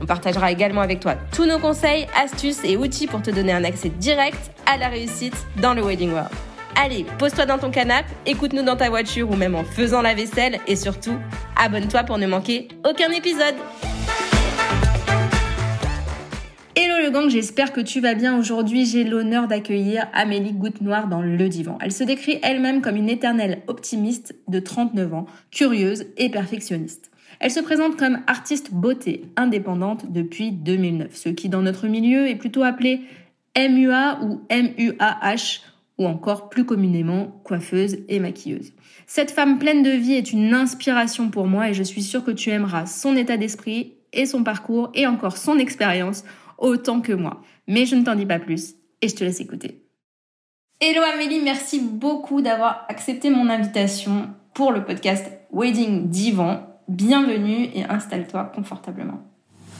On 0.00 0.06
partagera 0.06 0.52
également 0.52 0.80
avec 0.80 1.00
toi 1.00 1.14
tous 1.32 1.46
nos 1.46 1.58
conseils, 1.58 2.06
astuces 2.16 2.64
et 2.64 2.76
outils 2.76 3.06
pour 3.06 3.22
te 3.22 3.30
donner 3.30 3.52
un 3.52 3.64
accès 3.64 3.88
direct 3.88 4.50
à 4.66 4.76
la 4.76 4.88
réussite 4.88 5.36
dans 5.60 5.74
le 5.74 5.82
Wedding 5.82 6.12
World. 6.12 6.30
Allez, 6.78 7.06
pose-toi 7.18 7.46
dans 7.46 7.58
ton 7.58 7.70
canapé, 7.70 8.10
écoute-nous 8.26 8.62
dans 8.62 8.76
ta 8.76 8.90
voiture 8.90 9.30
ou 9.30 9.36
même 9.36 9.54
en 9.54 9.64
faisant 9.64 10.02
la 10.02 10.14
vaisselle 10.14 10.58
et 10.66 10.76
surtout, 10.76 11.14
abonne-toi 11.56 12.04
pour 12.04 12.18
ne 12.18 12.26
manquer 12.26 12.68
aucun 12.84 13.10
épisode. 13.12 13.54
Hello 16.78 17.02
le 17.02 17.10
gang, 17.10 17.30
j'espère 17.30 17.72
que 17.72 17.80
tu 17.80 18.02
vas 18.02 18.12
bien. 18.12 18.38
Aujourd'hui, 18.38 18.84
j'ai 18.84 19.04
l'honneur 19.04 19.48
d'accueillir 19.48 20.06
Amélie 20.12 20.52
Goutte-Noire 20.52 21.08
dans 21.08 21.22
Le 21.22 21.48
Divan. 21.48 21.78
Elle 21.80 21.92
se 21.92 22.04
décrit 22.04 22.38
elle-même 22.42 22.82
comme 22.82 22.96
une 22.96 23.08
éternelle 23.08 23.62
optimiste 23.68 24.34
de 24.46 24.58
39 24.58 25.14
ans, 25.14 25.26
curieuse 25.50 26.04
et 26.18 26.28
perfectionniste. 26.28 27.10
Elle 27.40 27.50
se 27.50 27.60
présente 27.60 27.96
comme 27.96 28.20
artiste 28.26 28.72
beauté 28.72 29.24
indépendante 29.36 30.10
depuis 30.10 30.52
2009, 30.52 31.14
ce 31.14 31.28
qui 31.28 31.48
dans 31.48 31.62
notre 31.62 31.86
milieu 31.86 32.28
est 32.28 32.36
plutôt 32.36 32.62
appelé 32.62 33.02
MUA 33.56 34.20
ou 34.22 34.40
MUAH 34.50 35.60
ou 35.98 36.06
encore 36.06 36.48
plus 36.48 36.64
communément 36.64 37.40
coiffeuse 37.44 37.98
et 38.08 38.20
maquilleuse. 38.20 38.72
Cette 39.06 39.30
femme 39.30 39.58
pleine 39.58 39.82
de 39.82 39.90
vie 39.90 40.14
est 40.14 40.32
une 40.32 40.52
inspiration 40.52 41.30
pour 41.30 41.46
moi 41.46 41.70
et 41.70 41.74
je 41.74 41.82
suis 41.82 42.02
sûre 42.02 42.24
que 42.24 42.30
tu 42.30 42.50
aimeras 42.50 42.86
son 42.86 43.16
état 43.16 43.36
d'esprit 43.36 43.94
et 44.12 44.26
son 44.26 44.44
parcours 44.44 44.90
et 44.94 45.06
encore 45.06 45.36
son 45.36 45.58
expérience 45.58 46.24
autant 46.58 47.00
que 47.00 47.12
moi. 47.12 47.42
Mais 47.66 47.86
je 47.86 47.96
ne 47.96 48.04
t'en 48.04 48.14
dis 48.14 48.26
pas 48.26 48.38
plus 48.38 48.74
et 49.00 49.08
je 49.08 49.14
te 49.14 49.24
laisse 49.24 49.40
écouter. 49.40 49.82
Hello 50.80 51.00
Amélie, 51.14 51.40
merci 51.42 51.80
beaucoup 51.80 52.42
d'avoir 52.42 52.84
accepté 52.88 53.30
mon 53.30 53.48
invitation 53.48 54.28
pour 54.52 54.72
le 54.72 54.84
podcast 54.84 55.26
Wedding 55.50 56.10
Divan. 56.10 56.75
Bienvenue 56.88 57.68
et 57.74 57.84
installe-toi 57.84 58.52
confortablement. 58.54 59.20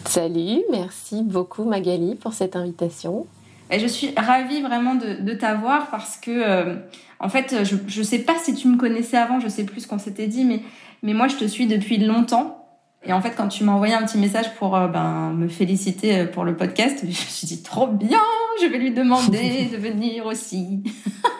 Salut, 0.06 0.62
merci 0.72 1.22
beaucoup 1.22 1.64
Magali 1.64 2.16
pour 2.16 2.32
cette 2.32 2.56
invitation. 2.56 3.26
Et 3.70 3.78
je 3.78 3.86
suis 3.86 4.10
ravie 4.16 4.60
vraiment 4.60 4.96
de, 4.96 5.34
t'avoir 5.34 5.88
parce 5.90 6.16
que, 6.16 6.30
euh, 6.30 6.76
en 7.20 7.28
fait, 7.28 7.64
je 7.64 7.98
ne 7.98 8.04
sais 8.04 8.18
pas 8.20 8.36
si 8.42 8.54
tu 8.54 8.66
me 8.66 8.76
connaissais 8.76 9.16
avant, 9.16 9.38
je 9.38 9.48
sais 9.48 9.64
plus 9.64 9.82
ce 9.82 9.88
qu'on 9.88 9.98
s'était 9.98 10.26
dit, 10.26 10.44
mais, 10.44 10.62
mais 11.02 11.14
moi, 11.14 11.28
je 11.28 11.36
te 11.36 11.44
suis 11.44 11.68
depuis 11.68 11.98
longtemps. 11.98 12.66
Et 13.04 13.12
en 13.12 13.20
fait, 13.22 13.34
quand 13.36 13.48
tu 13.48 13.62
m'as 13.62 13.72
envoyé 13.72 13.94
un 13.94 14.04
petit 14.04 14.18
message 14.18 14.52
pour 14.56 14.74
euh, 14.76 14.88
ben, 14.88 15.30
me 15.30 15.46
féliciter 15.46 16.20
euh, 16.20 16.26
pour 16.26 16.44
le 16.44 16.56
podcast, 16.56 16.98
je 17.02 17.06
me 17.06 17.12
suis 17.12 17.46
dit 17.46 17.62
trop 17.62 17.86
bien, 17.86 18.20
je 18.60 18.66
vais 18.66 18.78
lui 18.78 18.90
demander 18.92 19.68
de 19.70 19.76
venir 19.76 20.26
aussi. 20.26 20.82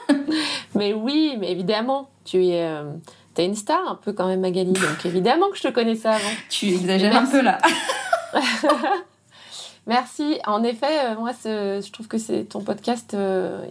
mais 0.76 0.94
oui, 0.94 1.36
mais 1.40 1.50
évidemment, 1.50 2.08
tu 2.24 2.44
es, 2.44 2.62
euh, 2.62 2.92
es 3.40 3.44
une 3.44 3.54
star 3.54 3.80
un 3.88 3.94
peu 3.94 4.12
quand 4.12 4.26
même, 4.26 4.40
Magali. 4.40 4.72
Donc 4.72 5.04
évidemment 5.04 5.48
que 5.50 5.56
je 5.56 5.62
te 5.62 5.68
connaissais 5.68 6.08
avant. 6.08 6.30
Tu 6.48 6.68
exagères 6.68 7.16
un 7.16 7.26
peu 7.26 7.42
là. 7.42 7.58
Merci. 9.86 10.38
En 10.46 10.64
effet, 10.64 11.14
moi, 11.16 11.30
je 11.44 11.90
trouve 11.92 12.08
que 12.08 12.18
c'est 12.18 12.44
ton 12.44 12.60
podcast, 12.60 13.16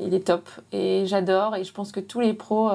il 0.02 0.14
est 0.14 0.28
top 0.28 0.48
et 0.72 1.04
j'adore. 1.06 1.58
Et 1.58 1.66
je 1.66 1.74
pense 1.74 1.92
que 1.92 2.00
tous 2.00 2.22
les 2.22 2.34
pros, 2.34 2.72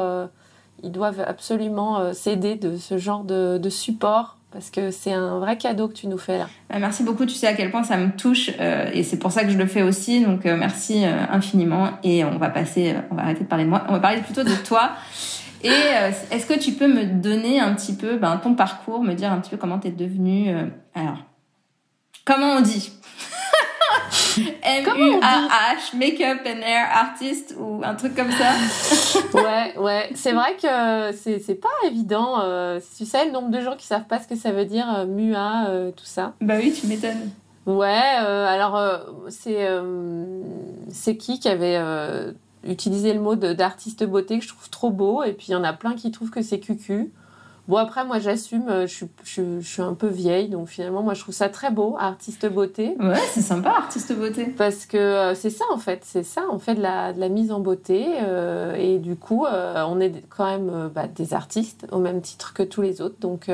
ils 0.82 0.92
doivent 0.92 1.25
absolument 1.26 2.12
s'aider 2.12 2.56
de 2.56 2.76
ce 2.76 2.98
genre 2.98 3.25
de, 3.25 3.56
de 3.56 3.70
support 3.70 4.36
parce 4.53 4.70
que 4.70 4.91
c'est 4.91 5.12
un 5.12 5.38
vrai 5.38 5.56
cadeau 5.56 5.88
que 5.88 5.94
tu 5.94 6.09
nous 6.09 6.19
fais 6.19 6.38
là. 6.38 6.48
Bah, 6.69 6.78
merci 6.78 7.03
beaucoup, 7.03 7.25
tu 7.25 7.34
sais 7.34 7.47
à 7.47 7.54
quel 7.54 7.70
point 7.70 7.84
ça 7.84 7.97
me 7.97 8.10
touche 8.10 8.50
euh, 8.59 8.91
et 8.92 9.03
c'est 9.03 9.19
pour 9.19 9.32
ça 9.32 9.44
que 9.44 9.50
je 9.50 9.59
le 9.59 9.66
fais 9.66 9.82
aussi. 9.82 10.25
Donc 10.25 10.47
euh, 10.47 10.56
merci 10.56 11.04
euh, 11.04 11.12
infiniment 11.31 11.91
et 12.03 12.25
on 12.25 12.38
va 12.38 12.50
passer, 12.50 12.94
on 13.10 13.15
va 13.15 13.22
arrêter 13.22 13.44
de 13.44 13.48
parler 13.48 13.65
de 13.65 13.70
moi, 13.70 13.84
on 13.88 13.92
va 13.92 14.00
parler 14.00 14.20
plutôt 14.20 14.42
de 14.42 14.54
toi. 14.65 14.92
Et 15.62 15.69
est-ce 16.31 16.47
que 16.47 16.59
tu 16.59 16.72
peux 16.72 16.88
me 16.88 17.04
donner 17.04 17.60
un 17.60 17.75
petit 17.75 17.94
peu 17.94 18.16
ben, 18.16 18.38
ton 18.38 18.54
parcours, 18.54 19.03
me 19.03 19.15
dire 19.15 19.31
un 19.32 19.41
petit 19.41 19.50
peu 19.50 19.56
comment 19.56 19.78
tu 19.78 19.88
es 19.88 19.91
devenue 19.91 20.54
alors 20.94 21.19
comment 22.25 22.54
on 22.54 22.60
dit? 22.60 22.93
M-U-A-H, 24.62 25.97
Makeup 25.97 26.47
and 26.47 26.62
Hair 26.62 26.88
Artist 26.93 27.54
ou 27.59 27.81
un 27.82 27.94
truc 27.94 28.15
comme 28.15 28.31
ça? 28.31 28.53
ouais, 29.34 29.76
ouais. 29.78 30.10
C'est 30.15 30.32
vrai 30.32 30.56
que 30.60 31.12
c'est 31.12 31.60
pas 31.60 31.69
évident. 31.87 32.41
Euh, 32.42 32.81
tu 32.97 33.04
sais, 33.04 33.27
le 33.27 33.32
nombre 33.32 33.50
de 33.50 33.60
gens 33.60 33.77
qui 33.77 33.87
savent 33.87 34.06
pas 34.06 34.21
ce 34.21 34.28
que 34.28 34.37
ça 34.37 34.53
veut 34.53 34.65
dire, 34.65 34.87
euh, 34.98 35.06
MUA, 35.06 35.69
euh, 35.69 35.91
tout 35.91 36.04
ça. 36.04 36.34
Bah 36.41 36.54
oui, 36.59 36.72
tu 36.72 36.87
m'étonnes. 36.87 37.31
Ouais, 37.66 37.88
alors 37.88 38.81
c'est 39.28 39.69
c'est 40.91 41.16
qui 41.16 41.38
qui 41.38 41.48
avait 41.48 41.78
utilisé 42.65 43.15
le 43.15 43.21
mot 43.21 43.37
d'artiste 43.37 44.04
beauté 44.04 44.38
que 44.38 44.44
je 44.44 44.48
trouve 44.48 44.69
trop 44.71 44.91
beau 44.91 45.22
et 45.22 45.32
puis 45.32 45.47
il 45.48 45.53
y 45.53 45.56
en 45.56 45.65
a 45.65 45.72
plein 45.72 45.94
qui 45.94 46.10
trouvent 46.10 46.31
que 46.31 46.43
c'est 46.43 46.60
cucu. 46.60 47.12
Bon, 47.71 47.76
après, 47.76 48.04
moi, 48.04 48.19
j'assume, 48.19 48.69
euh, 48.69 48.88
je, 48.88 49.04
je, 49.22 49.60
suis 49.60 49.81
un 49.81 49.94
peu 49.94 50.09
vieille, 50.09 50.48
donc 50.48 50.66
finalement, 50.66 51.04
moi, 51.04 51.15
je 51.15 51.21
trouve 51.21 51.34
ça 51.34 51.48
très 51.48 51.71
beau, 51.71 51.94
artiste 52.00 52.47
beauté. 52.47 52.97
Ouais, 52.98 53.15
c'est 53.31 53.43
sympa, 53.43 53.71
artiste 53.71 54.12
beauté. 54.12 54.47
Parce 54.47 54.87
que 54.87 54.97
euh, 54.97 55.34
c'est 55.37 55.50
ça, 55.50 55.65
en 55.72 55.78
fait, 55.78 56.00
c'est 56.04 56.25
ça, 56.25 56.43
on 56.50 56.59
fait 56.59 56.75
de 56.75 56.82
la, 56.82 57.12
de 57.12 57.21
la 57.21 57.28
mise 57.28 57.53
en 57.53 57.60
beauté, 57.60 58.09
euh, 58.22 58.75
et 58.75 58.98
du 58.98 59.15
coup, 59.15 59.47
on 59.47 60.00
est 60.00 60.25
quand 60.28 60.47
même 60.47 60.91
bah, 60.92 61.06
des 61.06 61.32
artistes, 61.32 61.87
au 61.92 62.00
même 62.00 62.21
titre 62.22 62.54
que 62.54 62.65
tous 62.65 62.82
les 62.82 63.00
autres, 63.00 63.21
donc 63.21 63.48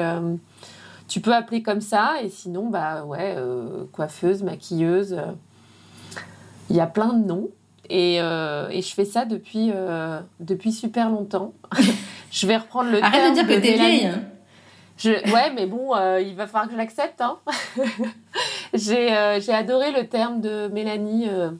tu 1.08 1.20
peux 1.20 1.34
appeler 1.34 1.62
comme 1.62 1.82
ça, 1.82 2.14
et 2.22 2.30
sinon, 2.30 2.70
bah 2.70 3.04
ouais, 3.04 3.36
coiffeuse, 3.92 4.42
maquilleuse, 4.42 5.18
il 6.70 6.76
y 6.76 6.80
a 6.80 6.86
plein 6.86 7.12
de 7.12 7.26
noms. 7.26 7.50
Et, 7.90 8.16
et, 8.16 8.82
je 8.82 8.94
fais 8.94 9.04
ça 9.04 9.24
depuis, 9.24 9.72
depuis 10.40 10.72
super 10.72 11.10
longtemps. 11.10 11.52
Je 12.30 12.46
vais 12.46 12.56
reprendre 12.56 12.90
le 12.90 13.02
Arrête 13.02 13.30
de 13.30 13.34
dire 13.34 13.46
que 13.46 13.60
t'es 13.60 13.74
vieille. 13.74 14.06
Hein. 14.06 14.22
Je... 14.98 15.10
Ouais, 15.32 15.52
mais 15.54 15.66
bon, 15.66 15.94
euh, 15.94 16.20
il 16.20 16.34
va 16.34 16.46
falloir 16.46 16.66
que 16.66 16.72
je 16.72 16.76
l'accepte. 16.76 17.20
Hein. 17.20 17.38
Euh, 18.74 19.40
j'ai 19.40 19.54
adoré 19.54 19.90
le 19.90 20.06
terme 20.06 20.42
de 20.42 20.68
Mélanie 20.68 21.28
euh, 21.30 21.50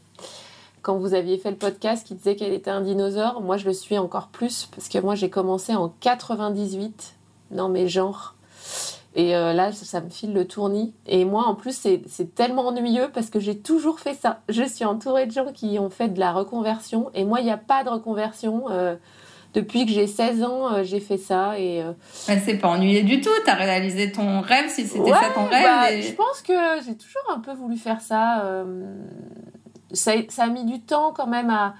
quand 0.83 0.99
vous 0.99 1.15
aviez 1.15 1.39
fait 1.39 1.51
le 1.51 1.57
podcast 1.57 2.07
qui 2.07 2.15
disait 2.15 2.37
qu'elle 2.37 2.53
était 2.53 2.71
un 2.71 2.83
dinosaure. 2.83 3.41
Moi, 3.41 3.57
je 3.57 3.65
le 3.65 3.73
suis 3.73 3.97
encore 3.97 4.29
plus 4.29 4.67
parce 4.67 4.89
que 4.91 4.99
moi, 4.99 5.15
j'ai 5.15 5.31
commencé 5.31 5.75
en 5.75 5.89
98 6.01 7.15
dans 7.53 7.71
mes 7.71 7.89
genres. 7.89 8.35
Et 9.19 9.32
là, 9.32 9.72
ça 9.72 10.03
me 10.03 10.10
file 10.10 10.34
le 10.34 10.47
tournis. 10.47 10.93
Et 11.06 11.25
moi, 11.25 11.44
en 11.47 11.54
plus, 11.54 11.88
c'est 12.06 12.34
tellement 12.34 12.66
ennuyeux 12.66 13.09
parce 13.15 13.31
que 13.31 13.41
j'ai 13.41 13.56
toujours 13.56 13.99
fait 13.99 14.12
ça. 14.12 14.43
Je 14.50 14.62
suis 14.62 14.84
entourée 14.84 15.25
de 15.25 15.32
gens 15.32 15.53
qui 15.53 15.78
ont 15.78 15.88
fait 15.88 16.09
de 16.09 16.21
la 16.21 16.32
reconversion. 16.32 17.10
Et 17.15 17.25
moi, 17.25 17.41
il 17.41 17.44
n'y 17.44 17.50
a 17.50 17.56
pas 17.56 17.82
de 17.82 17.88
reconversion 17.88 18.65
depuis 19.56 19.87
que 19.87 19.93
j'ai 19.93 20.06
16 20.06 20.43
ans, 20.44 20.72
euh, 20.72 20.84
j'ai 20.84 21.00
fait 21.00 21.16
ça. 21.16 21.59
Et, 21.59 21.82
euh... 21.82 21.93
c'est 22.12 22.59
pas 22.59 22.69
ennuyé 22.69 23.03
du 23.03 23.21
tout. 23.21 23.31
Tu 23.44 23.50
as 23.50 23.54
réalisé 23.54 24.12
ton 24.12 24.43
rêve 24.43 24.69
si 24.69 24.87
c'était 24.87 25.10
ça 25.10 25.31
ton 25.34 25.47
rêve. 25.47 25.65
Bah, 25.65 26.00
je 26.00 26.12
pense 26.12 26.43
que 26.43 26.53
j'ai 26.84 26.94
toujours 26.94 27.34
un 27.34 27.41
peu 27.41 27.53
voulu 27.54 27.77
faire 27.77 28.03
ça. 28.03 28.44
Euh, 28.44 28.84
ça. 29.93 30.12
ça. 30.28 30.44
a 30.44 30.48
mis 30.48 30.66
du 30.66 30.81
temps 30.81 31.12
quand 31.16 31.27
même 31.27 31.50
à. 31.50 31.75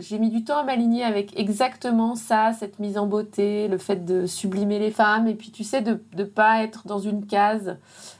J'ai 0.00 0.18
mis 0.18 0.30
du 0.30 0.44
temps 0.44 0.58
à 0.58 0.64
m'aligner 0.64 1.04
avec 1.04 1.38
exactement 1.38 2.14
ça, 2.14 2.52
cette 2.52 2.78
mise 2.78 2.98
en 2.98 3.06
beauté, 3.06 3.68
le 3.68 3.78
fait 3.78 4.04
de 4.04 4.26
sublimer 4.26 4.78
les 4.78 4.90
femmes, 4.90 5.28
et 5.28 5.34
puis 5.34 5.50
tu 5.50 5.64
sais, 5.64 5.82
de 5.82 6.02
ne 6.16 6.24
pas 6.24 6.62
être 6.62 6.86
dans 6.86 6.98
une 6.98 7.26
case. 7.26 7.76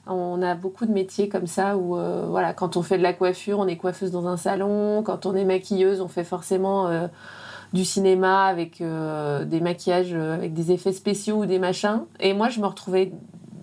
On 0.06 0.42
a 0.42 0.54
beaucoup 0.54 0.86
de 0.86 0.92
métiers 0.92 1.28
comme 1.28 1.46
ça 1.46 1.76
où, 1.76 1.96
euh, 1.96 2.26
voilà, 2.28 2.52
quand 2.52 2.76
on 2.76 2.82
fait 2.82 2.98
de 2.98 3.02
la 3.02 3.12
coiffure, 3.12 3.58
on 3.58 3.66
est 3.66 3.76
coiffeuse 3.76 4.10
dans 4.10 4.26
un 4.26 4.36
salon, 4.36 5.02
quand 5.02 5.26
on 5.26 5.34
est 5.34 5.44
maquilleuse, 5.44 6.00
on 6.00 6.08
fait 6.08 6.24
forcément 6.24 7.08
du 7.72 7.84
cinéma 7.84 8.46
avec 8.46 8.80
euh, 8.80 9.44
des 9.44 9.60
maquillages 9.60 10.12
euh, 10.12 10.34
avec 10.34 10.52
des 10.52 10.72
effets 10.72 10.92
spéciaux 10.92 11.42
ou 11.42 11.46
des 11.46 11.58
machins. 11.58 12.02
Et 12.20 12.34
moi, 12.34 12.48
je 12.48 12.60
me 12.60 12.66
retrouvais 12.66 13.12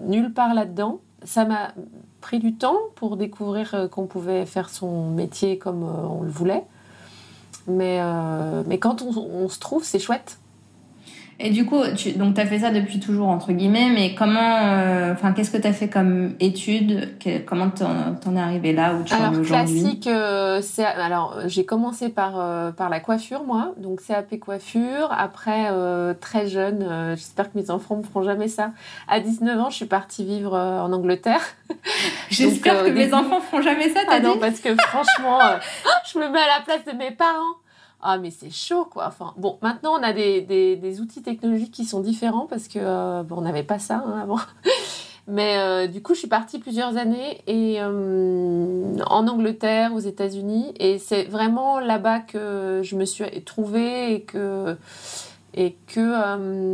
nulle 0.02 0.34
part 0.34 0.54
là-dedans. 0.54 1.00
Ça 1.24 1.46
m'a 1.46 1.74
pris 2.22 2.40
du 2.40 2.56
temps 2.56 2.78
pour 2.96 3.18
découvrir 3.18 3.74
euh, 3.76 3.88
qu'on 3.88 4.08
pouvait 4.08 4.46
faire 4.46 4.70
son 4.70 5.12
métier 5.12 5.58
comme 5.58 5.84
on 5.84 6.24
le 6.24 6.30
voulait. 6.30 6.64
Mais, 7.68 8.00
mais 8.66 8.80
quand 8.80 9.02
on, 9.02 9.50
se 9.50 9.60
trouve, 9.60 9.84
c'est 9.84 10.00
chouette. 10.00 10.38
Et 11.42 11.52
du 11.52 11.66
coup, 11.66 11.82
tu, 11.96 12.12
donc 12.12 12.38
as 12.38 12.46
fait 12.46 12.60
ça 12.60 12.70
depuis 12.70 13.00
toujours, 13.00 13.30
entre 13.30 13.54
guillemets, 13.54 13.90
mais 13.94 14.14
comment, 14.14 14.58
euh, 14.74 15.14
enfin, 15.14 15.32
qu'est-ce 15.32 15.52
que 15.52 15.58
tu 15.58 15.68
as 15.68 15.72
fait 15.72 15.88
comme 15.88 16.36
étude? 16.42 17.18
Comment 17.46 17.70
t'en, 17.70 18.36
es 18.36 18.40
arrivé 18.40 18.74
là 18.74 18.96
où 18.96 19.04
tu 19.04 19.14
alors, 19.14 19.34
es 19.34 19.38
aujourd'hui? 19.38 19.46
classique, 19.46 20.08
euh, 20.08 20.60
c'est, 20.62 20.84
alors 20.84 21.38
j'ai 21.46 21.64
commencé 21.64 22.10
par, 22.10 22.34
euh, 22.36 22.72
par 22.72 22.90
la 22.90 23.00
coiffure, 23.00 23.46
moi, 23.46 23.74
donc 23.78 24.02
CAP 24.06 24.38
coiffure. 24.38 25.08
Après, 25.18 25.70
très 26.20 26.48
jeune, 26.48 27.16
j'espère 27.16 27.50
que 27.54 27.58
mes 27.58 27.72
enfants 27.72 27.96
ne 27.96 28.04
feront 28.04 28.24
jamais 28.24 28.50
ça. 28.50 28.72
À 29.08 29.22
19 29.22 29.62
ans, 29.62 29.70
je 29.70 29.78
suis 29.78 29.86
partie 29.86 30.26
vivre 30.26 30.58
en 30.58 30.92
Angleterre. 30.92 31.42
J'espère 32.30 32.84
que 32.84 32.90
mes 32.90 33.14
enfants 33.14 33.40
feront 33.40 33.62
jamais 33.62 33.90
ça, 33.90 34.02
t'as 34.06 34.16
ah 34.16 34.20
dit? 34.20 34.26
non, 34.26 34.38
parce 34.40 34.60
que 34.60 34.76
franchement, 34.76 35.40
je 36.12 36.20
me 36.20 36.28
mets 36.30 36.40
à 36.40 36.60
la 36.60 36.64
place 36.66 36.84
de 36.86 36.98
mes 36.98 37.12
parents. 37.12 37.56
Ah, 38.02 38.18
mais 38.18 38.32
c'est 38.32 38.50
chaud, 38.50 38.86
quoi. 38.86 39.08
Enfin, 39.08 39.34
bon, 39.38 39.58
maintenant, 39.62 39.92
on 40.00 40.04
a 40.04 40.14
des, 40.14 40.42
des, 40.42 40.78
des 40.78 41.02
outils 41.02 41.22
technologiques 41.22 41.72
qui 41.72 41.84
sont 41.84 42.00
différents 42.00 42.46
parce 42.48 42.68
que 42.70 42.80
euh, 42.80 43.24
on 43.30 43.42
n'avait 43.42 43.64
pas 43.64 43.80
ça 43.80 44.04
hein, 44.06 44.20
avant. 44.22 44.40
Mais 45.28 45.60
euh, 45.60 45.86
du 45.86 46.02
coup, 46.02 46.16
je 46.16 46.20
suis 46.20 46.28
partie 46.28 46.58
plusieurs 46.58 46.98
années 46.98 47.42
et 47.46 47.76
euh, 47.80 48.98
en 49.06 49.28
Angleterre, 49.28 49.94
aux 49.94 50.00
États-Unis, 50.00 50.74
et 50.80 50.98
c'est 50.98 51.26
vraiment 51.26 51.80
là-bas 51.80 52.22
que 52.22 52.82
je 52.84 52.96
me 52.96 53.06
suis 53.06 53.26
trouvée 53.44 54.16
et 54.16 54.22
que 54.22 54.76
et 55.54 55.76
que 55.86 56.16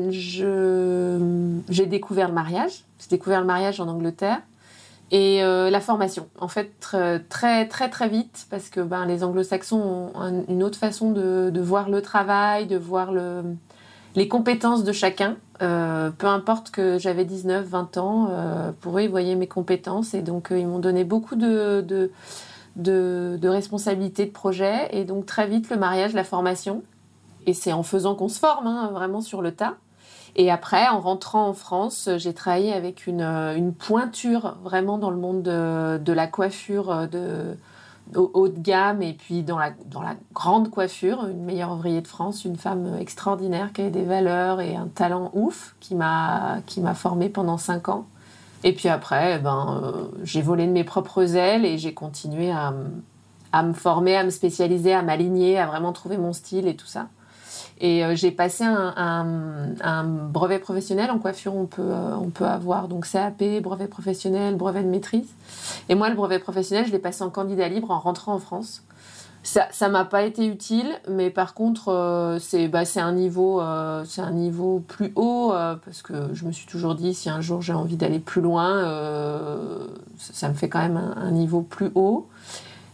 j'ai 0.09 1.85
découvert 1.85 2.29
le 2.29 2.33
mariage. 2.33 2.85
J'ai 3.01 3.09
découvert 3.09 3.41
le 3.41 3.45
mariage 3.45 3.81
en 3.81 3.89
Angleterre 3.89 4.41
et 5.11 5.43
euh, 5.43 5.69
la 5.69 5.81
formation, 5.81 6.27
en 6.39 6.47
fait, 6.47 6.71
très 6.79 7.67
très 7.67 7.89
très, 7.89 8.09
vite, 8.09 8.47
parce 8.49 8.69
que 8.69 8.81
ben, 8.81 9.05
les 9.05 9.23
anglo-saxons 9.23 10.11
ont 10.15 10.45
une 10.47 10.63
autre 10.63 10.79
façon 10.79 11.11
de, 11.11 11.61
voir 11.61 11.89
le 11.89 12.01
travail, 12.01 12.65
de 12.65 12.77
voir 12.77 13.11
le, 13.11 13.43
les 14.15 14.27
compétences 14.27 14.83
de 14.83 14.91
chacun. 14.91 15.37
Euh, 15.61 16.09
peu 16.09 16.27
importe 16.27 16.71
que 16.71 16.97
j'avais 16.97 17.23
19, 17.23 17.65
20 17.65 17.97
ans, 17.97 18.27
euh, 18.31 18.71
pour 18.81 18.97
eux, 18.97 19.03
ils 19.03 19.09
voyaient 19.09 19.35
mes 19.35 19.47
compétences 19.47 20.13
et 20.15 20.21
donc 20.21 20.47
ils 20.51 20.67
m'ont 20.67 20.79
donné 20.79 21.03
beaucoup 21.03 21.35
de, 21.35 21.81
de, 21.81 22.11
de, 22.75 23.37
de 23.39 23.47
responsabilités 23.47 24.25
de 24.25 24.31
projet. 24.31 24.89
Et 24.91 25.05
donc 25.05 25.27
très 25.27 25.47
vite, 25.47 25.69
le 25.69 25.77
mariage, 25.77 26.13
la 26.13 26.23
formation. 26.23 26.81
Et 27.45 27.53
c'est 27.53 27.73
en 27.73 27.83
faisant 27.83 28.15
qu'on 28.15 28.27
se 28.27 28.39
forme, 28.39 28.65
hein, 28.65 28.89
vraiment 28.91 29.21
sur 29.21 29.43
le 29.43 29.51
tas. 29.51 29.75
Et 30.35 30.51
après, 30.51 30.87
en 30.87 30.99
rentrant 30.99 31.47
en 31.47 31.53
France, 31.53 32.09
j'ai 32.17 32.33
travaillé 32.33 32.73
avec 32.73 33.07
une, 33.07 33.21
euh, 33.21 33.71
pointure 33.71 34.57
vraiment 34.63 34.97
dans 34.97 35.09
le 35.09 35.17
monde 35.17 35.43
de, 35.43 36.13
la 36.13 36.27
coiffure 36.27 36.91
euh, 36.91 37.07
de, 37.07 37.57
haut 38.17 38.49
de 38.49 38.59
gamme 38.59 39.01
et 39.01 39.13
puis 39.13 39.43
dans 39.43 39.57
la, 39.57 39.71
grande 40.33 40.69
coiffure, 40.69 41.25
une 41.25 41.43
meilleure 41.43 41.71
ouvrier 41.71 42.01
de 42.01 42.07
France, 42.07 42.43
une 42.43 42.57
femme 42.57 42.97
extraordinaire 42.99 43.71
qui 43.71 43.81
avait 43.81 43.91
des 43.91 44.03
valeurs 44.03 44.59
et 44.59 44.75
un 44.75 44.87
talent 44.87 45.31
ouf 45.33 45.75
qui 45.79 45.95
m'a 45.95 46.61
formée 46.95 47.29
pendant 47.29 47.57
cinq 47.57 47.87
ans. 47.87 48.05
Et 48.65 48.73
puis 48.73 48.89
après, 48.89 49.35
eh 49.37 49.39
ben, 49.39 49.81
euh, 49.83 50.07
j'ai 50.23 50.41
volé 50.41 50.67
de 50.67 50.71
mes 50.71 50.83
propres 50.83 51.35
ailes 51.35 51.65
et 51.65 51.77
j'ai 51.77 51.93
continué 51.93 52.51
à 52.51 53.63
me 53.63 53.73
former, 53.73 54.17
à 54.17 54.23
me 54.25 54.31
spécialiser, 54.31 54.93
à 54.93 55.01
m'aligner, 55.01 55.57
à 55.59 55.65
vraiment 55.65 55.93
trouver 55.93 56.17
mon 56.17 56.33
style 56.33 56.67
et 56.67 56.75
tout 56.75 56.87
ça. 56.87 57.07
Et 57.79 58.05
euh, 58.05 58.15
j'ai 58.15 58.31
passé 58.31 58.63
un, 58.63 60.03
brevet 60.29 60.59
professionnel 60.59 61.11
en 61.11 61.19
coiffure, 61.19 61.55
on 61.55 61.65
peut, 61.65 61.81
euh, 61.81 62.15
on 62.15 62.29
peut 62.29 62.45
avoir 62.45 62.87
donc 62.87 63.07
CAP, 63.07 63.43
brevet 63.61 63.87
professionnel, 63.87 64.55
brevet 64.55 64.83
de 64.83 64.87
maîtrise. 64.87 65.27
Et 65.89 65.95
moi, 65.95 66.09
le 66.09 66.15
brevet 66.15 66.39
professionnel, 66.39 66.85
je 66.85 66.91
l'ai 66.91 66.99
passé 66.99 67.23
en 67.23 67.29
candidat 67.29 67.67
libre 67.67 67.91
en 67.91 67.99
rentrant 67.99 68.33
en 68.33 68.39
France. 68.39 68.83
Ça, 69.43 69.67
ça 69.71 69.89
m'a 69.89 70.05
pas 70.05 70.23
été 70.23 70.47
utile, 70.47 70.87
mais 71.07 71.29
par 71.29 71.53
contre, 71.53 71.89
euh, 71.89 72.39
c'est 72.39 72.67
bah, 72.67 72.81
un 72.95 73.11
niveau, 73.11 73.61
c'est 74.05 74.21
un 74.21 74.31
niveau 74.31 74.79
plus 74.87 75.11
haut 75.15 75.51
parce 75.85 76.01
que 76.01 76.33
je 76.33 76.45
me 76.45 76.51
suis 76.51 76.65
toujours 76.65 76.95
dit 76.95 77.13
si 77.13 77.29
un 77.29 77.41
jour 77.41 77.61
j'ai 77.61 77.73
envie 77.73 77.97
d'aller 77.97 78.19
plus 78.19 78.41
loin, 78.41 78.81
ça 80.17 80.49
me 80.49 80.55
fait 80.55 80.69
quand 80.69 80.81
même 80.81 80.97
un, 80.97 81.15
un, 81.17 81.31
niveau 81.31 81.61
plus 81.61 81.91
haut. 81.93 82.27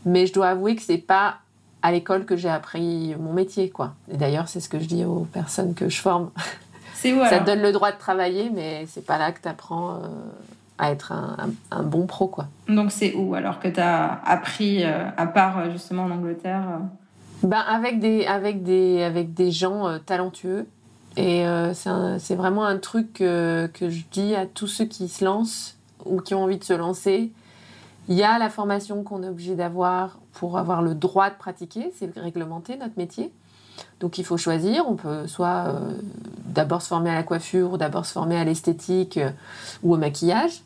Mais 0.05 0.25
je 0.25 0.33
dois 0.33 0.47
avouer 0.47 0.75
que 0.75 0.81
c'est 0.81 0.97
pas 0.97 1.35
à 1.81 1.91
l'école 1.91 2.25
que 2.25 2.35
j'ai 2.35 2.49
appris 2.49 3.15
mon 3.19 3.33
métier, 3.33 3.69
quoi. 3.69 3.93
Et 4.11 4.17
d'ailleurs, 4.17 4.47
c'est 4.47 4.59
ce 4.59 4.69
que 4.69 4.79
je 4.79 4.85
dis 4.85 5.05
aux 5.05 5.27
personnes 5.31 5.73
que 5.73 5.89
je 5.89 5.99
forme. 5.99 6.29
C'est 6.93 7.17
Ça 7.29 7.39
te 7.39 7.45
donne 7.45 7.61
le 7.61 7.71
droit 7.71 7.91
de 7.91 7.97
travailler, 7.97 8.51
mais 8.53 8.85
c'est 8.87 9.05
pas 9.05 9.17
là 9.17 9.31
que 9.31 9.41
tu 9.41 9.47
apprends 9.47 9.95
euh, 9.95 10.07
à 10.77 10.91
être 10.91 11.11
un, 11.71 11.83
bon 11.83 12.05
pro, 12.05 12.27
quoi. 12.27 12.45
Donc 12.67 12.91
c'est 12.91 13.15
où 13.15 13.33
alors 13.33 13.59
que 13.59 13.67
tu 13.67 13.79
as 13.79 14.21
appris, 14.23 14.83
euh, 14.83 15.05
à 15.17 15.25
part 15.25 15.57
euh, 15.57 15.71
justement 15.71 16.03
en 16.03 16.11
Angleterre 16.11 16.63
ben, 17.41 17.57
avec, 17.67 17.99
des, 17.99 18.27
avec, 18.27 18.61
des, 18.61 19.01
avec 19.01 19.33
des 19.33 19.49
gens 19.49 19.97
talentueux. 20.05 20.67
Et 21.17 21.43
c'est 21.73 22.35
vraiment 22.35 22.65
un 22.65 22.77
truc 22.77 23.13
que 23.15 23.69
je 23.81 24.01
dis 24.11 24.35
à 24.35 24.45
tous 24.45 24.67
ceux 24.67 24.85
qui 24.85 25.09
se 25.09 25.25
lancent 25.25 25.75
ou 26.05 26.21
qui 26.21 26.35
ont 26.35 26.43
envie 26.43 26.59
de 26.59 26.63
se 26.63 26.73
lancer. 26.73 27.31
Il 28.09 28.15
y 28.15 28.23
a 28.23 28.39
la 28.39 28.49
formation 28.49 29.03
qu'on 29.03 29.23
est 29.23 29.29
obligé 29.29 29.55
d'avoir 29.55 30.17
pour 30.33 30.57
avoir 30.57 30.81
le 30.81 30.95
droit 30.95 31.29
de 31.29 31.35
pratiquer, 31.35 31.93
c'est 31.97 32.17
réglementé 32.17 32.77
notre 32.77 32.97
métier. 32.97 33.31
Donc 33.99 34.17
il 34.17 34.25
faut 34.25 34.37
choisir, 34.37 34.85
on 34.87 34.95
peut 34.95 35.27
soit 35.27 35.65
euh, 35.67 35.93
d'abord 36.45 36.81
se 36.81 36.87
former 36.87 37.09
à 37.09 37.15
la 37.15 37.23
coiffure, 37.23 37.77
d'abord 37.77 38.05
se 38.05 38.13
former 38.13 38.37
à 38.37 38.43
l'esthétique 38.43 39.17
euh, 39.17 39.29
ou 39.83 39.93
au 39.93 39.97
maquillage. 39.97 40.61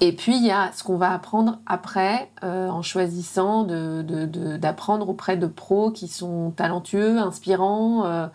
Et 0.00 0.12
puis 0.12 0.36
il 0.36 0.46
y 0.46 0.50
a 0.50 0.70
ce 0.72 0.84
qu'on 0.84 0.96
va 0.96 1.12
apprendre 1.12 1.58
après 1.66 2.30
euh, 2.44 2.68
en 2.68 2.82
choisissant 2.82 3.64
d'apprendre 3.64 5.08
auprès 5.08 5.36
de 5.36 5.46
pros 5.46 5.90
qui 5.90 6.06
sont 6.06 6.52
talentueux, 6.52 7.18
inspirants, 7.18 8.28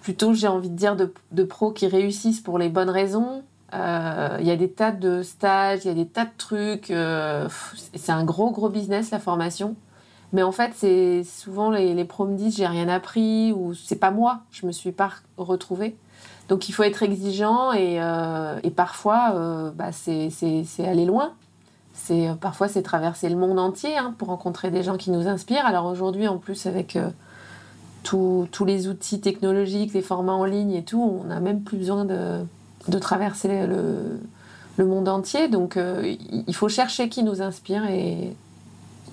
plutôt 0.00 0.32
j'ai 0.32 0.48
envie 0.48 0.70
de 0.70 0.76
dire 0.76 0.96
de, 0.96 1.42
pros 1.44 1.70
qui 1.70 1.86
réussissent 1.86 2.40
pour 2.40 2.58
les 2.58 2.70
bonnes 2.70 2.88
raisons, 2.88 3.42
euh, 3.72 4.36
il 4.40 4.46
y 4.46 4.50
a 4.50 4.56
des 4.56 4.70
tas 4.70 4.90
de 4.90 5.22
stages, 5.22 5.84
il 5.84 5.88
y 5.88 5.90
a 5.90 5.94
des 5.94 6.06
tas 6.06 6.24
de 6.24 6.30
trucs. 6.36 6.90
Euh, 6.90 7.48
c'est 7.94 8.12
un 8.12 8.24
gros, 8.24 8.50
gros 8.50 8.68
business, 8.68 9.10
la 9.10 9.18
formation. 9.18 9.76
Mais 10.32 10.42
en 10.42 10.52
fait, 10.52 10.72
c'est 10.74 11.24
souvent 11.24 11.70
les, 11.70 11.94
les 11.94 12.04
pros 12.04 12.24
me 12.24 12.36
disent 12.36 12.56
j'ai 12.56 12.66
rien 12.66 12.88
appris 12.88 13.52
ou 13.52 13.74
c'est 13.74 13.96
pas 13.96 14.10
moi, 14.10 14.40
je 14.50 14.66
me 14.66 14.72
suis 14.72 14.92
pas 14.92 15.10
retrouvée. 15.36 15.96
Donc 16.48 16.68
il 16.68 16.72
faut 16.72 16.82
être 16.82 17.02
exigeant 17.02 17.72
et, 17.72 18.00
euh, 18.00 18.58
et 18.62 18.70
parfois, 18.70 19.72
bah, 19.74 19.92
c'est 19.92 20.30
aller 20.84 21.04
loin. 21.04 21.32
C'est 21.92 22.28
parfois 22.40 22.68
c'est 22.68 22.82
traverser 22.82 23.28
le 23.28 23.36
monde 23.36 23.58
entier 23.58 23.96
hein, 23.96 24.14
pour 24.18 24.28
rencontrer 24.28 24.70
des 24.70 24.82
gens 24.82 24.96
qui 24.96 25.10
nous 25.10 25.28
inspirent. 25.28 25.66
Alors 25.66 25.86
aujourd'hui, 25.86 26.28
en 26.28 26.38
plus 26.38 26.66
avec 26.66 26.96
tous 28.02 28.64
les 28.64 28.88
outils 28.88 29.20
technologiques, 29.20 29.92
les 29.92 30.02
formats 30.02 30.34
en 30.34 30.44
ligne 30.44 30.72
et 30.72 30.84
tout, 30.84 31.02
on 31.02 31.24
n'a 31.24 31.40
même 31.40 31.62
plus 31.62 31.78
besoin 31.78 32.04
de 32.04 32.44
de 32.88 32.98
traverser 32.98 33.66
le, 33.66 34.20
le 34.76 34.86
monde 34.86 35.08
entier. 35.08 35.48
Donc 35.48 35.76
euh, 35.76 36.16
il 36.46 36.54
faut 36.54 36.68
chercher 36.68 37.08
qui 37.08 37.22
nous 37.22 37.42
inspire 37.42 37.86
et, 37.86 38.34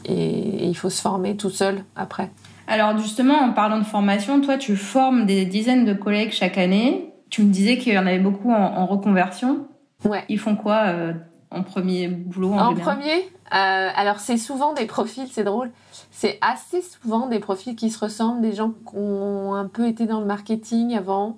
et, 0.06 0.68
il 0.68 0.76
faut 0.76 0.90
se 0.90 1.02
former 1.02 1.36
tout 1.36 1.50
seul 1.50 1.84
après. 1.96 2.32
Alors 2.68 2.98
justement, 2.98 3.36
en 3.36 3.54
parlant 3.54 3.80
de 3.80 3.86
formation, 3.86 4.42
toi 4.42 4.58
tu 4.58 4.76
formes 4.76 5.26
des 5.26 5.46
dizaines 5.46 5.86
de 5.86 5.94
collègues 5.94 6.32
chaque 6.32 6.58
année. 6.58 7.14
Tu 7.30 7.44
me 7.44 7.52
disais 7.52 7.78
qu'il 7.78 7.94
y 7.94 7.98
en 7.98 8.08
avait 8.08 8.20
beaucoup 8.20 8.52
en, 8.52 8.86
reconversion. 8.86 9.68
Ouais. 10.06 10.24
Ils 10.30 10.40
font 10.40 10.56
quoi 10.56 10.84
euh, 10.86 11.14
en 11.52 11.64
premier 11.64 12.08
boulot 12.08 12.54
En, 12.54 12.74
premier 12.74 13.16
euh, 13.54 13.90
Alors 13.96 14.20
c'est 14.20 14.38
souvent 14.38 14.74
des 14.74 14.86
profils, 14.86 15.28
c'est 15.30 15.44
drôle. 15.44 15.72
C'est 16.12 16.38
assez 16.42 16.82
souvent 16.82 17.28
des 17.28 17.40
profils 17.40 17.76
qui 17.76 17.90
se 17.90 18.00
ressemblent, 18.00 18.42
des 18.42 18.54
gens 18.54 18.70
qui 18.72 18.96
ont 18.96 19.56
un 19.56 19.68
peu 19.68 19.88
été 19.88 20.06
dans 20.06 20.22
le 20.22 20.26
marketing 20.26 20.96
avant, 20.96 21.38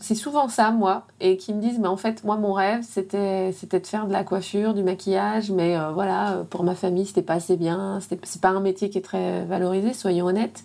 c'est 0.00 0.14
souvent 0.14 0.48
ça, 0.48 0.70
moi, 0.70 1.02
et 1.20 1.36
qui 1.36 1.52
me 1.52 1.60
disent, 1.60 1.78
mais 1.78 1.86
en 1.86 1.98
fait, 1.98 2.24
moi, 2.24 2.36
mon 2.36 2.54
rêve, 2.54 2.82
c'était, 2.82 3.50
de 3.50 3.86
faire 3.86 4.06
de 4.06 4.12
la 4.12 4.24
coiffure, 4.24 4.72
du 4.72 4.82
maquillage, 4.82 5.50
mais 5.50 5.76
euh, 5.76 5.92
voilà, 5.92 6.32
euh, 6.32 6.42
pour 6.42 6.64
ma 6.64 6.74
famille, 6.74 7.04
c'était 7.04 7.22
pas 7.22 7.34
assez 7.34 7.58
bien, 7.58 7.98
c'est 8.00 8.40
pas 8.40 8.48
un 8.48 8.60
métier 8.60 8.88
qui 8.88 8.96
est 8.96 9.02
très 9.02 9.44
valorisé, 9.44 9.92
soyons 9.92 10.26
honnêtes. 10.26 10.64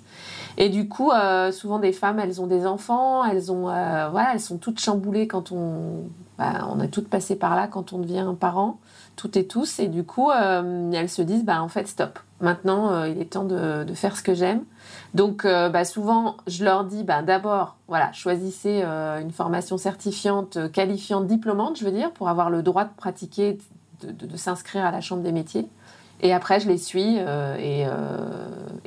Et 0.57 0.69
du 0.69 0.87
coup, 0.87 1.11
euh, 1.11 1.51
souvent 1.51 1.79
des 1.79 1.91
femmes, 1.91 2.17
elles 2.19 2.39
ont 2.41 2.47
des 2.47 2.65
enfants, 2.65 3.25
elles 3.25 3.51
ont, 3.51 3.63
voilà, 3.63 4.29
elles 4.33 4.39
sont 4.39 4.57
toutes 4.57 4.79
chamboulées 4.79 5.27
quand 5.27 5.51
on, 5.51 6.05
bah, 6.37 6.65
on 6.73 6.79
a 6.79 6.87
toutes 6.87 7.09
passé 7.09 7.35
par 7.35 7.57
là 7.57 7.67
quand 7.67 7.91
on 7.91 7.99
devient 7.99 8.33
parent, 8.39 8.79
toutes 9.17 9.35
et 9.35 9.45
tous, 9.45 9.79
et 9.79 9.89
du 9.89 10.05
coup, 10.05 10.31
elles 10.31 11.09
se 11.09 11.21
disent, 11.21 11.43
bah 11.43 11.61
en 11.61 11.67
fait, 11.67 11.89
stop. 11.89 12.19
Maintenant, 12.39 13.03
il 13.03 13.19
est 13.19 13.31
temps 13.31 13.43
de, 13.43 13.83
de 13.83 13.93
faire 13.93 14.15
ce 14.15 14.23
que 14.23 14.33
j'aime. 14.33 14.63
Donc, 15.15 15.45
euh, 15.45 15.69
bah, 15.69 15.85
souvent, 15.85 16.35
je 16.45 16.65
leur 16.65 16.83
dis, 16.83 17.05
bah, 17.05 17.21
d'abord, 17.21 17.77
voilà, 17.87 18.11
choisissez 18.11 18.81
euh, 18.83 19.21
une 19.21 19.31
formation 19.31 19.77
certifiante, 19.77 20.57
euh, 20.57 20.67
qualifiante, 20.67 21.25
diplômante, 21.25 21.79
je 21.79 21.85
veux 21.85 21.91
dire, 21.93 22.11
pour 22.11 22.27
avoir 22.27 22.49
le 22.49 22.61
droit 22.61 22.83
de 22.83 22.89
pratiquer, 22.97 23.57
de, 24.03 24.35
s'inscrire 24.35 24.83
à 24.83 24.91
la 24.91 24.99
Chambre 24.99 25.23
des 25.23 25.31
métiers. 25.31 25.69
Et 26.19 26.33
après, 26.33 26.59
je 26.59 26.67
les 26.67 26.77
suis 26.77 27.17
et, 27.17 27.85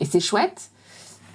c'est 0.04 0.20
chouette. 0.20 0.70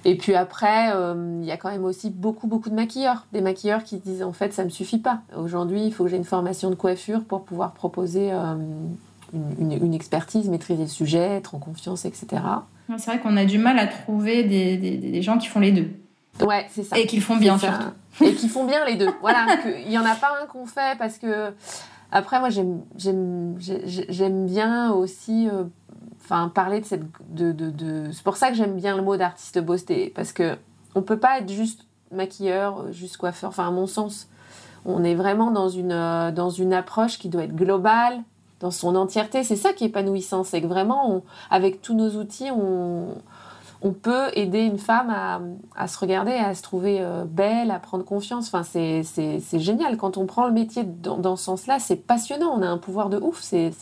Et 0.04 0.16
puis 0.16 0.34
après, 0.34 0.92
il 1.40 1.44
y 1.44 1.50
a 1.50 1.56
quand 1.56 1.70
même 1.70 1.84
aussi 1.84 2.10
beaucoup, 2.10 2.46
beaucoup 2.46 2.70
de 2.70 2.74
maquilleurs. 2.74 3.26
Des 3.32 3.40
maquilleurs 3.40 3.82
qui 3.82 3.98
disent, 3.98 4.22
en 4.22 4.32
fait, 4.32 4.52
ça 4.52 4.62
ne 4.62 4.66
me 4.66 4.70
suffit 4.70 4.98
pas. 4.98 5.20
Aujourd'hui, 5.36 5.84
il 5.84 5.92
faut 5.92 6.04
que 6.04 6.10
j'ai 6.10 6.16
une 6.16 6.24
formation 6.24 6.70
de 6.70 6.74
coiffure 6.74 7.24
pour 7.24 7.44
pouvoir 7.44 7.72
proposer 7.72 8.32
une, 9.34 9.94
expertise, 9.94 10.48
maîtriser 10.48 10.82
le 10.82 10.88
sujet, 10.88 11.36
être 11.36 11.54
en 11.54 11.58
confiance, 11.58 12.04
etc. 12.04 12.42
C'est 12.98 13.10
vrai 13.10 13.20
qu'on 13.20 13.36
a 13.36 13.44
du 13.44 13.58
mal 13.58 13.78
à 13.78 13.86
trouver 13.86 14.44
des, 14.44 14.76
des, 14.76 15.22
gens 15.22 15.38
qui 15.38 15.48
font 15.48 15.60
les 15.60 15.72
deux. 15.72 15.90
Ouais, 16.44 16.66
c'est 16.70 16.82
ça. 16.82 16.98
Et 16.98 17.06
qui 17.06 17.20
font 17.20 17.36
bien 17.36 17.58
surtout. 17.58 17.84
et 18.20 18.34
qui 18.34 18.48
font 18.48 18.64
bien 18.64 18.84
les 18.84 18.96
deux. 18.96 19.10
Voilà, 19.20 19.46
il 19.86 19.90
y 19.90 19.98
en 19.98 20.04
a 20.04 20.14
pas 20.14 20.32
un 20.42 20.46
qu'on 20.46 20.66
fait 20.66 20.96
parce 20.98 21.18
que 21.18 21.52
après 22.12 22.38
moi 22.38 22.48
j'aime 22.50 24.46
bien 24.46 24.92
aussi 24.92 25.48
euh, 25.48 25.64
enfin 26.22 26.50
parler 26.54 26.80
de 26.80 26.86
cette 26.86 27.04
de, 27.30 27.52
de, 27.52 27.70
de... 27.70 28.10
c'est 28.12 28.22
pour 28.22 28.36
ça 28.36 28.50
que 28.50 28.54
j'aime 28.54 28.76
bien 28.76 28.96
le 28.96 29.02
mot 29.02 29.16
d'artiste 29.16 29.58
beauté 29.58 30.12
parce 30.14 30.32
que 30.32 30.56
on 30.94 31.02
peut 31.02 31.18
pas 31.18 31.38
être 31.38 31.50
juste 31.50 31.86
maquilleur, 32.12 32.92
juste 32.92 33.16
coiffeur. 33.16 33.50
Enfin 33.50 33.66
à 33.66 33.70
mon 33.70 33.86
sens, 33.86 34.28
on 34.84 35.02
est 35.04 35.14
vraiment 35.14 35.50
dans 35.50 35.68
une 35.68 35.92
euh, 35.92 36.30
dans 36.30 36.50
une 36.50 36.72
approche 36.72 37.18
qui 37.18 37.28
doit 37.28 37.44
être 37.44 37.56
globale 37.56 38.22
dans 38.60 38.70
son 38.70 38.96
entièreté. 38.96 39.44
C'est 39.44 39.56
ça 39.56 39.72
qui 39.72 39.84
est 39.84 39.88
épanouissant, 39.88 40.44
c'est 40.44 40.60
que 40.60 40.66
vraiment 40.66 41.22
avec 41.50 41.82
tous 41.82 41.94
nos 41.94 42.10
outils 42.10 42.50
on 42.50 43.16
on 43.84 43.92
peut 43.92 44.28
aider 44.32 44.62
une 44.62 44.78
femme 44.78 45.14
à, 45.76 45.86
se 45.86 45.98
regarder, 45.98 46.32
à 46.32 46.54
se 46.54 46.62
trouver 46.62 46.98
euh, 47.00 47.24
belle, 47.26 47.70
à 47.70 47.78
prendre 47.78 48.02
confiance. 48.02 48.48
Enfin, 48.48 48.62
c'est 48.64 49.58
génial. 49.60 49.98
Quand 49.98 50.16
on 50.16 50.24
prend 50.24 50.46
le 50.46 50.52
métier 50.52 50.84
dans, 50.84 51.36
ce 51.36 51.44
sens-là, 51.44 51.78
c'est 51.78 51.96
passionnant. 51.96 52.56
On 52.58 52.62
a 52.62 52.66
un 52.66 52.78
pouvoir 52.78 53.10
de 53.10 53.18
ouf. 53.18 53.42
C'est 53.42 53.72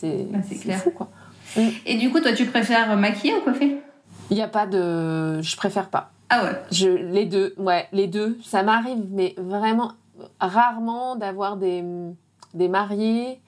clair. 0.61 0.79
fou, 0.79 0.91
quoi. 0.91 1.09
Mm. 1.55 1.61
Et 1.85 1.97
du 1.97 2.11
coup, 2.11 2.19
toi, 2.19 2.33
tu 2.33 2.45
préfères 2.45 2.97
maquiller 2.97 3.35
ou 3.35 3.41
coiffer? 3.41 3.81
Il 4.29 4.35
n'y 4.35 4.43
a 4.43 4.49
pas 4.49 4.67
de... 4.67 5.41
Je 5.41 5.55
préfère 5.55 5.89
pas. 5.89 6.11
Ah 6.29 6.43
ouais 6.43 6.61
je, 6.71 6.89
Les 6.89 7.25
deux, 7.25 7.53
ouais, 7.57 7.87
les 7.93 8.07
deux. 8.07 8.37
Ça 8.43 8.61
m'arrive, 8.61 9.05
mais 9.09 9.35
vraiment 9.37 9.93
rarement 10.41 11.15
d'avoir 11.15 11.55
des, 11.55 11.81
des 12.53 12.67
mariés 12.67 13.39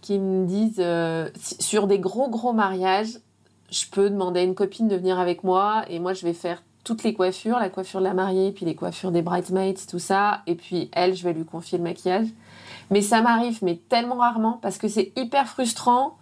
qui 0.00 0.18
me 0.18 0.46
disent, 0.46 0.76
euh, 0.78 1.28
sur 1.60 1.86
des 1.86 1.98
gros, 1.98 2.28
gros 2.28 2.52
mariages, 2.52 3.18
je 3.70 3.84
peux 3.90 4.10
demander 4.10 4.40
à 4.40 4.42
une 4.44 4.54
copine 4.54 4.88
de 4.88 4.96
venir 4.96 5.18
avec 5.18 5.44
moi 5.44 5.84
et 5.88 5.98
moi 5.98 6.14
je 6.14 6.24
vais 6.24 6.32
faire 6.32 6.62
toutes 6.84 7.02
les 7.02 7.12
coiffures, 7.12 7.58
la 7.58 7.68
coiffure 7.68 8.00
de 8.00 8.04
la 8.04 8.14
mariée, 8.14 8.52
puis 8.52 8.64
les 8.64 8.74
coiffures 8.74 9.10
des 9.10 9.20
bridesmaids, 9.20 9.74
tout 9.90 9.98
ça. 9.98 10.42
Et 10.46 10.54
puis 10.54 10.88
elle, 10.92 11.14
je 11.14 11.22
vais 11.22 11.34
lui 11.34 11.44
confier 11.44 11.76
le 11.76 11.84
maquillage. 11.84 12.28
Mais 12.90 13.02
ça 13.02 13.20
m'arrive, 13.20 13.58
mais 13.62 13.78
tellement 13.88 14.16
rarement, 14.16 14.58
parce 14.62 14.78
que 14.78 14.88
c'est 14.88 15.12
hyper 15.16 15.48
frustrant. 15.48 16.16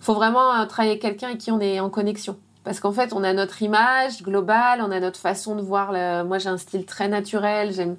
Faut 0.00 0.14
vraiment 0.14 0.54
euh, 0.54 0.66
travailler 0.66 0.92
avec 0.92 1.02
quelqu'un 1.02 1.28
avec 1.28 1.38
qui 1.38 1.52
on 1.52 1.60
est 1.60 1.78
en 1.78 1.90
connexion. 1.90 2.36
Parce 2.64 2.80
qu'en 2.80 2.92
fait, 2.92 3.12
on 3.12 3.22
a 3.22 3.32
notre 3.32 3.62
image 3.62 4.22
globale, 4.22 4.82
on 4.82 4.90
a 4.90 5.00
notre 5.00 5.18
façon 5.18 5.54
de 5.56 5.62
voir. 5.62 5.92
Moi, 6.24 6.38
j'ai 6.38 6.48
un 6.48 6.58
style 6.58 6.86
très 6.86 7.08
naturel. 7.08 7.72
J'aime, 7.72 7.96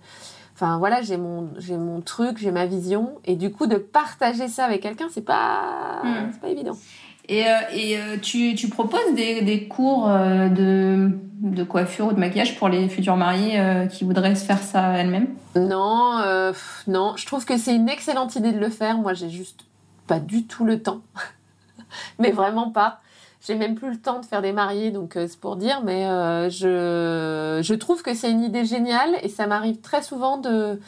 enfin 0.64 0.78
voilà, 0.78 1.02
j'ai 1.02 1.18
mon, 1.18 1.50
j'ai 1.58 1.78
mon 1.78 2.02
truc, 2.02 2.38
j'ai 2.38 2.52
ma 2.52 2.66
vision. 2.66 3.20
Et 3.26 3.36
du 3.36 3.52
coup, 3.52 3.68
de 3.68 3.76
partager 3.76 4.48
ça 4.48 4.66
avec 4.66 4.82
quelqu'un, 4.82 5.08
c'est 5.12 5.26
pas, 5.26 6.02
hmm. 6.04 6.30
c'est 6.32 6.42
pas 6.42 6.48
évident. 6.48 6.78
Et, 7.30 7.46
euh, 7.46 7.60
et 7.74 7.98
euh, 7.98 8.18
tu, 8.22 8.54
tu, 8.56 8.68
proposes 8.70 9.14
des, 9.16 9.42
des 9.42 9.68
cours 9.68 10.10
euh, 10.10 10.50
de, 10.50 11.10
de, 11.40 11.64
coiffure 11.64 12.08
ou 12.08 12.14
de 12.14 12.20
maquillage 12.20 12.58
pour 12.58 12.68
les 12.68 12.90
futurs 12.90 13.16
mariés 13.16 13.62
qui 13.90 14.04
voudraient 14.04 14.36
se 14.36 14.46
faire 14.46 14.62
ça 14.62 14.98
elles-mêmes? 14.98 15.30
Non, 15.56 16.22
non. 16.88 17.14
Je 17.16 17.26
trouve 17.26 17.46
que 17.46 17.58
c'est 17.58 17.76
une 17.76 17.90
excellente 17.90 18.36
idée 18.36 18.52
de 18.52 18.60
le 18.60 18.70
faire. 18.70 18.98
Moi, 18.98 19.14
j'ai 19.14 19.30
juste 19.30 19.66
pas 20.08 20.20
du 20.20 20.46
tout 20.46 20.66
le 20.66 20.82
temps. 20.82 21.02
mais 22.20 22.32
vraiment 22.32 22.72
pas. 22.72 23.00
J'ai 23.46 23.56
même 23.56 23.76
plus 23.76 23.92
le 23.92 23.98
temps 23.98 24.20
de 24.20 24.26
faire 24.26 24.42
des 24.42 24.54
mariés, 24.54 24.92
donc 24.92 25.14
c'est 25.16 25.40
pour 25.40 25.58
dire. 25.58 25.82
Mais 25.84 26.04
je, 26.50 27.60
je 27.62 27.74
trouve 27.74 28.02
que 28.02 28.14
c'est 28.14 28.32
une 28.32 28.42
idée 28.42 28.64
géniale 28.64 29.18
et 29.22 29.28
ça 29.28 29.48
m'arrive 29.48 29.82
très 29.82 30.02
souvent 30.02 30.38
de 30.38 30.80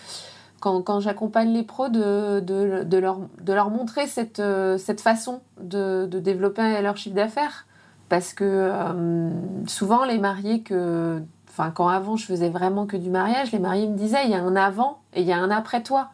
quand, 0.83 0.99
j'accompagne 0.99 1.53
les 1.53 1.63
pros, 1.63 1.89
de, 1.89 2.39
de, 2.39 2.97
leur, 2.97 3.19
de 3.41 3.53
leur 3.53 3.69
montrer 3.69 4.07
cette, 4.07 4.39
euh, 4.39 4.77
cette 4.77 5.01
façon 5.01 5.41
de, 5.61 6.07
de 6.09 6.19
développer 6.19 6.81
leur 6.81 6.97
chiffre 6.97 7.15
d'affaires. 7.15 7.67
Parce 8.09 8.33
que 8.33 8.43
euh, 8.43 9.29
souvent, 9.67 10.05
les 10.05 10.17
mariés 10.17 10.61
que. 10.61 11.21
Enfin, 11.49 11.71
quand 11.71 11.87
avant 11.87 12.17
je 12.17 12.25
faisais 12.25 12.49
vraiment 12.49 12.85
que 12.85 12.97
du 12.97 13.09
mariage, 13.09 13.51
les 13.53 13.59
mariés 13.59 13.87
me 13.87 13.95
disaient 13.95 14.25
il 14.25 14.31
y 14.31 14.33
a 14.33 14.41
un 14.41 14.57
avant 14.57 14.99
et 15.13 15.21
il 15.21 15.27
y 15.27 15.31
a 15.31 15.37
un 15.37 15.49
après 15.49 15.81
toi. 15.81 16.09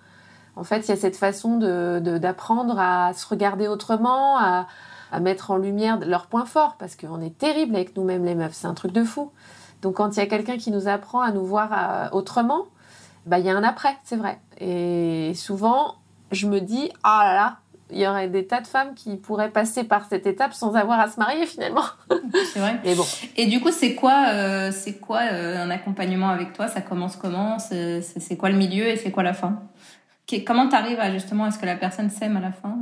En 0.56 0.64
fait, 0.64 0.88
il 0.88 0.90
y 0.90 0.92
a 0.92 0.98
cette 0.98 1.16
façon 1.16 1.58
d'apprendre 1.58 2.78
à 2.78 3.14
se 3.14 3.28
regarder 3.28 3.68
autrement, 3.68 4.38
à, 4.38 4.68
à 5.12 5.20
mettre 5.20 5.52
en 5.52 5.58
lumière 5.58 6.00
leurs 6.00 6.28
points 6.28 6.46
forts, 6.46 6.76
parce 6.78 6.96
qu'on 6.96 7.22
est 7.22 7.38
terrible 7.38 7.76
avec 7.76 7.96
nous-mêmes, 7.96 8.26
les 8.26 8.36
meufs, 8.36 8.54
c'est 8.54 8.68
un 8.68 8.74
truc 8.74 8.92
de 8.92 9.04
fou. 9.04 9.32
Donc, 9.82 9.96
quand 9.96 10.16
il 10.16 10.20
y 10.20 10.24
a 10.24 10.28
quelqu'un 10.28 10.58
qui 10.58 10.72
nous 10.72 10.88
apprend 10.88 11.22
à 11.22 11.32
nous 11.32 11.46
voir 11.46 11.70
euh, 11.74 12.10
autrement, 12.12 12.66
bah, 13.26 13.40
il 13.40 13.46
y 13.46 13.50
a 13.50 13.56
un 13.56 13.64
après, 13.64 13.98
c'est 14.04 14.16
vrai. 14.16 14.40
Et 14.60 15.34
souvent, 15.36 15.96
je 16.32 16.48
me 16.48 16.60
dis, 16.62 16.92
ah 17.04 17.22
là 17.24 17.34
là, 17.34 17.58
il 17.92 18.00
y 18.00 18.08
aurait 18.08 18.30
des 18.30 18.48
tas 18.48 18.62
de 18.62 18.68
femmes 18.68 18.94
qui 18.96 19.18
pourraient 19.18 19.50
passer 19.50 19.84
par 19.84 20.06
cette 20.06 20.26
étape 20.26 20.54
sans 20.54 20.76
avoir 20.76 21.00
à 21.00 21.10
se 21.10 21.20
marier 21.20 21.46
finalement. 21.46 21.84
C'est 22.54 22.60
vrai. 22.60 22.80
Mais 22.86 22.96
bon. 22.96 23.04
Et 23.36 23.48
du 23.48 23.60
coup, 23.60 23.72
c'est 23.72 23.96
quoi, 23.96 24.28
euh, 24.30 24.72
c'est 24.72 25.00
quoi 25.00 25.20
euh, 25.24 25.62
un 25.62 25.70
accompagnement 25.70 26.30
avec 26.30 26.54
toi? 26.54 26.70
Ça 26.70 26.82
commence 26.82 27.18
comment? 27.18 27.60
C'est 27.60 28.38
quoi 28.38 28.50
le 28.50 28.56
milieu 28.56 28.86
et 28.88 28.96
c'est 28.96 29.12
quoi 29.12 29.24
la 29.24 29.34
fin? 29.34 29.64
Comment 30.48 30.70
t'arrives 30.70 31.02
à 31.02 31.12
justement 31.12 31.48
est-ce 31.48 31.60
que 31.60 31.66
la 31.66 31.76
personne 31.76 32.10
s'aime 32.10 32.38
à 32.38 32.40
la 32.40 32.54
fin? 32.54 32.78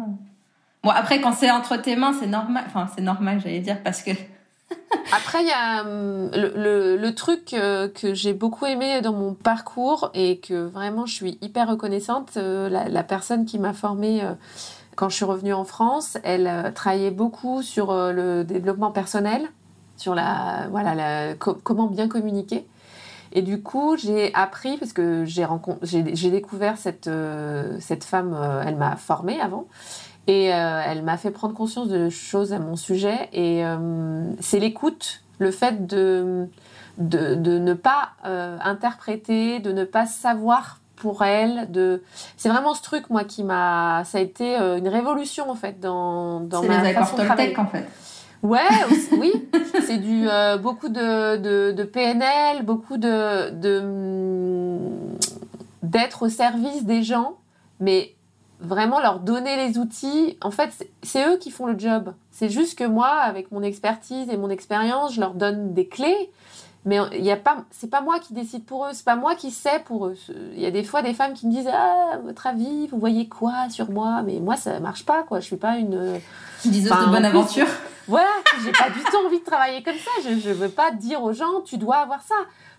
Bon, 0.84 0.92
après, 0.92 1.20
quand 1.20 1.34
c'est 1.34 1.52
entre 1.52 1.76
tes 1.78 1.96
mains, 1.96 2.14
c'est 2.18 2.28
normal. 2.28 2.64
Enfin, 2.68 2.88
c'est 2.96 3.02
normal, 3.02 3.42
j'allais 3.42 3.60
dire, 3.60 3.82
parce 3.84 4.02
que 4.02 4.12
après, 5.12 5.42
il 5.42 5.48
y 5.48 5.52
a 5.52 5.82
hum, 5.82 6.30
le, 6.34 7.10
truc 7.12 7.54
euh, 7.54 7.90
que 7.90 8.14
j'ai 8.14 8.34
beaucoup 8.34 8.66
aimé 8.66 9.02
dans 9.02 9.14
mon 9.14 9.34
parcours 9.34 10.12
et 10.14 10.40
que 10.40 10.66
vraiment 10.66 11.06
je 11.06 11.14
suis 11.14 11.38
hyper 11.42 11.68
reconnaissante. 11.68 12.38
Euh, 12.38 12.70
la, 12.70 13.04
personne 13.04 13.46
qui 13.46 13.60
m'a 13.60 13.74
formée 13.74 14.24
euh, 14.24 14.34
quand 14.96 15.10
je 15.10 15.16
suis 15.16 15.26
revenue 15.26 15.54
en 15.54 15.66
France, 15.66 16.18
elle 16.24 16.72
travaillait 16.76 17.12
beaucoup 17.12 17.62
sur 17.62 17.94
le 17.94 18.44
développement 18.44 18.92
personnel, 18.92 19.48
sur 19.96 20.14
la, 20.14 20.68
voilà, 20.72 21.36
comment 21.38 21.88
bien 21.88 22.10
communiquer. 22.10 22.68
Et 23.32 23.42
du 23.42 23.62
coup, 23.62 23.96
j'ai 23.96 24.34
appris, 24.34 24.78
parce 24.78 24.92
que 24.92 25.24
j'ai 25.24 26.32
découvert 26.32 26.78
cette, 26.78 27.10
cette 27.80 28.04
femme, 28.04 28.38
elle 28.66 28.76
m'a 28.76 28.98
formée 28.98 29.40
avant. 29.40 29.68
Et 30.30 30.54
euh, 30.54 30.82
elle 30.86 31.02
m'a 31.02 31.18
fait 31.18 31.32
prendre 31.32 31.56
conscience 31.56 31.88
de 31.88 32.08
choses 32.10 32.54
à 32.54 32.60
mon 32.60 32.76
sujet. 32.76 33.30
Et 33.34 33.66
euh, 33.66 34.32
c'est 34.40 34.60
l'écoute, 34.60 35.24
le 35.40 35.50
fait 35.50 35.88
de, 35.88 36.48
de, 37.00 37.58
ne 37.58 37.74
pas 37.74 38.12
euh, 38.26 38.56
interpréter, 38.64 39.60
de 39.60 39.72
ne 39.72 39.86
pas 39.86 40.06
savoir 40.06 40.82
pour 40.98 41.24
elle. 41.24 41.72
De... 41.72 42.04
C'est 42.38 42.48
vraiment 42.48 42.76
ce 42.76 42.84
truc, 42.84 43.10
moi, 43.10 43.24
qui 43.24 43.44
m'a. 43.44 44.04
Ça 44.06 44.20
a 44.20 44.22
été 44.22 44.56
une 44.56 44.88
révolution, 44.88 45.50
en 45.50 45.56
fait, 45.56 45.80
dans, 45.80 46.42
dans 46.42 46.62
ma 46.62 46.84
les 46.84 46.94
façon 46.94 47.18
de 47.18 47.24
travailler. 47.24 47.58
en 47.58 47.66
fait. 47.66 47.88
Ouais, 48.44 48.60
oui. 49.18 49.34
c'est 49.88 49.98
du 49.98 50.28
beaucoup 50.62 50.90
de, 50.90 51.38
de, 51.38 51.72
de, 51.72 51.84
PNL, 51.84 52.64
beaucoup 52.66 52.98
de 52.98 53.50
d'être 55.82 56.22
au 56.22 56.30
service 56.30 56.86
des 56.86 57.02
gens, 57.02 57.38
mais 57.80 58.14
vraiment 58.60 59.00
leur 59.00 59.20
donner 59.20 59.56
les 59.68 59.78
outils. 59.78 60.38
En 60.42 60.52
fait, 60.52 60.90
c'est 61.04 61.28
eux 61.28 61.38
qui 61.38 61.52
font 61.52 61.66
le 61.66 61.78
job. 61.78 62.14
C'est 62.32 62.50
juste 62.50 62.78
que 62.78 62.84
moi, 62.84 63.10
avec 63.10 63.52
mon 63.52 63.64
expertise 63.64 64.30
et 64.30 64.38
mon 64.38 64.50
expérience, 64.50 65.14
je 65.14 65.22
leur 65.22 65.34
donne 65.34 65.74
des 65.74 65.88
clés. 65.88 66.32
Mais 66.86 66.98
il 67.14 67.26
y 67.26 67.32
a 67.32 67.36
pas, 67.36 67.66
c'est 67.72 67.90
pas 67.90 68.00
moi 68.00 68.20
qui 68.20 68.34
décide 68.34 68.66
pour 68.66 68.86
eux, 68.86 68.92
c'est 68.94 69.04
pas 69.04 69.18
moi 69.18 69.36
qui 69.36 69.52
sais 69.52 69.80
pour 69.84 70.08
eux. 70.08 70.16
Il 70.54 70.62
y 70.62 70.66
a 70.66 70.72
des 70.72 70.86
fois 70.86 71.02
des 71.02 71.14
femmes 71.14 71.34
qui 71.34 71.46
me 71.46 71.52
disent 71.52 71.70
ah 71.72 72.18
votre 72.24 72.48
avis, 72.48 72.88
vous 72.88 72.98
voyez 72.98 73.28
quoi 73.28 73.70
sur 73.70 73.92
moi? 73.92 74.22
Mais 74.24 74.40
moi 74.40 74.56
ça 74.56 74.80
marche 74.80 75.06
pas 75.06 75.24
quoi. 75.24 75.42
Je 75.42 75.46
suis 75.46 75.58
pas 75.58 75.76
une 75.76 76.20
diseuse 76.64 76.90
de 76.90 77.12
bonne 77.12 77.26
aventure. 77.26 77.68
Voilà, 78.08 78.30
j'ai 78.64 78.72
pas 78.72 78.90
du 78.90 79.04
tout 79.04 79.18
envie 79.26 79.40
de 79.40 79.46
travailler 79.46 79.84
comme 79.84 79.98
ça. 79.98 80.10
Je, 80.24 80.40
je 80.40 80.50
veux 80.52 80.70
pas 80.70 80.92
dire 80.92 81.22
aux 81.22 81.34
gens 81.34 81.62
tu 81.66 81.78
dois 81.78 81.98
avoir 81.98 82.22
ça. 82.22 82.36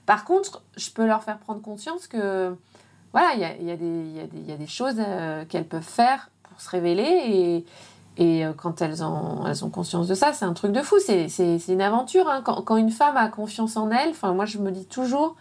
Par 0.07 0.25
contre, 0.25 0.63
je 0.79 0.91
peux 0.91 1.05
leur 1.07 1.23
faire 1.23 1.39
prendre 1.39 1.61
conscience 1.61 2.07
que 2.07 2.57
voilà, 3.13 3.35
il 3.35 3.67
y 3.67 3.71
a, 3.71 4.57
des 4.57 4.67
choses 4.67 4.97
euh, 4.99 5.45
qu'elles 5.49 5.67
peuvent 5.67 5.83
faire 5.83 6.31
pour 6.45 6.61
se 6.61 6.71
révéler 6.71 7.65
et, 8.19 8.45
euh, 8.45 8.53
quand 8.53 8.83
elles 8.83 9.03
ont, 9.03 9.71
conscience 9.73 10.07
de 10.07 10.15
ça, 10.15 10.33
c'est 10.33 10.45
un 10.45 10.53
truc 10.53 10.73
de 10.73 10.83
fou. 10.83 10.97
C'est 11.01 11.29
une 11.69 11.83
aventure. 11.83 12.29
Hein. 12.29 12.43
Quand, 12.45 12.77
une 12.77 12.91
femme 12.91 13.17
a 13.17 13.29
confiance 13.29 13.77
en 13.77 13.91
elle, 13.91 14.13
moi 14.35 14.45
je 14.45 14.59
me 14.59 14.71
dis 14.71 14.87
toujours, 14.87 15.37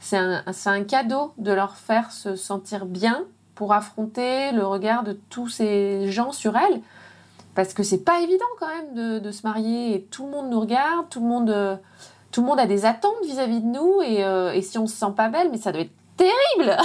c'est 0.00 0.18
un, 0.18 0.84
cadeau 0.84 1.32
de 1.38 1.52
leur 1.52 1.76
faire 1.76 2.10
se 2.10 2.36
sentir 2.36 2.84
bien 2.84 3.24
pour 3.54 3.72
affronter 3.72 4.52
le 4.52 4.66
regard 4.66 5.02
de 5.02 5.18
tous 5.30 5.48
ces 5.48 6.10
gens 6.10 6.32
sur 6.32 6.56
elle. 6.56 6.82
Parce 7.54 7.72
que 7.72 7.82
c'est 7.82 8.04
pas 8.04 8.20
évident 8.20 8.44
quand 8.60 8.68
même 8.68 9.22
de, 9.22 9.30
se 9.30 9.46
marier 9.46 9.94
et 9.94 10.02
tout 10.02 10.26
le 10.26 10.32
monde 10.32 10.50
nous 10.50 10.60
regarde, 10.60 11.08
tout 11.08 11.20
le 11.20 11.26
monde, 11.26 11.48
euh, 11.48 11.76
a 12.58 12.66
des 12.66 12.84
attentes 12.84 13.24
vis-à-vis 13.24 13.62
de 13.62 13.66
nous 13.66 14.02
et, 14.02 14.20
et 14.54 14.60
si 14.60 14.76
on 14.76 14.86
se 14.86 14.94
sent 14.94 15.12
pas 15.16 15.30
belle, 15.30 15.48
mais 15.50 15.56
ça 15.56 15.72
doit 15.72 15.80
être 15.80 15.90
terrible 16.16 16.76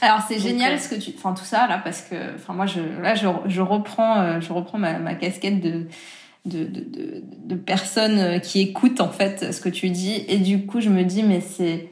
Alors 0.00 0.20
c'est 0.28 0.38
génial 0.38 0.78
ce 0.80 0.88
que 0.88 0.94
tu, 0.94 1.12
enfin 1.16 1.32
tout 1.32 1.44
ça 1.44 1.66
là 1.66 1.78
parce 1.78 2.02
que, 2.02 2.34
enfin 2.34 2.52
moi 2.52 2.66
je, 2.66 2.80
là 3.02 3.14
je, 3.14 3.26
je 3.46 3.60
reprends, 3.60 4.20
euh, 4.20 4.40
je 4.40 4.52
reprends 4.52 4.78
ma, 4.78 4.98
ma 4.98 5.14
casquette 5.14 5.60
de 5.60 5.86
de, 6.44 6.64
de, 6.64 7.24
de, 7.44 7.54
personnes 7.56 8.18
euh, 8.18 8.38
qui 8.38 8.60
écoutent 8.60 9.00
en 9.00 9.08
fait 9.08 9.52
ce 9.52 9.60
que 9.60 9.68
tu 9.68 9.90
dis 9.90 10.24
et 10.28 10.38
du 10.38 10.64
coup 10.64 10.80
je 10.80 10.90
me 10.90 11.02
dis 11.02 11.24
mais 11.24 11.40
c'est 11.40 11.88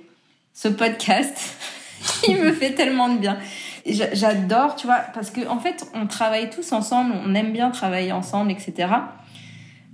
ce 0.53 0.69
podcast 0.69 1.57
il 2.29 2.37
me 2.37 2.53
fait 2.53 2.73
tellement 2.73 3.09
de 3.09 3.19
bien. 3.19 3.39
J'adore, 3.87 4.77
tu 4.77 4.87
vois, 4.87 5.01
parce 5.13 5.31
que 5.31 5.47
en 5.47 5.59
fait 5.59 5.87
on 5.95 6.07
travaille 6.07 6.51
tous 6.51 6.73
ensemble, 6.73 7.15
on 7.27 7.35
aime 7.35 7.53
bien 7.53 7.71
travailler 7.71 8.13
ensemble, 8.13 8.51
etc. 8.51 8.89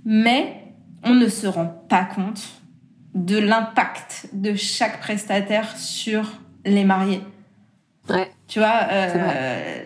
Mais 0.05 0.63
on 1.03 1.13
ne 1.13 1.27
se 1.27 1.47
rend 1.47 1.65
pas 1.89 2.05
compte 2.05 2.41
de 3.13 3.37
l'impact 3.37 4.29
de 4.33 4.55
chaque 4.55 4.99
prestataire 4.99 5.77
sur 5.77 6.39
les 6.65 6.83
mariés. 6.83 7.21
Ouais. 8.09 8.29
Tu 8.47 8.59
vois, 8.59 8.87
euh, 8.91 9.81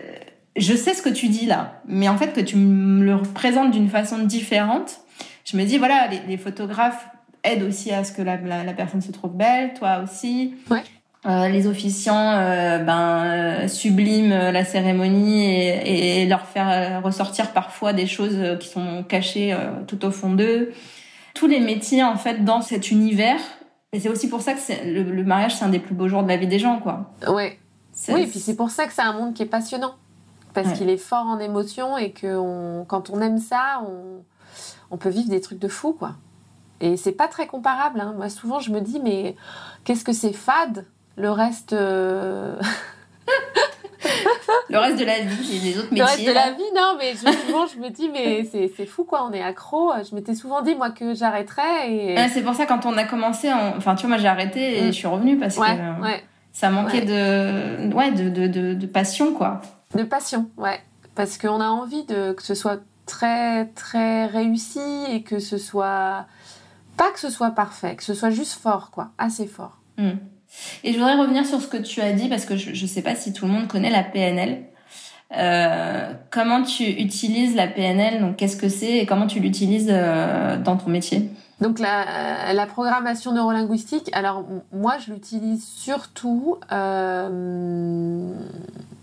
je 0.56 0.74
sais 0.74 0.94
ce 0.94 1.02
que 1.02 1.08
tu 1.08 1.28
dis 1.28 1.46
là, 1.46 1.80
mais 1.86 2.08
en 2.08 2.16
fait 2.16 2.32
que 2.32 2.40
tu 2.40 2.56
me 2.56 3.04
le 3.04 3.16
représentes 3.16 3.72
d'une 3.72 3.88
façon 3.88 4.18
différente, 4.18 5.00
je 5.44 5.56
me 5.56 5.64
dis 5.64 5.78
voilà, 5.78 6.08
les, 6.26 6.36
photographes 6.36 7.08
aident 7.44 7.64
aussi 7.64 7.92
à 7.92 8.04
ce 8.04 8.12
que 8.12 8.22
la, 8.22 8.36
la, 8.36 8.72
personne 8.72 9.00
se 9.00 9.12
trouve 9.12 9.36
belle, 9.36 9.74
toi 9.74 10.00
aussi. 10.02 10.54
Ouais. 10.70 10.82
Euh, 11.26 11.48
les 11.48 11.66
officiants 11.66 12.34
euh, 12.38 12.78
ben, 12.78 13.24
euh, 13.24 13.68
subliment 13.68 14.52
la 14.52 14.64
cérémonie 14.64 15.44
et, 15.44 16.22
et, 16.22 16.26
leur 16.26 16.46
faire 16.46 17.02
ressortir 17.02 17.50
parfois 17.50 17.92
des 17.92 18.06
choses 18.06 18.38
qui 18.60 18.68
sont 18.68 19.02
cachées 19.02 19.56
tout 19.88 20.04
au 20.04 20.12
fond 20.12 20.32
d'eux. 20.32 20.72
Tous 21.36 21.46
les 21.46 21.60
métiers 21.60 22.02
en 22.02 22.16
fait 22.16 22.44
dans 22.44 22.62
cet 22.62 22.90
univers. 22.90 23.38
Et 23.92 24.00
c'est 24.00 24.08
aussi 24.08 24.28
pour 24.28 24.42
ça 24.42 24.54
que 24.54 24.60
le, 24.84 25.02
le, 25.02 25.24
mariage 25.24 25.56
c'est 25.56 25.64
un 25.64 25.68
des 25.68 25.78
plus 25.78 25.94
beaux 25.94 26.08
jours 26.08 26.22
de 26.22 26.28
la 26.28 26.36
vie 26.36 26.48
des 26.48 26.58
gens 26.58 26.80
quoi. 26.80 27.12
Ouais. 27.28 27.58
Oui, 28.08 28.22
et 28.22 28.26
puis 28.26 28.40
c'est 28.40 28.56
pour 28.56 28.70
ça 28.70 28.86
que 28.86 28.92
c'est 28.92 29.02
un 29.02 29.12
monde 29.12 29.32
qui 29.32 29.42
est 29.42 29.46
passionnant 29.46 29.94
parce 30.52 30.72
qu'il 30.72 30.88
est 30.88 30.96
fort 30.96 31.26
en 31.26 31.38
émotion 31.38 31.98
et 31.98 32.12
que 32.12 32.36
on, 32.36 32.84
quand 32.86 33.10
on 33.10 33.20
aime 33.20 33.38
ça, 33.38 33.82
on, 33.86 34.24
on 34.90 34.96
peut 34.96 35.10
vivre 35.10 35.28
des 35.28 35.40
trucs 35.40 35.58
de 35.58 35.68
fou 35.68 35.92
quoi. 35.92 36.14
Et 36.80 36.96
c'est 36.96 37.12
pas 37.12 37.28
très 37.28 37.46
comparable. 37.46 38.00
Hein. 38.00 38.14
Moi 38.16 38.28
souvent 38.28 38.58
je 38.58 38.70
me 38.70 38.80
dis 38.80 39.00
mais 39.00 39.36
qu'est-ce 39.84 40.04
que 40.04 40.12
c'est 40.12 40.32
fade 40.32 40.86
le 41.16 41.30
reste. 41.30 41.72
Euh, 41.72 42.58
le 44.70 44.78
reste 44.78 44.98
de 44.98 45.04
la 45.04 45.20
vie, 45.20 45.58
les 45.60 45.78
autres 45.78 45.90
métiers. 45.90 45.98
Le 45.98 46.04
reste 46.04 46.26
de 46.26 46.32
la 46.32 46.50
vie, 46.52 46.72
non, 46.74 46.96
mais 46.98 47.14
souvent 47.14 47.66
je 47.66 47.78
me 47.78 47.90
dis, 47.90 48.08
mais 48.08 48.48
c'est 48.76 48.86
fou 48.86 49.04
quoi, 49.04 49.26
on 49.28 49.32
est 49.32 49.42
accro. 49.42 49.92
Je 50.08 50.14
m'étais 50.14 50.34
souvent 50.34 50.62
dit, 50.62 50.74
moi, 50.74 50.90
que 50.90 51.14
j'arrêterais. 51.14 51.92
Et... 51.92 52.28
c'est 52.28 52.42
pour 52.42 52.54
ça, 52.54 52.66
quand 52.66 52.86
on 52.86 52.96
a 52.96 53.04
commencé, 53.04 53.52
enfin, 53.52 53.94
tu 53.94 54.06
vois, 54.06 54.16
moi 54.16 54.18
j'ai 54.18 54.28
arrêté 54.28 54.78
et 54.78 54.82
mm. 54.82 54.86
je 54.86 54.92
suis 54.92 55.06
revenue 55.06 55.38
parce 55.38 55.56
que 55.56 55.62
ça 56.52 56.70
manquait 56.70 57.02
De, 57.02 57.92
ouais, 57.94 58.12
de, 58.12 58.30
de, 58.30 58.74
de, 58.74 58.86
passion, 58.86 59.34
quoi. 59.34 59.60
De 59.94 60.04
passion, 60.04 60.48
ouais. 60.56 60.80
Parce 61.14 61.36
qu'on 61.36 61.60
a 61.60 61.68
envie 61.68 62.04
de, 62.04 62.32
que 62.32 62.42
ce 62.42 62.54
soit 62.54 62.80
très, 63.04 63.66
très 63.66 64.26
réussi 64.26 64.80
et 65.10 65.22
que 65.22 65.38
ce 65.38 65.58
soit. 65.58 66.26
Pas 66.96 67.10
que 67.10 67.20
ce 67.20 67.28
soit 67.28 67.50
parfait, 67.50 67.94
que 67.94 68.02
ce 68.02 68.14
soit 68.14 68.30
juste 68.30 68.58
fort, 68.58 68.90
quoi, 68.90 69.10
assez 69.18 69.46
fort. 69.46 69.78
Mm. 69.98 70.12
Et 70.84 70.92
je 70.92 70.98
voudrais 70.98 71.16
revenir 71.16 71.46
sur 71.46 71.60
ce 71.60 71.66
que 71.66 71.76
tu 71.76 72.00
as 72.00 72.12
dit 72.12 72.28
parce 72.28 72.44
que 72.44 72.56
je 72.56 72.70
ne 72.70 72.88
sais 72.88 73.02
pas 73.02 73.14
si 73.14 73.32
tout 73.32 73.46
le 73.46 73.52
monde 73.52 73.68
connaît 73.68 73.90
la 73.90 74.02
PNL. 74.02 74.64
Euh, 75.36 76.12
comment 76.30 76.62
tu 76.62 76.84
utilises 76.84 77.56
la 77.56 77.66
PNL 77.66 78.20
Donc, 78.20 78.36
qu'est-ce 78.36 78.56
que 78.56 78.68
c'est 78.68 78.98
et 78.98 79.06
comment 79.06 79.26
tu 79.26 79.40
l'utilises 79.40 79.88
euh, 79.90 80.56
dans 80.58 80.76
ton 80.76 80.90
métier? 80.90 81.30
Donc 81.60 81.78
la, 81.78 82.66
programmation 82.66 83.32
neurolinguistique, 83.32 84.10
alors 84.12 84.44
moi 84.72 84.96
je 84.98 85.10
l'utilise 85.10 85.66
surtout, 85.66 86.58
euh, 86.70 88.30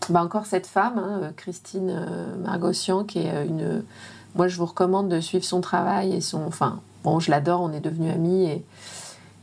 bah 0.10 0.22
encore 0.22 0.46
cette 0.46 0.68
femme, 0.68 1.00
hein, 1.00 1.32
Christine 1.36 2.06
Margossian, 2.44 3.06
qui 3.06 3.20
est 3.20 3.48
une... 3.48 3.84
Moi 4.36 4.48
je 4.48 4.58
vous 4.58 4.68
recommande 4.68 5.10
de 5.10 5.20
suivre 5.20 5.44
son 5.44 5.62
travail 5.62 6.14
et 6.14 6.22
son... 6.22 6.46
Enfin, 6.46 6.80
bon, 7.04 7.20
je 7.20 7.32
l'adore, 7.32 7.62
on 7.62 7.74
est 7.74 7.80
devenus 7.80 8.14
amis 8.14 8.46
et 8.46 8.64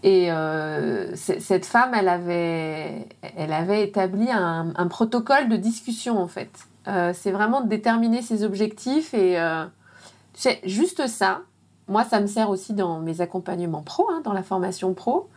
et 0.03 0.33
euh, 0.33 1.15
cette 1.15 1.67
femme, 1.67 1.93
elle 1.95 2.09
avait, 2.09 3.07
elle 3.37 3.53
avait 3.53 3.85
établi 3.85 4.29
un, 4.31 4.87
protocole 4.89 5.49
de 5.49 5.57
discussion 5.57 6.19
en 6.19 6.27
fait. 6.27 6.51
Euh, 6.89 7.13
c'est 7.15 7.31
vraiment 7.31 7.61
de 7.61 7.69
déterminer 7.69 8.23
ses 8.23 8.43
objectifs 8.43 9.13
et 9.13 9.39
euh, 9.39 9.67
c'est 10.33 10.61
juste 10.65 11.07
ça. 11.07 11.43
Moi, 11.87 12.05
ça 12.05 12.21
me 12.21 12.27
sert 12.27 12.49
aussi 12.49 12.73
dans 12.73 13.01
mes 13.01 13.21
accompagnements 13.21 13.83
pro, 13.83 14.09
hein, 14.11 14.23
dans 14.25 14.33
la 14.33 14.43
formation 14.43 14.95
pro. 14.95 15.29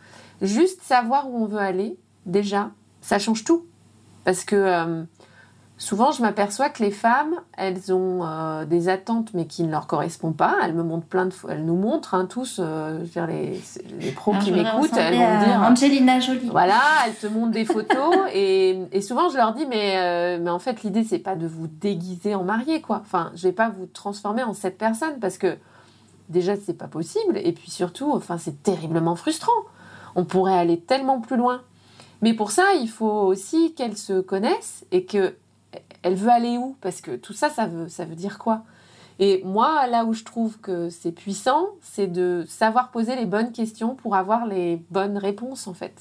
Juste 0.41 0.81
savoir 0.81 1.29
où 1.29 1.43
on 1.43 1.45
veut 1.45 1.59
aller, 1.59 1.97
déjà, 2.25 2.71
ça 3.01 3.19
change 3.19 3.43
tout. 3.43 3.65
Parce 4.23 4.45
que 4.45 4.55
euh, 4.55 5.03
souvent 5.83 6.13
je 6.13 6.21
m'aperçois 6.21 6.69
que 6.69 6.81
les 6.81 6.91
femmes, 6.91 7.35
elles 7.57 7.93
ont 7.93 8.25
euh, 8.25 8.63
des 8.63 8.87
attentes 8.87 9.33
mais 9.33 9.47
qui 9.47 9.63
ne 9.63 9.71
leur 9.71 9.85
correspondent 9.85 10.37
pas. 10.37 10.55
Elles 10.63 10.73
me 10.73 10.81
montrent 10.81 11.05
plein 11.05 11.25
de, 11.25 11.33
elles 11.49 11.65
nous 11.65 11.75
montrent 11.75 12.13
hein, 12.13 12.25
tous, 12.25 12.59
euh, 12.59 12.99
je 12.99 13.03
veux 13.03 13.09
dire, 13.09 13.27
les, 13.27 13.61
les 13.99 14.11
pros 14.11 14.33
qui 14.41 14.53
m'écoutent, 14.53 14.95
elles 14.95 15.15
vont 15.15 15.45
dire 15.45 15.61
Angelina 15.61 16.21
Jolie. 16.21 16.49
Voilà, 16.49 16.79
elles 17.05 17.15
te 17.15 17.27
montrent 17.27 17.51
des 17.51 17.65
photos 17.65 18.15
et, 18.33 18.79
et, 18.93 19.01
souvent 19.01 19.29
je 19.29 19.35
leur 19.35 19.53
dis 19.53 19.65
mais 19.65 19.97
euh, 19.97 20.39
mais 20.41 20.49
en 20.49 20.59
fait 20.59 20.83
l'idée 20.83 21.03
c'est 21.03 21.19
pas 21.19 21.35
de 21.35 21.47
vous 21.47 21.67
déguiser 21.67 22.33
en 22.33 22.43
mariée 22.43 22.81
quoi. 22.81 23.01
Enfin 23.03 23.31
je 23.35 23.43
vais 23.43 23.53
pas 23.53 23.69
vous 23.69 23.85
transformer 23.85 24.43
en 24.43 24.53
cette 24.53 24.77
personne 24.77 25.19
parce 25.19 25.37
que 25.37 25.57
déjà 26.29 26.53
c'est 26.55 26.77
pas 26.77 26.87
possible 26.87 27.37
et 27.37 27.51
puis 27.51 27.69
surtout 27.69 28.09
enfin 28.13 28.37
c'est 28.37 28.63
terriblement 28.63 29.15
frustrant. 29.15 29.51
On 30.15 30.23
pourrait 30.23 30.57
aller 30.57 30.79
tellement 30.79 31.19
plus 31.19 31.35
loin. 31.35 31.61
Mais 32.21 32.33
pour 32.33 32.51
ça, 32.51 32.63
il 32.79 32.87
faut 32.87 33.05
aussi 33.05 33.73
qu'elles 33.73 33.97
se 33.97 34.21
connaissent 34.21 34.85
et 34.93 35.03
que 35.03 35.35
elle 36.03 36.15
veut 36.15 36.29
aller 36.29 36.57
où? 36.57 36.75
Parce 36.81 37.01
que 37.01 37.15
tout 37.15 37.33
ça, 37.33 37.49
ça 37.49 37.65
veut, 37.65 37.89
ça 37.89 38.05
veut 38.05 38.15
dire 38.15 38.37
quoi? 38.37 38.63
Et 39.19 39.41
moi, 39.45 39.87
là 39.87 40.05
où 40.05 40.13
je 40.13 40.23
trouve 40.23 40.59
que 40.59 40.89
c'est 40.89 41.11
puissant, 41.11 41.67
c'est 41.81 42.07
de 42.07 42.45
savoir 42.47 42.91
poser 42.91 43.15
les 43.15 43.25
bonnes 43.25 43.51
questions 43.51 43.95
pour 43.95 44.15
avoir 44.15 44.45
les 44.47 44.83
bonnes 44.89 45.17
réponses, 45.17 45.67
en 45.67 45.73
fait. 45.73 45.93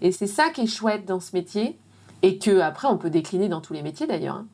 Et 0.00 0.12
c'est 0.12 0.26
ça 0.26 0.50
qui 0.50 0.62
est 0.62 0.66
chouette 0.66 1.04
dans 1.04 1.20
ce 1.20 1.34
métier, 1.34 1.78
et 2.22 2.38
que 2.38 2.60
après 2.60 2.88
on 2.88 2.96
peut 2.96 3.10
décliner 3.10 3.48
dans 3.48 3.60
tous 3.60 3.72
les 3.72 3.82
métiers 3.82 4.06
d'ailleurs. 4.06 4.36
Hein. 4.36 4.46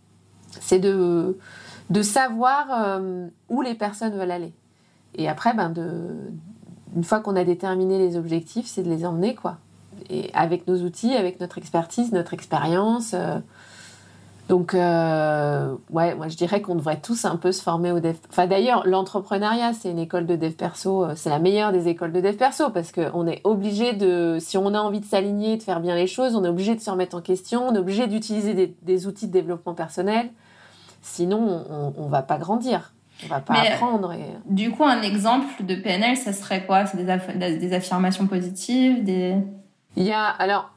C'est 0.61 0.79
de, 0.79 1.37
savoir 2.03 2.66
euh, 2.71 3.29
où 3.49 3.62
les 3.62 3.75
personnes 3.75 4.16
veulent 4.16 4.31
aller. 4.31 4.55
Et 5.14 5.29
après, 5.29 5.55
ben 5.55 5.71
de, 5.71 6.31
une 6.97 7.05
fois 7.05 7.21
qu'on 7.21 7.37
a 7.37 7.45
déterminé 7.45 7.99
les 7.99 8.16
objectifs, 8.16 8.66
c'est 8.66 8.83
de 8.83 8.88
les 8.88 9.05
emmener, 9.05 9.35
quoi. 9.35 9.59
Et 10.09 10.31
avec 10.35 10.66
nos 10.66 10.83
outils, 10.83 11.14
avec 11.14 11.40
notre 11.40 11.59
expertise, 11.59 12.12
notre 12.12 12.33
expérience. 12.33 13.12
Euh, 13.14 13.38
donc, 14.48 14.74
euh, 14.74 15.74
ouais, 15.90 16.14
moi 16.14 16.28
je 16.28 16.37
dirais 16.37 16.61
qu'on 16.61 16.76
devrait 16.76 17.00
tous 17.00 17.24
un 17.24 17.37
peu 17.37 17.50
se 17.50 17.61
former 17.61 17.90
au 17.90 17.98
dev. 17.98 18.14
Enfin, 18.30 18.46
d'ailleurs, 18.46 18.87
l'entrepreneuriat, 18.87 19.72
c'est 19.72 19.90
une 19.90 19.98
école 19.98 20.26
de 20.26 20.37
dev 20.37 20.52
perso, 20.52 21.04
euh, 21.04 21.12
c'est 21.16 21.30
la 21.30 21.40
meilleure 21.40 21.72
des 21.72 21.88
écoles 21.88 22.12
de 22.12 22.20
dev 22.20 22.37
perso 22.37 22.70
parce 22.70 22.92
qu'on 22.92 23.26
est 23.26 23.40
obligé 23.42 23.92
de, 23.92 24.38
si 24.40 24.56
on 24.56 24.72
a 24.72 24.78
envie 24.78 25.00
de 25.00 25.04
s'aligner, 25.04 25.56
de 25.56 25.62
faire 25.64 25.80
bien 25.80 25.96
les 25.96 26.06
choses, 26.06 26.37
on 26.37 26.44
est 26.44 26.48
obligé 26.48 26.76
de 26.76 26.80
se 26.80 26.88
remettre 26.90 27.16
en 27.16 27.20
question, 27.20 27.66
on 27.66 27.74
est 27.74 27.78
obligé 27.78 28.06
d'utiliser 28.06 28.76
des, 28.80 29.06
outils 29.09 29.26
de 29.26 29.32
développement 29.32 29.74
personnel. 29.74 30.30
Sinon, 31.02 31.64
on, 31.68 31.92
on 31.96 32.06
va 32.06 32.22
pas 32.22 32.38
grandir. 32.38 32.92
On 33.24 33.28
va 33.28 33.40
pas 33.40 33.54
apprendre. 33.54 34.12
Et... 34.12 34.26
Du 34.46 34.70
coup, 34.70 34.85
un 34.85 35.02
exemple 35.02 35.64
de 35.64 35.74
PNL, 35.74 36.16
ça 36.16 36.32
serait 36.32 36.66
quoi? 36.66 36.87
C'est 36.87 36.98
des, 36.98 37.56
des 37.56 37.72
affirmations 37.72 38.26
positives 38.26 39.02
des... 39.02 39.37
Il 39.96 40.02
y 40.02 40.12
a, 40.12 40.24
alors, 40.24 40.70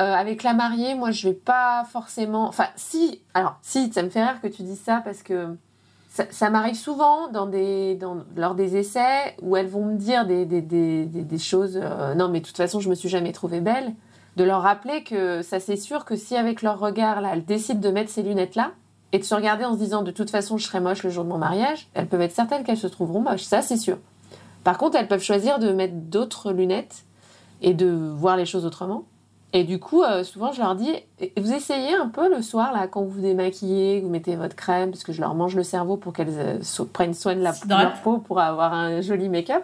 euh, 0.00 0.14
avec 0.14 0.42
la 0.42 0.54
mariée, 0.54 0.94
moi, 0.94 1.10
je 1.10 1.28
vais 1.28 1.34
pas 1.34 1.84
forcément. 1.90 2.48
Enfin, 2.48 2.66
si. 2.76 3.20
Alors, 3.34 3.58
si, 3.62 3.92
ça 3.92 4.02
me 4.02 4.08
fait 4.08 4.24
rire 4.24 4.40
que 4.40 4.48
tu 4.48 4.62
dis 4.62 4.76
ça 4.76 5.02
parce 5.04 5.22
que 5.22 5.56
ça, 6.08 6.50
m'arrive 6.50 6.74
souvent 6.74 7.28
lors 8.36 8.54
des 8.54 8.76
essais 8.76 9.36
où 9.42 9.56
elles 9.56 9.68
vont 9.68 9.84
me 9.84 9.96
dire 9.96 10.26
des 10.26 11.38
choses. 11.38 11.78
Euh, 11.82 12.14
non, 12.14 12.28
mais 12.28 12.40
de 12.40 12.46
toute 12.46 12.56
façon, 12.56 12.80
je 12.80 12.88
me 12.88 12.94
suis 12.94 13.08
jamais 13.08 13.32
trouvée 13.32 13.60
belle. 13.60 13.94
De 14.36 14.44
leur 14.44 14.62
rappeler 14.62 15.04
que 15.04 15.42
ça, 15.42 15.60
c'est 15.60 15.76
sûr 15.76 16.06
que 16.06 16.16
si 16.16 16.36
avec 16.36 16.62
leur 16.62 16.78
regard, 16.78 17.20
là, 17.20 17.30
elles 17.34 17.44
décident 17.44 17.80
de 17.80 17.90
mettre 17.90 18.10
ces 18.10 18.22
lunettes-là 18.22 18.70
et 19.12 19.18
de 19.18 19.24
se 19.24 19.34
regarder 19.34 19.66
en 19.66 19.74
se 19.74 19.78
disant 19.78 20.00
de 20.00 20.10
toute 20.10 20.30
façon, 20.30 20.56
je 20.56 20.64
serai 20.64 20.80
moche 20.80 21.02
le 21.02 21.10
jour 21.10 21.24
de 21.24 21.28
mon 21.28 21.36
mariage, 21.36 21.88
elles 21.92 22.06
peuvent 22.06 22.22
être 22.22 22.34
certaines 22.34 22.64
qu'elles 22.64 22.78
se 22.78 22.86
trouveront 22.86 23.20
moches. 23.20 23.42
Ça, 23.42 23.60
c'est 23.60 23.76
sûr. 23.76 23.98
Par 24.64 24.78
contre, 24.78 24.96
elles 24.96 25.08
peuvent 25.08 25.22
choisir 25.22 25.58
de 25.58 25.70
mettre 25.72 25.94
d'autres 25.94 26.52
lunettes 26.52 27.04
et 27.60 27.74
de 27.74 27.88
voir 27.88 28.38
les 28.38 28.46
choses 28.46 28.64
autrement. 28.64 29.04
Et 29.54 29.64
du 29.64 29.78
coup, 29.78 30.02
euh, 30.02 30.24
souvent, 30.24 30.52
je 30.52 30.60
leur 30.60 30.74
dis, 30.74 30.90
vous 31.36 31.52
essayez 31.52 31.94
un 31.94 32.08
peu 32.08 32.34
le 32.34 32.40
soir, 32.40 32.72
là, 32.72 32.86
quand 32.86 33.02
vous 33.02 33.10
vous 33.10 33.20
démaquillez, 33.20 34.00
vous 34.00 34.08
mettez 34.08 34.34
votre 34.34 34.56
crème, 34.56 34.90
parce 34.90 35.04
que 35.04 35.12
je 35.12 35.20
leur 35.20 35.34
mange 35.34 35.54
le 35.54 35.62
cerveau 35.62 35.98
pour 35.98 36.14
qu'elles 36.14 36.28
euh, 36.30 36.84
prennent 36.92 37.12
soin 37.12 37.34
de, 37.34 37.42
la, 37.42 37.52
leur 37.68 38.00
peau 38.00 38.18
pour 38.18 38.40
avoir 38.40 38.72
un 38.72 39.02
joli 39.02 39.28
make-up. 39.28 39.62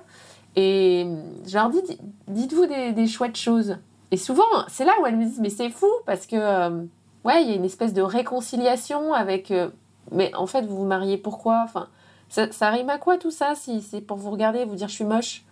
Et 0.56 1.06
je 1.46 1.54
leur 1.54 1.70
dis, 1.70 1.80
dites-vous 2.26 2.66
des, 2.66 3.06
chouettes 3.06 3.36
choses. 3.36 3.78
Et 4.10 4.18
souvent, 4.18 4.42
c'est 4.68 4.84
là 4.84 4.92
où 5.00 5.06
elles 5.06 5.16
me 5.16 5.24
disent, 5.24 5.40
mais 5.40 5.50
c'est 5.50 5.70
fou, 5.70 5.88
parce 6.04 6.26
que, 6.26 6.36
euh, 6.36 6.82
ouais, 7.24 7.42
il 7.42 7.48
y 7.48 7.52
a 7.52 7.56
une 7.56 7.64
espèce 7.64 7.94
de 7.94 8.02
réconciliation 8.02 9.14
avec, 9.14 9.52
mais 10.12 10.34
en 10.34 10.46
fait, 10.46 10.66
vous 10.66 10.76
vous 10.76 10.84
mariez 10.84 11.16
pourquoi? 11.16 11.62
Enfin, 11.64 11.88
ça, 12.28 12.52
ça 12.52 12.68
rime 12.68 12.90
à 12.90 12.98
quoi 12.98 13.16
tout 13.16 13.30
ça, 13.30 13.54
si 13.54 13.80
c'est 13.80 14.02
pour 14.02 14.18
vous 14.18 14.30
regarder 14.30 14.60
et 14.60 14.64
vous 14.66 14.74
dire, 14.74 14.88
je 14.88 14.94
suis 14.94 15.04
moche? 15.04 15.44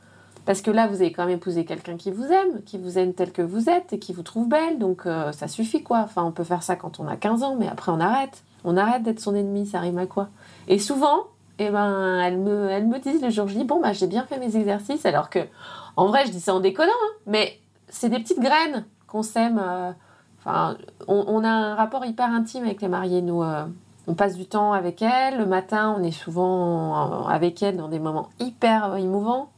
Parce 0.47 0.63
que 0.63 0.71
là, 0.71 0.87
vous 0.87 0.97
avez 0.97 1.13
quand 1.13 1.27
même 1.27 1.37
épousé 1.37 1.65
quelqu'un 1.65 1.97
qui 1.97 2.13
vous 2.13 2.25
aime, 2.25 2.63
qui 2.65 2.79
vous 2.79 2.99
aime 2.99 3.13
tel 3.13 3.33
que 3.33 3.43
vous 3.43 3.69
êtes 3.69 3.93
et 3.93 3.99
qui 3.99 4.13
vous 4.13 4.23
trouve 4.23 4.49
belle. 4.49 4.79
Donc 4.79 5.05
euh, 5.05 5.33
ça 5.33 5.49
suffit 5.49 5.83
quoi. 5.83 5.99
Enfin, 6.05 6.23
on 6.23 6.31
peut 6.31 6.45
faire 6.45 6.63
ça 6.63 6.77
quand 6.77 7.01
on 7.01 7.09
a 7.09 7.17
15 7.17 7.43
ans, 7.43 7.57
mais 7.59 7.69
après 7.69 7.91
on 7.91 7.99
arrête. 7.99 8.45
On 8.65 8.77
arrête 8.77 9.03
d'être 9.03 9.21
son 9.21 9.35
ennemi, 9.35 9.67
ça 9.67 9.81
rime 9.81 9.99
à 9.99 10.07
quoi? 10.07 10.29
Et 10.69 10.79
souvent, 10.79 11.25
eh 11.59 11.71
ben, 11.71 12.21
elles 12.21 12.39
me, 12.39 12.71
elles 12.71 12.87
me 12.87 12.99
disent 12.99 13.23
le 13.23 13.31
jour 13.31 13.47
dis 13.47 13.65
bon 13.65 13.81
bah 13.81 13.93
j'ai 13.93 14.07
bien 14.07 14.25
fait 14.25 14.39
mes 14.39 14.57
exercices, 14.57 15.05
alors 15.05 15.31
que 15.31 15.41
en 15.97 16.07
vrai 16.07 16.27
je 16.27 16.31
dis 16.31 16.41
ça 16.41 16.55
en 16.55 16.61
déconnant, 16.61 16.93
hein, 16.93 17.15
mais 17.27 17.59
c'est 17.89 18.09
des 18.09 18.19
petites 18.19 18.41
graines 18.41 18.85
qu'on 19.09 19.23
sème. 19.23 19.61
Euh, 19.63 19.93
on, 21.09 21.43
a 21.43 21.49
un 21.49 21.75
rapport 21.75 22.05
hyper 22.05 22.31
intime 22.31 22.63
avec 22.63 22.81
les 22.81 22.87
mariés. 22.87 23.21
Nous, 23.21 23.43
euh, 23.43 23.65
on 24.07 24.15
passe 24.15 24.37
du 24.37 24.47
temps 24.47 24.73
avec 24.73 25.03
elles. 25.03 25.39
Le 25.39 25.47
matin, 25.47 25.97
on 25.99 26.05
est 26.05 26.13
souvent 26.13 27.27
avec 27.27 27.65
elles 27.65 27.77
dans 27.77 27.89
des 27.89 27.99
moments 27.99 28.29
hyper 28.39 28.95
émouvants. 28.95 29.49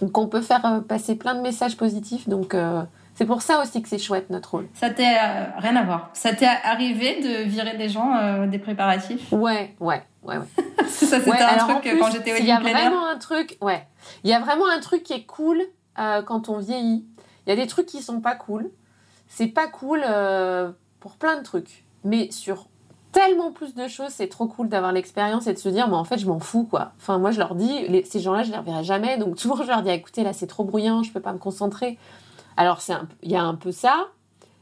Donc 0.00 0.18
on 0.18 0.26
peut 0.26 0.42
faire 0.42 0.64
euh, 0.64 0.80
passer 0.80 1.16
plein 1.16 1.34
de 1.34 1.40
messages 1.40 1.76
positifs. 1.76 2.28
Donc 2.28 2.54
euh, 2.54 2.82
C'est 3.14 3.24
pour 3.26 3.42
ça 3.42 3.62
aussi 3.62 3.82
que 3.82 3.88
c'est 3.88 3.98
chouette 3.98 4.30
notre 4.30 4.50
rôle. 4.50 4.68
Ça 4.74 4.90
t'est 4.90 5.16
euh, 5.16 5.44
rien 5.58 5.76
à 5.76 5.84
voir. 5.84 6.10
Ça 6.12 6.34
t'est 6.34 6.46
arrivé 6.46 7.20
de 7.20 7.48
virer 7.48 7.76
des 7.76 7.88
gens 7.88 8.14
euh, 8.14 8.46
des 8.46 8.58
préparatifs? 8.58 9.32
Ouais, 9.32 9.74
ouais, 9.80 10.02
ouais, 10.22 10.38
ouais. 10.38 10.44
ça 10.86 11.20
c'était 11.20 11.42
un 11.42 11.56
truc 11.56 11.96
quand 11.98 12.10
j'étais 12.10 12.34
au 12.34 12.36
Il 12.36 12.46
y 12.46 12.52
a 12.52 12.60
vraiment 12.60 13.06
un 13.06 13.18
truc, 13.18 13.56
ouais. 13.60 13.86
Il 14.24 14.30
y 14.30 14.34
a 14.34 14.40
vraiment 14.40 14.68
un 14.68 14.80
truc 14.80 15.02
qui 15.02 15.12
est 15.12 15.24
cool 15.24 15.62
quand 15.96 16.48
on 16.50 16.58
vieillit. 16.58 17.06
Il 17.46 17.50
y 17.50 17.52
a 17.52 17.56
des 17.56 17.66
trucs 17.66 17.86
qui 17.86 18.02
sont 18.02 18.20
pas 18.20 18.34
cool. 18.34 18.70
C'est 19.28 19.46
pas 19.46 19.66
cool 19.66 20.04
pour 21.00 21.16
plein 21.16 21.38
de 21.38 21.42
trucs, 21.42 21.84
mais 22.04 22.30
sur 22.30 22.68
tellement 23.16 23.50
plus 23.50 23.74
de 23.74 23.88
choses, 23.88 24.10
c'est 24.10 24.28
trop 24.28 24.46
cool 24.46 24.68
d'avoir 24.68 24.92
l'expérience 24.92 25.46
et 25.46 25.54
de 25.54 25.58
se 25.58 25.70
dire, 25.70 25.88
mais 25.88 25.94
en 25.94 26.04
fait, 26.04 26.18
je 26.18 26.26
m'en 26.26 26.38
fous, 26.38 26.64
quoi. 26.64 26.92
Enfin, 26.98 27.16
moi, 27.16 27.30
je 27.30 27.38
leur 27.38 27.54
dis, 27.54 28.04
ces 28.04 28.20
gens-là, 28.20 28.42
je 28.42 28.50
les 28.50 28.58
reverrai 28.58 28.84
jamais, 28.84 29.16
donc 29.16 29.38
souvent, 29.40 29.56
je 29.56 29.68
leur 29.68 29.80
dis, 29.80 29.88
écoutez, 29.88 30.22
là, 30.22 30.34
c'est 30.34 30.46
trop 30.46 30.64
bruyant, 30.64 31.02
je 31.02 31.10
peux 31.12 31.20
pas 31.20 31.32
me 31.32 31.38
concentrer. 31.38 31.98
Alors, 32.58 32.78
il 33.22 33.30
y 33.30 33.36
a 33.36 33.42
un 33.42 33.54
peu 33.54 33.72
ça, 33.72 34.08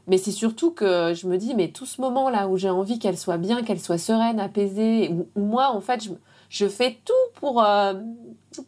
mais 0.07 0.17
c'est 0.17 0.31
surtout 0.31 0.71
que 0.71 1.13
je 1.13 1.27
me 1.27 1.37
dis, 1.37 1.53
mais 1.53 1.67
tout 1.67 1.85
ce 1.85 1.99
moment-là 1.99 2.47
où 2.47 2.55
j'ai 2.55 2.69
envie 2.69 2.97
qu'elle 2.97 3.17
soit 3.17 3.37
bien, 3.37 3.61
qu'elle 3.61 3.81
soit 3.81 3.97
sereine, 3.97 4.39
apaisée, 4.39 5.09
où, 5.09 5.27
moi, 5.35 5.71
en 5.71 5.81
fait, 5.81 6.07
je, 6.49 6.67
fais 6.69 6.97
tout 7.03 7.13
pour, 7.41 7.61
euh, 7.61 7.95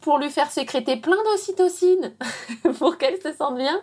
pour 0.01 0.17
lui 0.17 0.29
faire 0.29 0.51
sécréter 0.51 0.97
plein 0.97 1.15
d'ocytocine 1.31 2.13
pour 2.77 2.97
qu'elle 2.97 3.21
se 3.21 3.31
sente 3.31 3.55
bien. 3.55 3.79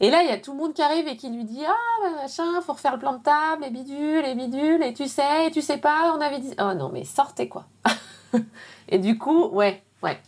Et 0.00 0.10
là, 0.10 0.22
il 0.22 0.28
y 0.28 0.32
a 0.32 0.38
tout 0.38 0.52
le 0.52 0.58
monde 0.58 0.74
qui 0.74 0.82
arrive 0.82 1.08
et 1.08 1.16
qui 1.16 1.30
lui 1.30 1.44
dit 1.44 1.62
Ah, 1.66 1.74
bah, 2.02 2.22
machin, 2.22 2.60
faut 2.60 2.74
refaire 2.74 2.92
le 2.92 2.98
plan 2.98 3.14
de 3.14 3.22
table, 3.22 3.62
les 3.62 3.70
bidules, 3.70 4.22
les 4.22 4.34
bidules, 4.34 4.82
et 4.82 4.92
tu 4.92 5.08
sais, 5.08 5.46
et 5.46 5.50
tu 5.50 5.62
sais 5.62 5.78
pas, 5.78 6.14
on 6.16 6.20
avait 6.20 6.38
dit. 6.38 6.54
Oh 6.60 6.74
non, 6.74 6.90
mais 6.92 7.04
sortez 7.04 7.48
quoi. 7.48 7.66
et 8.88 8.98
du 8.98 9.18
coup, 9.18 9.46
ouais, 9.48 9.82
ouais. 10.02 10.18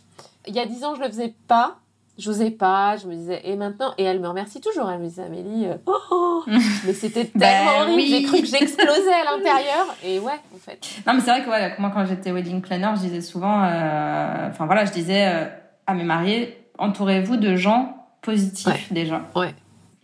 Il 0.47 0.55
y 0.55 0.59
a 0.59 0.65
dix 0.65 0.83
ans, 0.83 0.95
je 0.95 1.01
le 1.01 1.07
faisais 1.07 1.35
pas 1.47 1.79
j'osais 2.19 2.51
pas, 2.51 2.97
je 2.97 3.07
me 3.07 3.15
disais, 3.15 3.41
et 3.45 3.55
maintenant, 3.55 3.93
et 3.97 4.03
elle 4.03 4.19
me 4.19 4.27
remercie 4.27 4.59
toujours, 4.61 4.89
elle 4.91 4.99
me 4.99 5.07
disait, 5.07 5.23
Amélie, 5.23 5.65
euh, 5.65 5.75
oh, 5.85 6.43
mais 6.85 6.93
c'était 6.93 7.29
ben 7.33 7.39
tellement 7.39 7.79
horrible, 7.81 8.01
j'ai 8.01 8.23
cru 8.23 8.41
que 8.41 8.47
j'explosais 8.47 9.13
à 9.13 9.23
l'intérieur, 9.31 9.95
et 10.03 10.19
ouais, 10.19 10.39
en 10.53 10.57
fait. 10.59 10.85
Non, 11.07 11.13
mais 11.13 11.21
c'est 11.21 11.31
vrai 11.31 11.43
que 11.43 11.49
ouais, 11.49 11.75
moi, 11.79 11.91
quand 11.93 12.05
j'étais 12.05 12.31
wedding 12.31 12.61
planner, 12.61 12.91
je 12.95 13.01
disais 13.01 13.21
souvent, 13.21 13.63
euh, 13.63 14.49
enfin 14.49 14.65
voilà, 14.65 14.85
je 14.85 14.91
disais 14.91 15.27
euh, 15.27 15.45
à 15.87 15.93
mes 15.93 16.03
mariés, 16.03 16.67
entourez-vous 16.77 17.37
de 17.37 17.55
gens 17.55 17.98
positifs 18.21 18.91
déjà. 18.91 19.23
Ouais. 19.35 19.53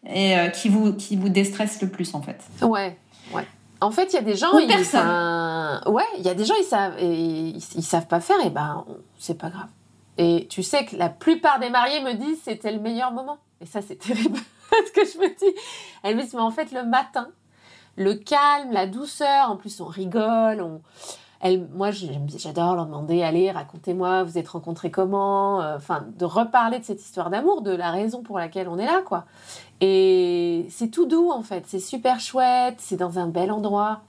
Et 0.08 0.36
qui, 0.54 0.70
vous, 0.70 0.94
qui 0.94 1.16
vous 1.16 1.30
déstressent 1.30 1.82
le 1.82 1.90
plus, 1.90 2.14
en 2.14 2.22
fait. 2.22 2.40
Ouais, 2.62 2.98
ouais. 3.34 3.46
En 3.82 3.92
fait, 3.92 4.14
il 4.14 4.16
y 4.16 4.20
a 4.20 4.22
des 4.22 4.36
gens, 4.36 4.54
Ou 4.54 4.68
personne. 4.68 5.82
ouais, 5.88 6.04
il 6.18 6.24
y 6.24 6.30
a 6.30 6.34
des 6.34 6.46
gens, 6.46 6.54
ils 6.60 6.64
savent, 6.66 6.96
et, 7.00 7.14
ils, 7.14 7.64
ils 7.76 7.84
savent 7.84 8.08
pas 8.08 8.20
faire, 8.20 8.38
et 8.46 8.50
ben, 8.50 8.86
c'est 9.18 9.38
pas 9.38 9.50
grave. 9.50 9.68
Et 10.18 10.48
tu 10.50 10.64
sais 10.64 10.86
que 10.86 10.96
la 10.96 11.10
plupart 11.10 11.60
des 11.60 11.70
mariés 11.70 12.02
me 12.02 12.14
disent 12.14 12.40
c'était 12.44 12.72
le 12.72 12.80
meilleur 12.80 13.12
moment. 13.12 13.38
Et 13.62 13.66
ça, 13.66 13.82
c'est 13.82 13.96
terrible. 14.00 14.40
Parce 14.70 14.92
que 14.92 15.02
je 15.06 15.18
me 15.20 15.28
dis, 15.28 15.58
elle 16.04 16.16
me 16.16 16.24
dit, 16.24 16.30
mais 16.34 16.42
en 16.42 16.52
fait, 16.52 16.72
le 16.72 16.84
matin, 16.84 17.30
le 17.98 18.14
calme, 18.16 18.72
la 18.72 18.88
douceur, 18.88 19.50
en 19.50 19.58
plus, 19.58 19.80
on 19.82 19.86
rigole, 19.86 20.62
on. 20.62 20.82
Elle, 21.42 21.68
moi, 21.74 21.90
j'adore 21.92 22.76
leur 22.76 22.86
demander, 22.86 23.22
allez, 23.22 23.52
racontez-moi, 23.52 24.24
vous 24.24 24.38
êtes 24.38 24.48
rencontrés 24.48 24.90
comment, 24.90 25.62
euh, 25.62 25.78
enfin, 25.78 26.06
de 26.18 26.26
reparler 26.26 26.80
de 26.80 26.84
cette 26.84 27.02
histoire 27.02 27.30
d'amour, 27.30 27.62
de 27.62 27.72
la 27.72 27.92
raison 27.92 28.24
pour 28.24 28.40
laquelle 28.40 28.68
on 28.68 28.78
est 28.78 28.86
là, 28.86 29.02
quoi. 29.06 29.26
Et 29.82 30.66
c'est 30.70 30.90
tout 30.90 31.06
doux, 31.06 31.32
en 31.32 31.44
fait, 31.44 31.66
c'est 31.68 31.80
super 31.80 32.20
chouette, 32.20 32.76
c'est 32.80 32.98
dans 32.98 33.20
un 33.20 33.28
bel 33.28 33.52
endroit. 33.52 34.02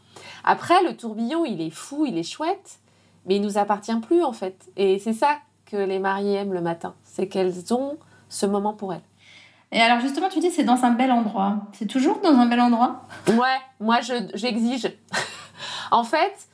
Après, 0.45 0.83
le 0.83 0.97
tourbillon, 0.97 1.45
il 1.45 1.61
est 1.61 1.71
fou, 1.71 2.07
il 2.07 2.17
est 2.17 2.23
chouette, 2.23 2.79
mais 3.27 3.37
il 3.37 3.43
nous 3.43 3.59
appartient 3.59 3.97
plus, 4.01 4.23
en 4.23 4.33
fait. 4.33 4.71
Et 4.77 4.99
c'est 4.99 5.13
ça 5.13 5.37
que 5.67 5.77
les 5.77 5.99
mariées 5.99 6.35
aiment 6.35 6.55
le 6.55 6.61
matin. 6.61 6.95
C'est 7.05 7.29
qu'elles 7.29 7.73
ont 7.75 7.99
ce 8.29 8.47
moment 8.47 8.73
pour 8.73 8.93
elles. 8.95 9.03
Et 9.73 9.81
alors 9.81 10.01
justement, 10.01 10.29
tu 10.29 10.39
dis 10.39 10.51
c'est 10.51 10.65
dans 10.65 10.85
un 10.85 10.93
bel 10.93 11.11
endroit. 11.11 11.57
C'est 11.73 11.87
toujours 11.87 12.21
dans 12.21 12.31
un 12.31 12.47
bel 12.47 12.61
endroit? 12.61 13.03
Ouais, 13.29 13.59
moi 13.81 13.99
j'exige. 14.01 14.93
en 15.91 16.05
fait, 16.05 16.49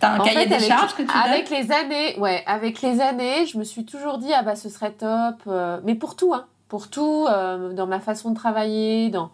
T'as 0.00 0.14
un 0.14 0.18
cahier 0.18 0.46
des 0.46 0.58
charges 0.58 0.94
que 0.94 1.02
tu 1.02 1.10
Avec 1.14 1.50
les 1.50 1.70
années, 1.70 2.18
ouais, 2.18 2.42
avec 2.46 2.82
les 2.82 3.00
années, 3.00 3.46
je 3.46 3.58
me 3.58 3.64
suis 3.64 3.84
toujours 3.84 4.18
dit 4.18 4.32
ah 4.32 4.42
bah 4.42 4.56
ce 4.56 4.68
serait 4.68 4.92
top, 4.92 5.36
euh, 5.46 5.78
mais 5.84 5.94
pour 5.94 6.16
tout, 6.16 6.32
hein, 6.34 6.46
pour 6.68 6.88
tout, 6.88 7.26
euh, 7.28 7.72
dans 7.72 7.86
ma 7.86 8.00
façon 8.00 8.30
de 8.30 8.34
travailler, 8.34 9.10
dans 9.10 9.30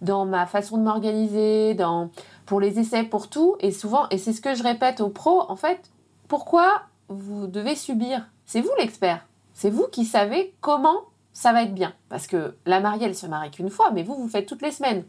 dans 0.00 0.26
ma 0.26 0.46
façon 0.46 0.78
de 0.78 0.82
m'organiser, 0.82 1.74
dans 1.74 2.10
pour 2.46 2.60
les 2.60 2.78
essais, 2.78 3.02
pour 3.02 3.28
tout, 3.28 3.56
et 3.60 3.72
souvent, 3.72 4.08
et 4.10 4.18
c'est 4.18 4.32
ce 4.32 4.40
que 4.40 4.54
je 4.54 4.62
répète 4.62 5.00
aux 5.00 5.08
pros, 5.08 5.50
en 5.50 5.56
fait, 5.56 5.90
pourquoi 6.28 6.82
vous 7.08 7.46
devez 7.46 7.74
subir? 7.74 8.26
C'est 8.46 8.60
vous 8.60 8.70
l'expert. 8.78 9.26
C'est 9.52 9.70
vous 9.70 9.86
qui 9.90 10.04
savez 10.04 10.54
comment 10.60 11.02
ça 11.32 11.52
va 11.52 11.62
être 11.62 11.74
bien. 11.74 11.92
Parce 12.08 12.26
que 12.26 12.54
la 12.64 12.80
mariée, 12.80 13.06
elle 13.06 13.14
se 13.14 13.26
marie 13.26 13.50
qu'une 13.50 13.70
fois, 13.70 13.90
mais 13.90 14.02
vous, 14.02 14.14
vous 14.14 14.28
faites 14.28 14.46
toutes 14.46 14.62
les 14.62 14.70
semaines. 14.70 15.04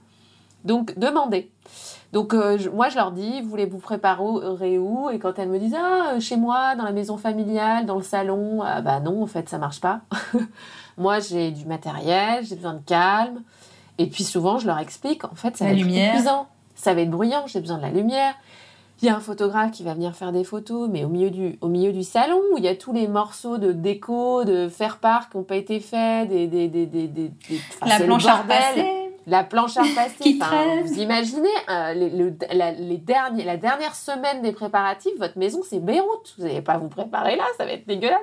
Donc, 0.65 0.97
demandez. 0.97 1.51
Donc, 2.13 2.33
euh, 2.33 2.57
moi, 2.73 2.89
je 2.89 2.95
leur 2.95 3.11
dis, 3.11 3.41
vous 3.41 3.49
voulez 3.49 3.65
vous 3.65 3.79
préparer 3.79 4.77
où 4.77 5.09
Et 5.09 5.19
quand 5.19 5.37
elles 5.37 5.49
me 5.49 5.59
disent, 5.59 5.75
ah, 5.77 6.13
euh, 6.13 6.19
chez 6.19 6.37
moi, 6.37 6.75
dans 6.75 6.85
la 6.85 6.91
maison 6.91 7.17
familiale, 7.17 7.85
dans 7.85 7.97
le 7.97 8.03
salon, 8.03 8.61
ah, 8.63 8.81
bah 8.81 8.99
non, 8.99 9.23
en 9.23 9.27
fait, 9.27 9.49
ça 9.49 9.57
marche 9.57 9.81
pas. 9.81 10.01
moi, 10.97 11.19
j'ai 11.19 11.51
du 11.51 11.65
matériel, 11.65 12.45
j'ai 12.45 12.55
besoin 12.55 12.73
de 12.73 12.83
calme. 12.85 13.41
Et 13.97 14.07
puis, 14.07 14.23
souvent, 14.23 14.57
je 14.57 14.67
leur 14.67 14.79
explique, 14.79 15.25
en 15.25 15.35
fait, 15.35 15.57
ça 15.57 15.65
va 15.65 15.71
être 15.71 15.87
épuisant. 15.87 16.47
Ça 16.75 16.93
va 16.93 17.01
être 17.01 17.09
bruyant, 17.09 17.45
j'ai 17.47 17.59
besoin 17.59 17.77
de 17.77 17.81
la 17.81 17.89
lumière 17.89 18.35
il 19.01 19.05
y 19.05 19.09
a 19.09 19.15
un 19.15 19.19
photographe 19.19 19.71
qui 19.71 19.83
va 19.83 19.93
venir 19.93 20.15
faire 20.15 20.31
des 20.31 20.43
photos, 20.43 20.89
mais 20.91 21.03
au 21.03 21.09
milieu 21.09 21.29
du, 21.29 21.57
au 21.61 21.67
milieu 21.67 21.91
du 21.91 22.03
salon, 22.03 22.41
où 22.53 22.57
il 22.57 22.63
y 22.63 22.67
a 22.67 22.75
tous 22.75 22.93
les 22.93 23.07
morceaux 23.07 23.57
de 23.57 23.71
déco, 23.71 24.43
de 24.43 24.69
faire-part 24.69 25.29
qui 25.29 25.37
n'ont 25.37 25.43
pas 25.43 25.55
été 25.55 25.79
faits, 25.79 26.29
des, 26.29 26.47
des, 26.47 26.67
des, 26.67 26.87
des, 26.87 27.31
la 27.85 27.99
planche 27.99 28.25
à 28.25 28.37
repasser. 28.37 29.06
La 29.27 29.43
planche 29.43 29.77
à 29.77 29.81
repasser. 29.83 30.39
vous 30.85 30.99
imaginez, 30.99 31.49
euh, 31.69 31.93
le, 31.93 32.35
la, 32.51 32.71
les 32.71 32.97
derniers, 32.97 33.43
la 33.43 33.57
dernière 33.57 33.93
semaine 33.93 34.41
des 34.41 34.53
préparatifs, 34.53 35.13
votre 35.19 35.37
maison, 35.37 35.61
c'est 35.69 35.79
Beyrouth. 35.79 36.33
Vous 36.37 36.45
n'allez 36.45 36.61
pas 36.61 36.77
vous 36.77 36.87
préparer 36.87 37.35
là, 37.35 37.43
ça 37.57 37.65
va 37.65 37.73
être 37.73 37.85
dégueulasse. 37.85 38.21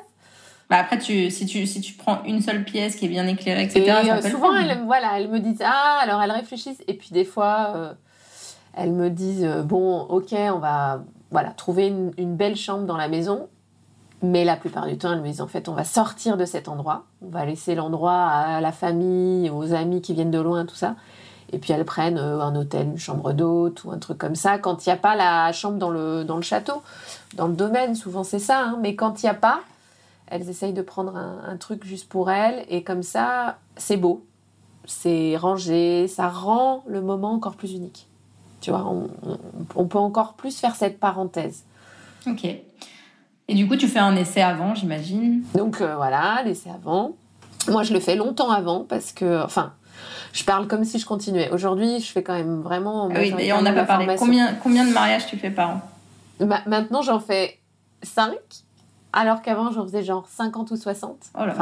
Bah 0.70 0.78
après, 0.78 0.98
tu, 0.98 1.30
si, 1.30 1.46
tu, 1.46 1.66
si 1.66 1.80
tu 1.80 1.92
prends 1.92 2.22
une 2.24 2.40
seule 2.40 2.64
pièce 2.64 2.96
qui 2.96 3.04
est 3.04 3.08
bien 3.08 3.26
éclairée, 3.26 3.64
etc., 3.64 4.00
et, 4.04 4.10
euh, 4.10 4.22
souvent, 4.22 4.56
elles, 4.56 4.82
voilà, 4.84 5.18
elles 5.18 5.28
me 5.28 5.38
disent 5.38 5.62
Ah, 5.62 5.98
alors 6.02 6.22
elles 6.22 6.32
réfléchissent. 6.32 6.82
Et 6.88 6.94
puis 6.94 7.10
des 7.12 7.24
fois, 7.24 7.72
euh, 7.76 7.92
elles 8.76 8.92
me 8.92 9.10
disent 9.10 9.44
euh, 9.44 9.62
bon, 9.62 10.00
ok, 10.00 10.32
on 10.32 10.58
va 10.58 11.04
voilà 11.30 11.50
trouver 11.50 11.88
une, 11.88 12.36
belle 12.36 12.56
chambre 12.56 12.86
dans 12.86 12.96
la 12.96 13.08
maison, 13.08 13.48
mais 14.22 14.44
la 14.44 14.56
plupart 14.56 14.86
du 14.86 14.96
temps, 14.96 15.12
elles 15.12 15.20
me 15.20 15.26
disent 15.26 15.40
en 15.40 15.48
fait, 15.48 15.68
on 15.68 15.74
va 15.74 15.84
sortir 15.84 16.36
de 16.36 16.44
cet 16.44 16.68
endroit, 16.68 17.04
on 17.22 17.28
va 17.28 17.44
laisser 17.44 17.74
l'endroit 17.74 18.26
à 18.26 18.60
la 18.60 18.72
famille, 18.72 19.50
aux 19.50 19.74
amis 19.74 20.00
qui 20.00 20.14
viennent 20.14 20.30
de 20.30 20.40
loin, 20.40 20.64
tout 20.66 20.76
ça. 20.76 20.96
Et 21.52 21.58
puis 21.58 21.72
elles 21.72 21.84
prennent 21.84 22.18
euh, 22.18 22.40
un 22.40 22.56
hôtel, 22.56 22.86
une 22.88 22.98
chambre 22.98 23.32
d'hôte 23.32 23.84
ou 23.84 23.90
un 23.90 23.98
truc 23.98 24.18
comme 24.18 24.34
ça. 24.34 24.58
Quand 24.58 24.84
il 24.84 24.88
n'y 24.88 24.92
a 24.92 24.96
pas 24.96 25.14
la 25.14 25.52
chambre 25.52 25.78
dans 25.78 25.90
le, 25.90 26.24
dans 26.24 26.36
le 26.36 26.42
château, 26.42 26.82
dans 27.34 27.46
le 27.46 27.54
domaine, 27.54 27.94
souvent 27.94 28.24
c'est 28.24 28.38
ça. 28.38 28.60
Hein. 28.60 28.78
mais 28.80 28.96
quand 28.96 29.22
il 29.22 29.26
n'y 29.26 29.30
a 29.30 29.34
pas, 29.34 29.60
elles 30.26 30.48
essayent 30.48 30.72
de 30.72 30.82
prendre 30.82 31.16
un, 31.16 31.56
truc 31.56 31.84
juste 31.84 32.08
pour 32.08 32.30
elles. 32.30 32.64
Et 32.68 32.82
comme 32.82 33.02
ça, 33.02 33.58
c'est 33.76 33.96
beau, 33.96 34.24
c'est 34.84 35.36
rangé, 35.36 36.08
ça 36.08 36.28
rend 36.28 36.82
le 36.86 37.00
moment 37.00 37.32
encore 37.32 37.54
plus 37.56 37.72
unique. 37.72 38.08
Tu 38.60 38.70
vois, 38.70 38.90
on, 39.76 39.84
peut 39.84 39.98
encore 39.98 40.32
plus 40.32 40.58
faire 40.58 40.74
cette 40.74 40.98
parenthèse. 40.98 41.64
Ok. 42.26 42.48
Et 43.48 43.54
du 43.54 43.68
coup, 43.68 43.76
tu 43.76 43.88
fais 43.88 43.98
un 43.98 44.16
essai 44.16 44.42
avant, 44.42 44.74
j'imagine. 44.74 45.42
Donc 45.54 45.80
euh, 45.80 45.96
voilà, 45.96 46.42
l'essai 46.44 46.70
avant. 46.70 47.12
Moi, 47.68 47.82
je 47.82 47.92
le 47.92 48.00
fais 48.00 48.16
longtemps 48.16 48.50
avant 48.50 48.84
parce 48.84 49.12
que, 49.12 49.42
enfin, 49.42 49.72
je 50.32 50.44
parle 50.44 50.66
comme 50.66 50.84
si 50.84 50.98
je 50.98 51.06
continuais. 51.06 51.50
Aujourd'hui, 51.50 52.00
je 52.00 52.10
fais 52.10 52.22
quand 52.22 52.34
même 52.34 52.60
vraiment. 52.62 53.08
Ah 53.10 53.18
oui, 53.18 53.32
d'ailleurs, 53.32 53.58
on 53.58 53.62
n'a 53.62 53.72
pas 53.72 53.84
parlé. 53.84 54.16
Combien, 54.18 54.54
combien 54.54 54.86
de 54.86 54.92
mariages 54.92 55.26
tu 55.26 55.36
fais 55.36 55.50
par 55.50 55.70
an? 55.70 55.80
Bah, 56.40 56.60
Maintenant, 56.66 57.02
j'en 57.02 57.20
fais 57.20 57.60
5 58.02 58.32
alors 59.16 59.42
qu'avant 59.42 59.70
j'en 59.70 59.84
faisais 59.84 60.02
genre 60.02 60.26
50 60.28 60.72
ou 60.72 60.76
60. 60.76 61.16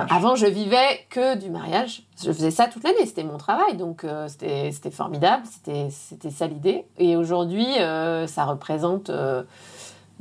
avant 0.08 0.36
je 0.36 0.46
vivais 0.46 1.06
que 1.10 1.36
du 1.36 1.50
mariage. 1.50 2.02
Je 2.18 2.32
faisais 2.32 2.50
ça 2.50 2.66
toute 2.66 2.82
l'année, 2.82 3.04
c'était 3.04 3.24
mon 3.24 3.36
travail, 3.36 3.76
donc 3.76 4.04
euh, 4.04 4.26
c'était 4.28 4.90
formidable, 4.90 5.44
c'était 5.46 6.30
ça 6.30 6.46
l'idée. 6.46 6.86
Et 6.96 7.14
aujourd'hui 7.14 7.66
euh, 7.78 8.26
ça 8.26 8.44
représente 8.44 9.10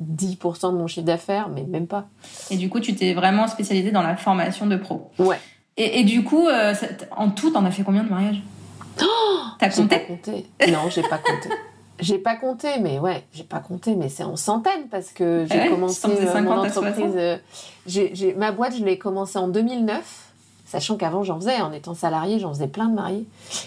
10% 0.02 0.68
euh, 0.68 0.72
de 0.72 0.78
mon 0.78 0.88
chiffre 0.88 1.06
d'affaires, 1.06 1.50
mais 1.50 1.64
même 1.64 1.88
pas. 1.88 2.08
Et 2.50 2.58
du 2.58 2.70
coup 2.70 2.80
tu 2.80 2.96
t'es 2.96 3.14
vraiment 3.14 3.48
spécialisée 3.48 3.92
dans 3.92 4.04
la 4.04 4.16
formation 4.16 4.66
de 4.66 4.76
pro. 4.76 5.12
Ouais. 5.20 5.40
Et, 5.78 6.04
du 6.04 6.24
coup, 6.24 6.48
en 7.16 7.30
tout, 7.30 7.50
t'en 7.50 7.66
as 7.66 7.72
fait 7.72 7.82
combien 7.82 8.04
de 8.04 8.10
mariages? 8.10 8.44
Oh 9.02 9.06
T'as 9.58 9.70
compté, 9.70 9.98
pas 9.98 10.06
compté? 10.06 10.46
Non, 10.70 10.90
j'ai 10.90 11.02
pas 11.02 11.18
compté. 11.18 11.50
J'ai 12.02 12.18
pas 12.18 12.36
compté, 12.36 12.80
mais 12.82 13.00
ouais, 13.00 13.24
j'ai 13.32 13.44
pas 13.44 13.60
compté, 13.60 13.96
mais 13.96 14.10
c'est 14.10 14.24
en 14.24 14.36
centaines 14.36 14.88
parce 14.90 15.12
que 15.12 15.46
j'ai 15.50 15.70
commencé 15.70 16.08
euh, 16.10 16.42
mon 16.42 16.58
entreprise. 16.58 17.14
Euh, 17.16 17.38
j'ai, 17.86 18.34
ma 18.36 18.52
boîte, 18.52 18.76
je 18.76 18.84
l'ai 18.84 18.98
commencé 18.98 19.38
en 19.38 19.48
2009, 19.48 20.31
sachant 20.72 20.96
qu'avant 20.96 21.24
j'en 21.24 21.38
faisais, 21.38 21.60
en 21.60 21.74
étant 21.74 21.94
salarié, 21.94 22.40
j'en 22.40 22.54
faisais 22.54 22.68
plein 22.68 22.88
de 22.88 22.96
mariés. 22.96 23.26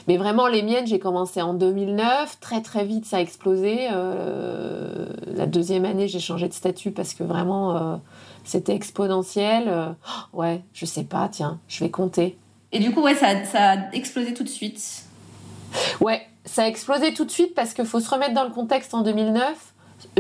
Mais 0.09 0.17
vraiment, 0.17 0.47
les 0.47 0.62
miennes, 0.62 0.87
j'ai 0.87 0.99
commencé 0.99 1.43
en 1.43 1.53
2009, 1.53 2.40
très 2.40 2.62
très 2.62 2.85
vite, 2.85 3.05
ça 3.05 3.19
a 3.19 3.21
explosé. 3.21 3.88
Euh, 3.93 5.07
la 5.27 5.47
deuxième 5.47 5.85
année, 5.85 6.09
j'ai 6.09 6.21
changé 6.21 6.49
de 6.49 6.55
statut 6.55 6.93
parce 6.93 7.12
que 7.12 7.23
vraiment, 7.23 8.01
c'était 8.45 8.75
exponentiel. 8.75 9.95
ouais, 10.33 10.62
je 10.73 10.87
sais 10.87 11.05
pas, 11.05 11.29
tiens, 11.31 11.59
je 11.69 11.85
vais 11.85 11.90
compter. 11.90 12.38
Et 12.73 12.79
du 12.79 12.90
coup, 12.93 13.03
ouais, 13.03 13.14
ça, 13.14 13.45
ça 13.45 13.73
a 13.73 13.93
explosé 13.93 14.33
tout 14.33 14.43
de 14.43 14.49
suite. 14.49 15.05
Ouais, 16.01 16.23
ça 16.45 16.64
a 16.64 16.67
explosé 16.67 17.12
tout 17.12 17.25
de 17.25 17.31
suite 17.31 17.55
parce 17.55 17.75
qu'il 17.75 17.85
faut 17.85 18.01
se 18.01 18.11
remettre 18.11 18.35
dans 18.35 18.45
le 18.45 18.51
contexte 18.51 18.95
en 18.95 19.03
2009. 19.03 19.75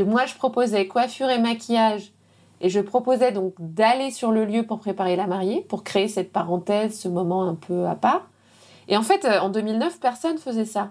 Moi, 0.04 0.26
je 0.26 0.34
proposais 0.34 0.86
coiffure 0.86 1.30
et 1.30 1.38
maquillage. 1.38 2.12
Et 2.60 2.68
je 2.68 2.80
proposais 2.80 3.32
donc 3.32 3.54
d'aller 3.58 4.10
sur 4.10 4.30
le 4.30 4.44
lieu 4.44 4.64
pour 4.64 4.78
préparer 4.78 5.16
la 5.16 5.26
mariée, 5.26 5.62
pour 5.68 5.84
créer 5.84 6.08
cette 6.08 6.32
parenthèse, 6.32 6.98
ce 6.98 7.08
moment 7.08 7.44
un 7.44 7.54
peu 7.54 7.86
à 7.86 7.94
part. 7.94 8.28
Et 8.88 8.96
en 8.96 9.02
fait, 9.02 9.24
euh, 9.24 9.40
en 9.40 9.48
2009, 9.48 10.00
personne 10.00 10.38
faisait 10.38 10.64
ça. 10.64 10.90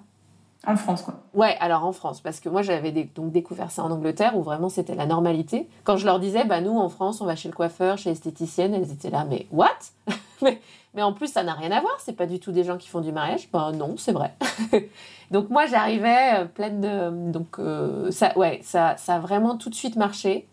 En 0.66 0.78
France, 0.78 1.02
quoi. 1.02 1.16
Ouais, 1.34 1.58
alors 1.60 1.84
en 1.84 1.92
France, 1.92 2.22
parce 2.22 2.40
que 2.40 2.48
moi 2.48 2.62
j'avais 2.62 2.92
donc 2.92 3.32
découvert 3.32 3.70
ça 3.70 3.84
en 3.84 3.92
Angleterre 3.92 4.38
où 4.38 4.44
vraiment 4.44 4.70
c'était 4.70 4.96
la 4.96 5.06
normalité. 5.06 5.68
Quand 5.84 5.98
je 5.98 6.06
leur 6.06 6.22
disais, 6.22 6.46
bah 6.46 6.62
nous 6.62 6.78
en 6.78 6.88
France, 6.88 7.20
on 7.20 7.26
va 7.26 7.36
chez 7.36 7.50
le 7.50 7.54
coiffeur, 7.54 7.98
chez 7.98 8.12
l'esthéticienne, 8.12 8.74
elles 8.74 8.92
étaient 8.92 9.10
là, 9.10 9.26
mais 9.30 9.48
what? 9.52 9.68
Mais, 10.42 10.60
mais 10.94 11.04
en 11.04 11.14
plus, 11.14 11.32
ça 11.32 11.42
n'a 11.44 11.54
rien 11.54 11.72
à 11.72 11.80
voir, 11.80 11.94
c'est 12.00 12.18
pas 12.18 12.26
du 12.26 12.38
tout 12.38 12.52
des 12.52 12.66
gens 12.66 12.78
qui 12.78 12.90
font 12.90 13.00
du 13.00 13.14
mariage. 13.14 13.48
Ben 13.54 13.72
non, 13.72 13.96
c'est 13.98 14.12
vrai. 14.12 14.34
donc 15.32 15.50
moi 15.50 15.68
j'arrivais 15.68 16.42
euh, 16.42 16.46
pleine 16.46 16.82
de. 16.82 17.32
Donc 17.32 17.60
euh, 17.60 18.12
ça, 18.12 18.38
ouais, 18.38 18.60
ça, 18.62 18.98
ça 18.98 19.16
a 19.16 19.20
vraiment 19.20 19.58
tout 19.58 19.70
de 19.70 19.76
suite 19.76 19.96
marché. 19.96 20.48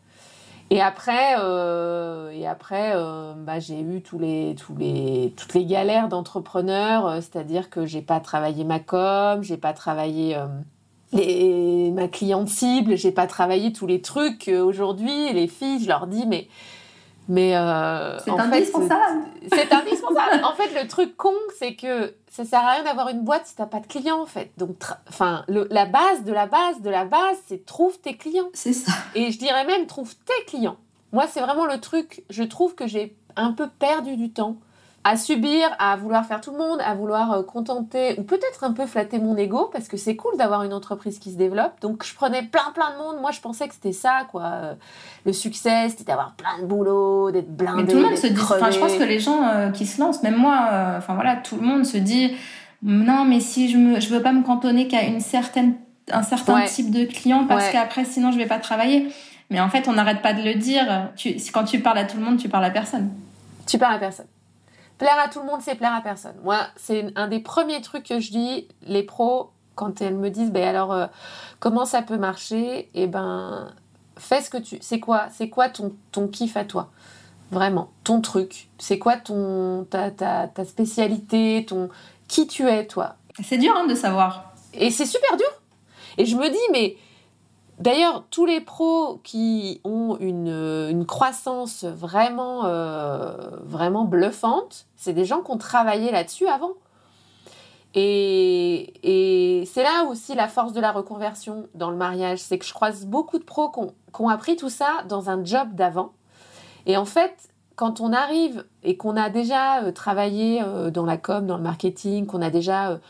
Et 0.72 0.80
après, 0.80 1.34
euh, 1.40 2.30
et 2.30 2.46
après 2.46 2.92
euh, 2.94 3.34
bah, 3.34 3.58
j'ai 3.58 3.80
eu 3.80 4.02
tous 4.02 4.20
les, 4.20 4.54
tous 4.56 4.74
toutes 5.36 5.54
les 5.54 5.64
galères 5.64 6.06
d'entrepreneur, 6.06 7.06
euh, 7.06 7.16
c'est-à-dire 7.16 7.70
que 7.70 7.86
j'ai 7.86 8.02
pas 8.02 8.20
travaillé 8.20 8.62
ma 8.62 8.78
com, 8.78 9.42
j'ai 9.42 9.56
pas 9.56 9.72
travaillé 9.72 10.36
ma 11.12 12.06
cliente 12.06 12.48
cible, 12.48 12.96
j'ai 12.96 13.10
pas 13.10 13.26
travaillé 13.26 13.72
tous 13.72 13.88
les 13.88 14.00
trucs. 14.00 14.48
Aujourd'hui, 14.48 15.32
les 15.32 15.48
filles, 15.48 15.82
je 15.82 15.88
leur 15.88 16.06
dis, 16.06 16.24
mais 16.28 16.46
mais 17.30 17.56
euh, 17.56 18.18
c'est 18.18 18.32
indispensable. 18.32 19.22
C'est 19.52 19.72
indispensable. 19.72 20.44
en 20.44 20.52
fait, 20.52 20.74
le 20.74 20.88
truc 20.88 21.16
con, 21.16 21.32
c'est 21.60 21.76
que 21.76 22.12
ça 22.28 22.44
sert 22.44 22.58
à 22.58 22.72
rien 22.72 22.82
d'avoir 22.82 23.08
une 23.08 23.20
boîte 23.20 23.46
si 23.46 23.54
t'as 23.54 23.66
pas 23.66 23.78
de 23.78 23.86
clients, 23.86 24.20
en 24.20 24.26
fait. 24.26 24.50
Donc, 24.58 24.82
enfin, 25.08 25.44
la 25.46 25.86
base 25.86 26.24
de 26.24 26.32
la 26.32 26.46
base 26.46 26.82
de 26.82 26.90
la 26.90 27.04
base, 27.04 27.36
c'est 27.46 27.64
trouve 27.64 28.00
tes 28.00 28.16
clients. 28.16 28.48
C'est 28.52 28.72
ça. 28.72 28.90
Et 29.14 29.30
je 29.30 29.38
dirais 29.38 29.64
même 29.64 29.86
trouve 29.86 30.12
tes 30.16 30.44
clients. 30.48 30.76
Moi, 31.12 31.28
c'est 31.28 31.40
vraiment 31.40 31.66
le 31.66 31.78
truc. 31.78 32.24
Je 32.30 32.42
trouve 32.42 32.74
que 32.74 32.88
j'ai 32.88 33.16
un 33.36 33.52
peu 33.52 33.68
perdu 33.68 34.16
du 34.16 34.32
temps 34.32 34.56
à 35.02 35.16
subir, 35.16 35.66
à 35.78 35.96
vouloir 35.96 36.26
faire 36.26 36.42
tout 36.42 36.50
le 36.52 36.58
monde, 36.58 36.78
à 36.84 36.94
vouloir 36.94 37.32
euh, 37.32 37.42
contenter 37.42 38.14
ou 38.18 38.22
peut-être 38.22 38.64
un 38.64 38.72
peu 38.72 38.84
flatter 38.84 39.18
mon 39.18 39.34
ego 39.36 39.70
parce 39.72 39.88
que 39.88 39.96
c'est 39.96 40.14
cool 40.14 40.36
d'avoir 40.36 40.62
une 40.62 40.74
entreprise 40.74 41.18
qui 41.18 41.32
se 41.32 41.38
développe. 41.38 41.80
Donc 41.80 42.04
je 42.04 42.14
prenais 42.14 42.42
plein 42.42 42.70
plein 42.74 42.92
de 42.92 42.98
monde. 42.98 43.20
Moi 43.20 43.30
je 43.30 43.40
pensais 43.40 43.66
que 43.66 43.74
c'était 43.74 43.92
ça 43.92 44.26
quoi. 44.30 44.42
Euh, 44.44 44.74
le 45.24 45.32
succès 45.32 45.88
c'était 45.88 46.04
d'avoir 46.04 46.32
plein 46.32 46.60
de 46.60 46.66
boulot, 46.66 47.30
d'être 47.30 47.50
blindé. 47.50 47.82
Mais 47.82 47.88
tout 47.88 47.96
le 47.96 48.02
monde 48.02 48.16
se 48.16 48.26
dit. 48.26 48.40
Enfin, 48.40 48.70
je 48.70 48.78
pense 48.78 48.94
que 48.94 49.02
les 49.02 49.20
gens 49.20 49.42
euh, 49.42 49.70
qui 49.70 49.86
se 49.86 50.00
lancent, 50.00 50.22
même 50.22 50.36
moi, 50.36 50.68
enfin 50.98 51.14
voilà, 51.14 51.36
tout 51.36 51.56
le 51.56 51.62
monde 51.62 51.86
se 51.86 51.96
dit 51.96 52.36
non 52.82 53.24
mais 53.24 53.40
si 53.40 53.70
je 53.70 53.78
me, 53.78 54.00
je 54.00 54.08
veux 54.10 54.22
pas 54.22 54.32
me 54.32 54.42
cantonner 54.42 54.86
qu'à 54.86 55.04
une 55.04 55.20
certaine, 55.20 55.76
un 56.12 56.22
certain 56.22 56.64
type 56.64 56.90
de 56.90 57.04
client 57.04 57.46
parce 57.46 57.70
qu'après 57.70 58.04
sinon 58.04 58.32
je 58.32 58.36
vais 58.36 58.46
pas 58.46 58.58
travailler. 58.58 59.08
Mais 59.48 59.60
en 59.60 59.70
fait 59.70 59.88
on 59.88 59.94
n'arrête 59.94 60.20
pas 60.20 60.34
de 60.34 60.42
le 60.42 60.56
dire. 60.56 61.10
Tu, 61.16 61.36
quand 61.54 61.64
tu 61.64 61.80
parles 61.80 61.98
à 61.98 62.04
tout 62.04 62.18
le 62.18 62.22
monde, 62.22 62.36
tu 62.36 62.50
parles 62.50 62.66
à 62.66 62.70
personne. 62.70 63.08
Tu 63.66 63.78
parles 63.78 63.94
à 63.94 63.98
personne. 63.98 64.26
Plaire 65.00 65.18
à 65.18 65.28
tout 65.28 65.40
le 65.40 65.46
monde, 65.46 65.62
c'est 65.62 65.76
plaire 65.76 65.94
à 65.94 66.02
personne. 66.02 66.34
Moi, 66.44 66.58
c'est 66.76 67.10
un 67.16 67.26
des 67.26 67.40
premiers 67.40 67.80
trucs 67.80 68.04
que 68.04 68.20
je 68.20 68.30
dis, 68.30 68.68
les 68.82 69.02
pros, 69.02 69.48
quand 69.74 70.02
elles 70.02 70.14
me 70.14 70.28
disent, 70.28 70.50
ben 70.50 70.62
alors, 70.62 70.92
euh, 70.92 71.06
comment 71.58 71.86
ça 71.86 72.02
peut 72.02 72.18
marcher 72.18 72.90
Eh 72.92 73.06
ben, 73.06 73.72
fais 74.18 74.42
ce 74.42 74.50
que 74.50 74.58
tu... 74.58 74.76
C'est 74.82 75.00
quoi 75.00 75.28
C'est 75.30 75.48
quoi 75.48 75.70
ton, 75.70 75.96
ton 76.12 76.28
kiff 76.28 76.54
à 76.58 76.66
toi? 76.66 76.90
Vraiment, 77.50 77.88
ton 78.04 78.20
truc. 78.20 78.68
C'est 78.76 78.98
quoi 78.98 79.16
ton 79.16 79.86
ta, 79.88 80.10
ta, 80.10 80.48
ta, 80.48 80.66
spécialité, 80.66 81.64
ton 81.66 81.88
qui 82.28 82.46
tu 82.46 82.68
es, 82.68 82.86
toi? 82.86 83.14
C'est 83.42 83.56
dur 83.56 83.72
hein, 83.74 83.86
de 83.86 83.94
savoir. 83.94 84.52
Et 84.74 84.90
c'est 84.90 85.06
super 85.06 85.34
dur. 85.38 85.48
Et 86.18 86.26
je 86.26 86.36
me 86.36 86.50
dis, 86.50 86.58
mais 86.72 86.98
D'ailleurs, 87.80 88.24
tous 88.30 88.44
les 88.44 88.60
pros 88.60 89.20
qui 89.24 89.80
ont 89.84 90.18
une, 90.20 91.06
croissance 91.06 91.84
vraiment, 91.84 92.66
euh, 92.66 93.32
vraiment 93.64 94.04
bluffante, 94.04 94.86
c'est 94.96 95.14
des 95.14 95.24
gens 95.24 95.40
qui 95.40 95.50
ont 95.50 95.56
travaillé 95.56 96.12
là-dessus 96.12 96.46
avant. 96.46 96.72
Et, 97.94 99.64
c'est 99.72 99.82
là 99.82 100.04
aussi 100.04 100.34
la 100.34 100.46
force 100.46 100.74
de 100.74 100.80
la 100.80 100.92
reconversion 100.92 101.68
dans 101.74 101.90
le 101.90 101.96
mariage, 101.96 102.38
c'est 102.38 102.58
que 102.58 102.66
je 102.66 102.74
croise 102.74 103.06
beaucoup 103.06 103.38
de 103.38 103.44
pros 103.44 103.70
qui 103.70 103.80
ont, 104.22 104.28
appris 104.28 104.56
tout 104.56 104.68
ça 104.68 105.02
dans 105.08 105.30
un 105.30 105.42
job 105.42 105.74
d'avant. 105.74 106.12
Et 106.84 106.98
en 106.98 107.06
fait, 107.06 107.48
quand 107.76 108.00
on 108.00 108.12
arrive 108.12 108.66
et 108.82 108.98
qu'on 108.98 109.16
a 109.16 109.30
déjà 109.30 109.82
euh, 109.82 109.92
travaillé 109.92 110.62
euh, 110.62 110.90
dans 110.90 111.06
la 111.06 111.16
com, 111.16 111.46
dans 111.46 111.56
le 111.56 111.62
marketing, 111.62 112.26
qu'on 112.26 112.42
a 112.42 112.50
déjà 112.50 113.00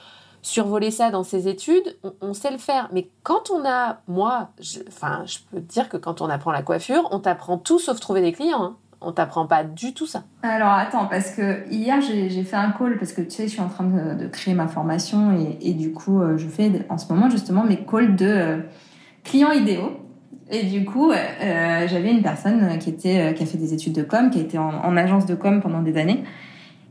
survoler 0.43 0.91
ça 0.91 1.11
dans 1.11 1.23
ses 1.23 1.49
études, 1.49 1.97
on, 2.21 2.33
sait 2.33 2.51
le 2.51 2.59
faire. 2.59 2.89
Mais 2.93 3.09
quand 3.23 3.51
on 3.51 3.67
a, 3.67 4.01
moi, 4.09 4.51
enfin, 4.89 5.23
je 5.27 5.39
peux 5.51 5.61
te 5.61 5.73
dire 5.73 5.89
que 5.89 5.97
quand 5.97 6.21
on 6.21 6.31
apprend 6.31 6.53
la 6.53 6.63
coiffure, 6.63 7.09
on 7.11 7.21
t'apprend 7.21 7.59
tout 7.59 7.79
sauf 7.79 8.01
trouver 8.01 8.21
des 8.21 8.33
clients. 8.33 8.63
Hein. 8.63 8.77
On 9.03 9.13
t'apprend 9.13 9.47
pas 9.47 9.65
du 9.65 9.95
tout 9.95 10.07
ça. 10.07 10.25
Alors 10.43 10.73
attends, 10.73 11.07
parce 11.07 11.31
que 11.31 11.67
hier 11.71 12.03
j'ai 12.03 12.45
fait 12.45 12.57
un 12.57 12.71
call, 12.71 12.99
parce 12.99 13.15
que 13.15 13.23
tu 13.23 13.31
sais, 13.31 13.45
je 13.45 13.53
suis 13.53 13.61
en 13.61 13.69
train 13.69 13.85
de, 13.85 14.27
créer 14.27 14.53
ma 14.53 14.69
formation 14.69 15.35
et, 15.61 15.73
du 15.73 15.93
coup, 15.93 16.21
euh, 16.21 16.37
je 16.37 16.47
fais 16.47 16.71
en 16.91 16.99
ce 16.99 17.11
moment 17.11 17.31
justement 17.31 17.65
mes 17.65 17.79
calls 17.79 18.15
de 18.15 18.27
euh, 18.27 18.59
clients 19.25 19.53
idéaux. 19.53 19.93
Et 20.51 20.65
du 20.65 20.85
coup, 20.85 21.13
euh, 21.13 21.87
j'avais 21.87 22.11
une 22.11 22.23
personne 22.23 22.79
qui, 22.79 22.91
était, 22.91 23.35
qui 23.35 23.43
a 23.43 23.47
fait 23.47 23.57
des 23.57 23.73
études 23.73 23.95
de 23.95 24.03
com, 24.03 24.31
qui 24.31 24.39
a 24.39 24.43
été 24.43 24.59
en, 24.59 24.69
en 24.69 24.97
agence 24.97 25.25
de 25.25 25.37
com 25.37 25.61
pendant 25.63 25.81
des 25.81 25.97
années. 25.97 26.25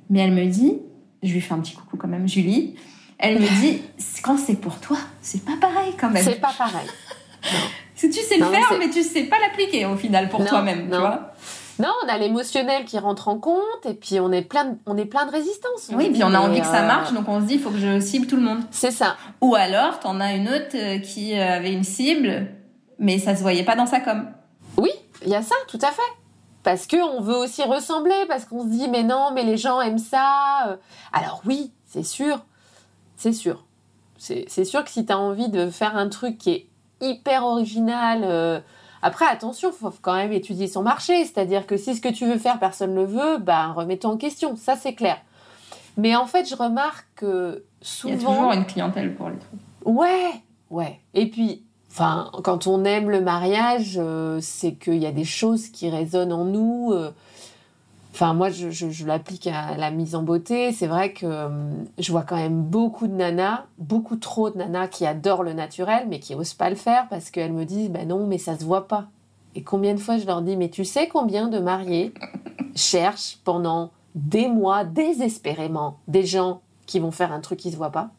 Mais 0.09 0.19
elle 0.19 0.31
me 0.31 0.45
dit, 0.45 0.79
je 1.21 1.33
lui 1.33 1.41
fais 1.41 1.53
un 1.53 1.59
petit 1.59 1.75
coucou 1.75 1.97
quand 1.97 2.07
même, 2.07 2.27
Julie, 2.27 2.75
elle 3.19 3.39
me 3.39 3.61
dit, 3.61 3.83
quand 4.23 4.37
c'est 4.37 4.55
pour 4.55 4.79
toi, 4.79 4.97
c'est 5.21 5.43
pas 5.43 5.57
pareil 5.59 5.93
quand 5.99 6.09
même. 6.09 6.23
C'est 6.23 6.39
pas 6.39 6.53
pareil. 6.57 6.87
tu 7.95 8.11
sais 8.11 8.37
le 8.37 8.45
faire, 8.45 8.73
mais 8.79 8.89
tu 8.89 9.03
sais 9.03 9.23
pas 9.23 9.37
l'appliquer 9.39 9.85
au 9.85 9.97
final 9.97 10.29
pour 10.29 10.45
toi-même, 10.45 10.89
tu 10.89 10.97
vois. 10.97 11.33
Non, 11.79 11.89
on 12.03 12.09
a 12.09 12.17
l'émotionnel 12.17 12.83
qui 12.83 12.99
rentre 12.99 13.29
en 13.29 13.37
compte 13.37 13.85
et 13.85 13.93
puis 13.93 14.19
on 14.19 14.31
est 14.33 14.41
plein 14.41 14.65
de, 14.65 14.77
on 14.85 14.97
est 14.97 15.05
plein 15.05 15.25
de 15.25 15.31
résistance. 15.31 15.89
Oui, 15.93 16.09
puis 16.09 16.23
on 16.25 16.33
a 16.33 16.39
envie 16.39 16.59
que 16.59 16.65
ça 16.65 16.83
euh, 16.83 16.87
marche, 16.87 17.13
donc 17.13 17.27
on 17.29 17.39
se 17.39 17.45
dit 17.45 17.53
il 17.53 17.61
faut 17.61 17.69
que 17.69 17.77
je 17.77 18.01
cible 18.01 18.27
tout 18.27 18.35
le 18.35 18.41
monde. 18.41 18.59
C'est 18.71 18.91
ça. 18.91 19.15
Ou 19.39 19.55
alors, 19.55 19.99
t'en 19.99 20.19
as 20.19 20.33
une 20.33 20.49
autre 20.49 20.75
euh, 20.75 20.99
qui 20.99 21.39
euh, 21.39 21.55
avait 21.55 21.71
une 21.71 21.85
cible, 21.85 22.47
mais 22.99 23.17
ça 23.17 23.33
se 23.33 23.41
voyait 23.41 23.63
pas 23.63 23.77
dans 23.77 23.85
sa 23.85 24.01
com. 24.01 24.27
Oui, 24.75 24.91
il 25.23 25.29
y 25.29 25.35
a 25.35 25.41
ça, 25.41 25.55
tout 25.69 25.79
à 25.81 25.91
fait. 25.91 26.01
Parce 26.63 26.85
que 26.85 26.97
on 26.97 27.21
veut 27.21 27.37
aussi 27.37 27.63
ressembler, 27.63 28.25
parce 28.27 28.43
qu'on 28.43 28.63
se 28.63 28.67
dit 28.67 28.89
mais 28.89 29.03
non, 29.03 29.31
mais 29.33 29.43
les 29.43 29.55
gens 29.55 29.79
aiment 29.79 29.99
ça. 29.99 30.77
Alors 31.13 31.41
oui, 31.45 31.71
c'est 31.85 32.03
sûr, 32.03 32.41
c'est 33.19 33.33
sûr. 33.33 33.65
C'est 34.17 34.65
sûr 34.65 34.83
que 34.83 34.89
si 34.89 35.05
tu 35.05 35.13
as 35.13 35.19
envie 35.19 35.49
de 35.49 35.69
faire 35.69 35.95
un 35.95 36.09
truc 36.09 36.37
qui 36.37 36.51
est 36.51 36.67
hyper 37.01 37.45
original, 37.45 38.21
euh, 38.23 38.59
après 39.01 39.25
attention, 39.25 39.71
faut 39.71 39.93
quand 40.01 40.15
même 40.15 40.31
étudier 40.31 40.67
son 40.67 40.83
marché, 40.83 41.25
c'est-à-dire 41.25 41.67
que 41.67 41.77
si 41.77 41.95
ce 41.95 42.01
que 42.01 42.09
tu 42.09 42.25
veux 42.25 42.37
faire 42.37 42.59
personne 42.59 42.93
ne 42.93 43.01
le 43.01 43.05
veut, 43.05 43.37
ben 43.37 43.71
remets-toi 43.73 44.11
en 44.11 44.17
question, 44.17 44.55
ça 44.55 44.75
c'est 44.75 44.93
clair. 44.93 45.17
Mais 45.97 46.15
en 46.15 46.27
fait, 46.27 46.49
je 46.49 46.55
remarque 46.55 47.07
que 47.15 47.63
souvent 47.81 48.13
il 48.13 48.21
y 48.21 48.25
a 48.25 48.29
toujours 48.29 48.53
une 48.53 48.65
clientèle 48.65 49.15
pour 49.15 49.29
les 49.29 49.37
trucs. 49.37 49.59
Ouais, 49.85 50.31
ouais. 50.69 50.99
Et 51.13 51.29
puis 51.29 51.63
enfin 51.91 52.31
quand 52.43 52.67
on 52.67 52.85
aime 52.85 53.09
le 53.09 53.21
mariage, 53.21 53.95
euh, 53.97 54.39
c'est 54.41 54.73
qu'il 54.73 54.97
y 54.97 55.05
a 55.05 55.11
des 55.11 55.25
choses 55.25 55.69
qui 55.69 55.89
résonnent 55.89 56.33
en 56.33 56.45
nous 56.45 56.91
euh, 56.93 57.11
Enfin, 58.21 58.33
moi, 58.33 58.49
je, 58.49 59.05
l'applique 59.05 59.47
à 59.47 59.77
la 59.77 59.91
mise 59.91 60.13
en 60.13 60.23
beauté. 60.23 60.73
C'est 60.73 60.87
vrai 60.87 61.13
que 61.13 61.25
euh, 61.25 61.47
je 61.97 62.11
vois 62.11 62.23
quand 62.23 62.35
même 62.35 62.63
beaucoup 62.63 63.07
de 63.07 63.13
nanas, 63.13 63.63
beaucoup 63.77 64.17
trop 64.17 64.49
de 64.49 64.57
nanas 64.57 64.89
qui 64.89 65.05
adorent 65.05 65.43
le 65.43 65.53
naturel, 65.53 66.05
mais 66.09 66.19
qui 66.19 66.35
osent 66.35 66.53
pas 66.53 66.69
le 66.69 66.75
faire 66.75 67.07
parce 67.09 67.31
qu'elles 67.31 67.53
me 67.53 67.63
disent, 67.63 67.89
ben 67.89 68.09
non, 68.09 68.27
mais 68.27 68.37
ça 68.37 68.59
se 68.59 68.65
voit 68.65 68.89
pas. 68.89 69.07
Et 69.55 69.63
combien 69.63 69.93
de 69.93 70.01
fois 70.01 70.17
je 70.17 70.25
leur 70.25 70.41
dis, 70.41 70.57
mais 70.57 70.67
tu 70.67 70.83
sais 70.83 71.07
combien 71.07 71.47
de 71.47 71.59
mariés 71.59 72.13
cherchent 72.75 73.37
pendant 73.45 73.91
des 74.15 74.49
mois 74.49 74.83
désespérément 74.83 75.99
des 76.09 76.25
gens 76.25 76.59
qui 76.87 76.99
vont 76.99 77.11
faire 77.11 77.31
un 77.31 77.39
truc 77.39 77.59
qui 77.59 77.71
se 77.71 77.77
voit 77.77 77.91
pas? 77.91 78.09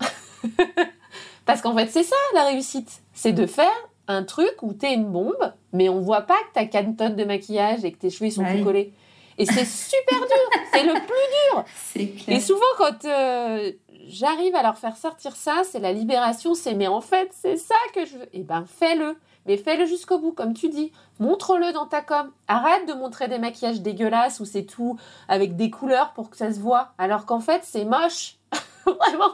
Parce 1.44 1.60
qu'en 1.60 1.76
fait, 1.76 1.88
c'est 1.88 2.04
ça 2.04 2.16
la 2.32 2.46
réussite. 2.46 3.02
C'est 3.12 3.34
de 3.34 3.44
faire 3.44 3.66
un 4.08 4.22
truc 4.22 4.54
où 4.62 4.72
tu 4.72 4.86
es 4.86 4.94
une 4.94 5.10
bombe, 5.12 5.52
mais 5.74 5.90
on 5.90 6.00
voit 6.00 6.22
pas 6.22 6.38
que 6.48 6.54
tu 6.54 6.60
as 6.60 6.64
4 6.64 6.96
tonnes 6.96 7.16
de 7.16 7.24
maquillage 7.24 7.84
et 7.84 7.92
que 7.92 7.98
tes 7.98 8.08
cheveux 8.08 8.30
sont 8.30 8.46
tout 8.46 8.64
collés. 8.64 8.94
Et 9.40 9.46
c'est 9.46 9.64
super 9.64 10.18
dur, 10.18 10.62
c'est 10.70 10.85
le 10.85 10.92
plus 10.92 12.05
dur. 12.05 12.14
Clair. 12.24 12.37
Et 12.37 12.40
souvent, 12.40 12.61
quand 12.76 13.07
euh, 13.07 13.72
j'arrive 14.07 14.55
à 14.55 14.62
leur 14.62 14.76
faire 14.76 14.98
sortir 14.98 15.35
ça, 15.35 15.62
c'est 15.64 15.79
la 15.79 15.94
libération, 15.94 16.55
c'est 16.55 16.74
mais 16.74 16.88
en 16.88 17.00
fait, 17.00 17.31
c'est 17.33 17.57
ça 17.57 17.74
que 17.94 18.05
je 18.05 18.18
veux. 18.18 18.29
Eh 18.35 18.42
ben, 18.42 18.66
fais-le. 18.66 19.16
Mais 19.46 19.57
fais-le 19.57 19.87
jusqu'au 19.87 20.18
bout, 20.18 20.33
comme 20.33 20.53
tu 20.53 20.68
dis. 20.68 20.92
Montre-le 21.20 21.72
dans 21.72 21.87
ta 21.87 22.03
com. 22.03 22.31
Arrête 22.48 22.87
de 22.87 22.92
montrer 22.92 23.29
des 23.29 23.38
maquillages 23.38 23.81
dégueulasses 23.81 24.40
où 24.40 24.44
c'est 24.44 24.64
tout 24.64 24.98
avec 25.26 25.57
des 25.57 25.70
couleurs 25.70 26.12
pour 26.12 26.29
que 26.29 26.37
ça 26.37 26.53
se 26.53 26.61
voit. 26.61 26.92
Alors 26.98 27.24
qu'en 27.24 27.40
fait, 27.40 27.62
c'est 27.64 27.87
moche. 27.87 28.37
Vraiment. 28.85 29.33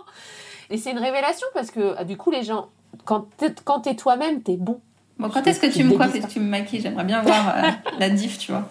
Et 0.70 0.78
c'est 0.78 0.92
une 0.92 1.00
révélation 1.00 1.48
parce 1.52 1.72
que 1.72 1.96
ah, 1.98 2.04
du 2.04 2.16
coup, 2.16 2.30
les 2.30 2.44
gens, 2.44 2.68
quand 3.04 3.26
t'es, 3.38 3.52
es 3.90 3.96
toi-même, 3.96 4.40
t'es 4.42 4.56
bon. 4.56 4.80
Bon, 5.18 5.28
quand 5.30 5.44
est-ce 5.48 5.58
que 5.58 5.66
tu 5.66 5.82
me 5.82 5.96
coiffes 5.96 6.14
et 6.14 6.20
que 6.20 6.28
tu 6.28 6.38
me 6.38 6.48
maquilles? 6.48 6.80
J'aimerais 6.80 7.04
bien 7.04 7.22
voir 7.22 7.56
euh, 7.56 7.70
la 7.98 8.10
diff, 8.10 8.38
tu 8.38 8.52
vois. 8.52 8.68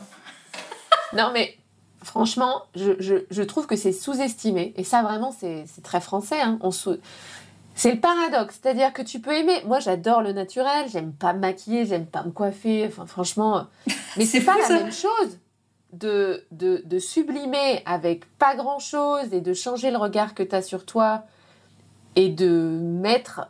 Non, 1.16 1.32
mais 1.34 1.58
franchement, 2.04 2.64
je, 2.76 3.42
trouve 3.44 3.68
que 3.68 3.76
c'est 3.76 3.92
sous-estimé. 3.92 4.74
Et 4.78 4.84
ça, 4.84 5.02
vraiment, 5.02 5.32
c'est 5.32 5.66
très 5.84 6.02
français. 6.02 6.40
Hein. 6.42 6.58
On 6.62 6.72
C'est 6.72 7.92
le 7.92 8.00
paradoxe. 8.00 8.60
C'est-à-dire 8.62 8.94
que 8.94 9.02
tu 9.02 9.20
peux 9.20 9.34
aimer. 9.34 9.62
Moi, 9.66 9.80
j'adore 9.80 10.22
le 10.22 10.32
naturel. 10.32 10.88
J'aime 10.90 11.14
pas 11.14 11.34
me 11.34 11.40
maquiller. 11.40 11.86
J'aime 11.86 12.06
pas 12.06 12.24
me 12.24 12.32
coiffer. 12.32 12.86
Enfin, 12.88 13.06
franchement. 13.06 13.68
Mais 14.18 14.26
c'est 14.26 14.42
pas 14.42 14.58
la 14.58 14.70
même 14.70 14.92
chose 14.92 15.40
de, 15.94 16.46
de, 16.52 16.82
de, 16.86 17.00
sublimer 17.00 17.82
avec 17.86 18.26
pas 18.38 18.56
grand-chose 18.56 19.34
et 19.34 19.42
de 19.42 19.54
changer 19.54 19.92
le 19.92 19.98
regard 19.98 20.34
que 20.34 20.44
tu 20.44 20.56
as 20.56 20.62
sur 20.62 20.86
toi 20.86 21.24
et 22.18 22.30
de 22.30 22.80
mettre 22.82 23.48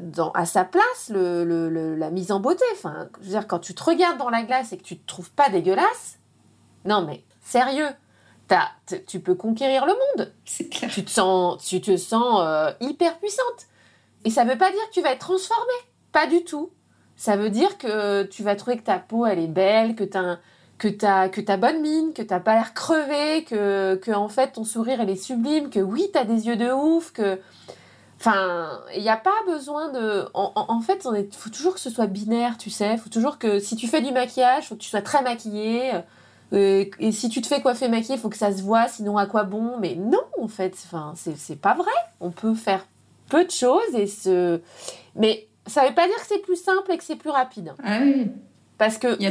dans, 0.00 0.30
à 0.32 0.46
sa 0.46 0.64
place 0.64 1.10
le, 1.10 1.94
la 1.96 2.10
mise 2.10 2.32
en 2.32 2.40
beauté. 2.40 2.64
Enfin, 2.72 3.08
je 3.20 3.24
veux 3.24 3.30
dire, 3.30 3.46
quand 3.46 3.58
tu 3.58 3.74
te 3.74 3.82
regardes 3.82 4.18
dans 4.18 4.30
la 4.30 4.42
glace 4.42 4.72
et 4.72 4.78
que 4.78 4.82
tu 4.82 4.96
te 4.96 5.06
trouves 5.06 5.30
pas 5.30 5.48
dégueulasse, 5.48 6.18
non 6.86 7.02
mais 7.02 7.22
sérieux, 7.42 7.88
tu 9.06 9.20
peux 9.20 9.34
conquérir 9.34 9.86
le 9.86 9.92
monde. 9.92 10.32
C'est 10.44 10.68
clair. 10.68 10.90
Tu 10.90 11.04
te 11.04 11.10
sens, 11.10 11.64
tu 11.64 11.80
te 11.80 11.96
sens 11.96 12.40
euh, 12.40 12.70
hyper 12.80 13.18
puissante. 13.18 13.66
Et 14.24 14.30
ça 14.30 14.44
veut 14.44 14.58
pas 14.58 14.70
dire 14.70 14.80
que 14.88 14.92
tu 14.92 15.02
vas 15.02 15.12
être 15.12 15.26
transformée, 15.26 15.62
pas 16.12 16.26
du 16.26 16.44
tout. 16.44 16.70
Ça 17.16 17.36
veut 17.36 17.50
dire 17.50 17.78
que 17.78 18.24
tu 18.24 18.42
vas 18.42 18.56
trouver 18.56 18.76
que 18.76 18.82
ta 18.82 18.98
peau 18.98 19.26
elle 19.26 19.38
est 19.38 19.46
belle, 19.46 19.94
que 19.94 20.04
tu 20.04 20.16
as 20.16 20.38
que 20.78 20.88
t'as 20.88 21.28
que 21.28 21.40
as 21.50 21.56
bonne 21.56 21.80
mine, 21.80 22.12
que 22.12 22.22
t'as 22.22 22.40
pas 22.40 22.54
l'air 22.54 22.74
crevé, 22.74 23.44
que, 23.44 23.94
que 23.96 24.10
en 24.10 24.28
fait 24.28 24.52
ton 24.52 24.64
sourire 24.64 25.00
elle 25.00 25.08
est 25.08 25.16
sublime, 25.16 25.70
que 25.70 25.80
oui 25.80 26.10
tu 26.12 26.18
as 26.18 26.24
des 26.24 26.46
yeux 26.46 26.56
de 26.56 26.70
ouf, 26.70 27.12
que 27.12 27.38
Enfin, 28.18 28.80
il 28.94 29.02
n'y 29.02 29.10
a 29.10 29.16
pas 29.16 29.42
besoin 29.46 29.92
de. 29.92 30.26
En, 30.32 30.80
fait, 30.80 31.06
il 31.14 31.28
faut 31.32 31.50
toujours 31.50 31.74
que 31.74 31.80
ce 31.80 31.90
soit 31.90 32.06
binaire, 32.06 32.56
tu 32.56 32.70
sais. 32.70 32.94
Il 32.94 32.98
faut 32.98 33.10
toujours 33.10 33.38
que 33.38 33.58
si 33.58 33.76
tu 33.76 33.86
fais 33.88 34.00
du 34.00 34.10
maquillage, 34.10 34.64
il 34.64 34.66
faut 34.68 34.74
que 34.74 34.80
tu 34.80 34.88
sois 34.88 35.02
très 35.02 35.22
maquillé. 35.22 35.92
Euh, 36.52 36.84
et 37.00 37.12
si 37.12 37.28
tu 37.28 37.40
te 37.40 37.46
fais 37.46 37.60
coiffer 37.60 37.88
maquillé, 37.88 38.14
il 38.14 38.20
faut 38.20 38.28
que 38.28 38.36
ça 38.36 38.52
se 38.52 38.62
voit, 38.62 38.88
sinon 38.88 39.18
à 39.18 39.26
quoi 39.26 39.44
bon? 39.44 39.78
Mais 39.78 39.94
non, 39.94 40.22
en 40.40 40.48
fait, 40.48 40.74
enfin, 40.84 41.14
c'est 41.16 41.60
pas 41.60 41.74
vrai. 41.74 41.92
On 42.20 42.30
peut 42.30 42.54
faire 42.54 42.86
peu 43.28 43.44
de 43.44 43.50
choses 43.50 43.94
et 43.94 44.06
se. 44.06 44.60
Mais 45.16 45.48
ça 45.66 45.86
veut 45.86 45.94
pas 45.94 46.06
dire 46.06 46.16
que 46.16 46.26
c'est 46.26 46.42
plus 46.42 46.62
simple 46.62 46.92
et 46.92 46.98
que 46.98 47.04
c'est 47.04 47.16
plus 47.16 47.30
rapide. 47.30 47.74
Ah 47.82 47.98
oui. 48.00 48.30
Parce 48.78 48.98
que, 48.98 49.20
y 49.20 49.26
a 49.26 49.30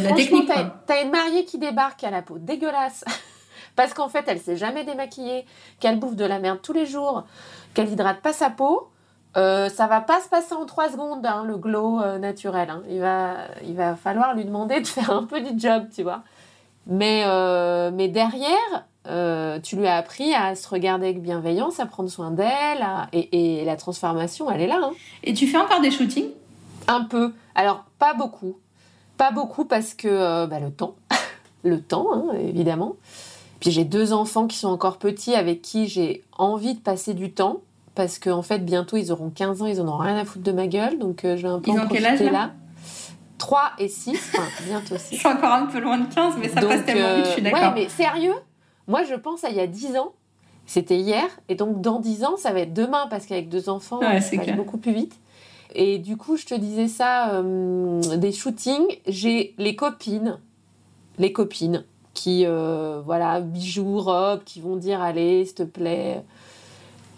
t'as 0.88 1.04
une 1.04 1.12
mariée 1.12 1.46
qui 1.46 1.60
débarque 1.60 2.04
à 2.04 2.10
la 2.10 2.22
peau 2.22 2.38
dégueulasse. 2.40 3.06
parce 3.76 3.94
qu'en 3.94 4.10
fait, 4.10 4.24
elle 4.28 4.40
s'est 4.40 4.58
jamais 4.58 4.84
démaquillée, 4.84 5.46
qu'elle 5.80 6.00
bouffe 6.00 6.16
de 6.16 6.26
la 6.26 6.40
merde 6.40 6.60
tous 6.62 6.74
les 6.74 6.86
jours 6.86 7.26
qu'elle 7.76 7.92
hydrate 7.92 8.22
pas 8.22 8.34
sa 8.34 8.50
peau, 8.50 8.90
euh, 9.38 9.70
ça 9.70 9.86
va 9.86 10.02
pas 10.02 10.22
se 10.22 10.30
passer 10.30 10.54
en 10.54 10.66
trois 10.66 10.90
secondes, 10.90 11.26
hein, 11.26 11.44
le 11.46 11.58
glow 11.58 12.02
euh, 12.02 12.18
naturel. 12.18 12.70
Hein. 12.70 12.82
Il, 12.90 13.02
va, 13.02 13.36
il 13.64 13.76
va 13.76 13.96
falloir 13.96 14.34
lui 14.34 14.46
demander 14.46 14.80
de 14.80 14.88
faire 14.88 15.12
un 15.12 15.26
peu 15.26 15.42
du 15.42 15.60
job, 15.60 15.88
tu 15.94 16.02
vois. 16.02 16.24
Mais, 16.88 17.24
euh, 17.26 17.92
mais 17.94 18.08
derrière, 18.08 18.88
euh, 19.08 19.60
tu 19.60 19.76
lui 19.76 19.88
as 19.88 19.98
appris 19.98 20.34
à 20.34 20.56
se 20.56 20.68
regarder 20.68 21.08
avec 21.08 21.22
bienveillance, 21.22 21.80
à 21.80 21.86
prendre 21.86 22.10
soin 22.10 22.32
d'elle, 22.32 22.86
et, 23.14 23.62
et, 23.62 23.66
la 23.66 23.76
transformation, 23.76 24.50
elle 24.52 24.62
est 24.62 24.68
là. 24.68 24.80
Hein. 24.84 24.92
Et 25.24 25.34
tu 25.34 25.48
fais 25.48 25.58
encore 25.58 25.82
des 25.82 25.92
shootings? 25.92 26.30
Un 26.88 27.04
peu. 27.04 27.34
Alors, 27.56 27.86
pas 27.98 28.14
beaucoup. 28.14 28.58
Pas 29.18 29.32
beaucoup 29.32 29.66
parce 29.66 29.94
que 29.94 30.46
bah, 30.46 30.60
le 30.60 30.72
temps. 30.72 30.96
le 31.64 31.82
temps, 31.82 32.32
évidemment. 32.34 32.96
Puis 33.60 33.72
j'ai 33.72 33.86
deux 33.86 34.14
enfants 34.14 34.48
qui 34.48 34.58
sont 34.58 34.68
encore 34.68 34.98
petits 34.98 35.34
avec 35.34 35.62
qui 35.62 35.88
j'ai 35.88 36.24
envie 36.38 36.76
de 36.76 36.80
passer 36.80 37.14
du 37.14 37.32
temps 37.32 37.62
parce 37.96 38.20
qu'en 38.20 38.38
en 38.38 38.42
fait 38.42 38.60
bientôt 38.60 38.98
ils 38.98 39.12
auront 39.12 39.30
15 39.30 39.62
ans, 39.62 39.66
ils 39.66 39.82
en 39.82 39.88
auront 39.88 40.04
rien 40.04 40.18
à 40.18 40.26
foutre 40.26 40.44
de 40.44 40.52
ma 40.52 40.68
gueule 40.68 41.00
donc 41.00 41.24
euh, 41.24 41.38
je 41.38 41.44
vais 41.44 41.48
un 41.48 41.60
peu 41.60 41.72
ils 41.72 41.80
en 41.80 41.86
profiter 41.86 42.04
quel 42.04 42.06
âge, 42.06 42.32
là. 42.32 42.52
3 43.38 43.72
et 43.80 43.88
6, 43.88 44.12
enfin 44.34 44.48
bientôt 44.66 44.98
6. 44.98 45.16
je 45.16 45.20
suis 45.20 45.28
encore 45.28 45.52
un 45.52 45.66
peu 45.66 45.80
loin 45.80 45.98
de 45.98 46.14
15 46.14 46.36
mais 46.40 46.50
ça 46.50 46.62
passe 46.62 46.86
tellement 46.86 47.16
vite, 47.16 47.26
je 47.26 47.32
suis 47.32 47.42
d'accord. 47.42 47.60
Ouais, 47.60 47.72
mais 47.74 47.90
sérieux? 47.90 48.36
Moi 48.88 49.04
je 49.04 49.16
pense 49.16 49.44
à 49.44 49.50
il 49.50 49.56
y 49.56 49.60
a 49.60 49.68
10 49.68 49.98
ans, 49.98 50.14
c'était 50.66 50.98
hier 50.98 51.26
et 51.50 51.56
donc 51.56 51.82
dans 51.82 52.00
10 52.00 52.24
ans 52.24 52.38
ça 52.38 52.54
va 52.54 52.62
être 52.62 52.74
demain 52.74 53.08
parce 53.10 53.26
qu'avec 53.26 53.50
deux 53.50 53.70
enfants 53.70 54.00
ça 54.02 54.38
va 54.38 54.52
beaucoup 54.54 54.78
plus 54.78 54.94
vite. 54.94 55.20
Et 55.76 55.98
du 55.98 56.16
coup, 56.16 56.38
je 56.38 56.46
te 56.46 56.56
disais 56.56 56.88
ça, 56.88 57.34
euh, 57.34 58.00
des 58.16 58.32
shootings, 58.32 58.88
j'ai 59.08 59.54
les 59.58 59.76
copines, 59.76 60.40
les 61.18 61.34
copines 61.34 61.84
qui, 62.14 62.46
euh, 62.46 63.02
voilà, 63.06 63.42
bijoux, 63.42 64.00
robes, 64.00 64.44
qui 64.46 64.62
vont 64.62 64.78
dire 64.78 65.02
allez, 65.02 65.44
s'il 65.44 65.56
te 65.56 65.64
plaît. 65.64 66.24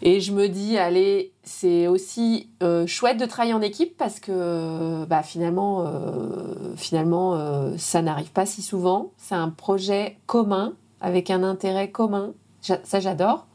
Et 0.01 0.19
je 0.19 0.31
me 0.31 0.47
dis, 0.47 0.77
allez, 0.77 1.31
c'est 1.43 1.87
aussi 1.87 2.49
euh, 2.61 2.85
chouette 2.85 3.17
de 3.17 3.25
travailler 3.25 3.53
en 3.53 3.61
équipe 3.61 3.97
parce 3.97 4.19
que 4.19 5.05
bah, 5.05 5.23
finalement, 5.23 5.85
euh, 5.85 6.75
finalement 6.75 7.77
ça 7.77 8.01
n'arrive 8.01 8.31
pas 8.31 8.45
si 8.45 8.61
souvent. 8.61 9.11
C'est 9.17 9.35
un 9.35 9.49
projet 9.49 10.17
commun 10.27 10.73
avec 11.01 11.29
un 11.31 11.43
intérêt 11.43 11.89
commun. 11.89 12.33
Ça, 12.61 12.99
j'adore. 12.99 13.47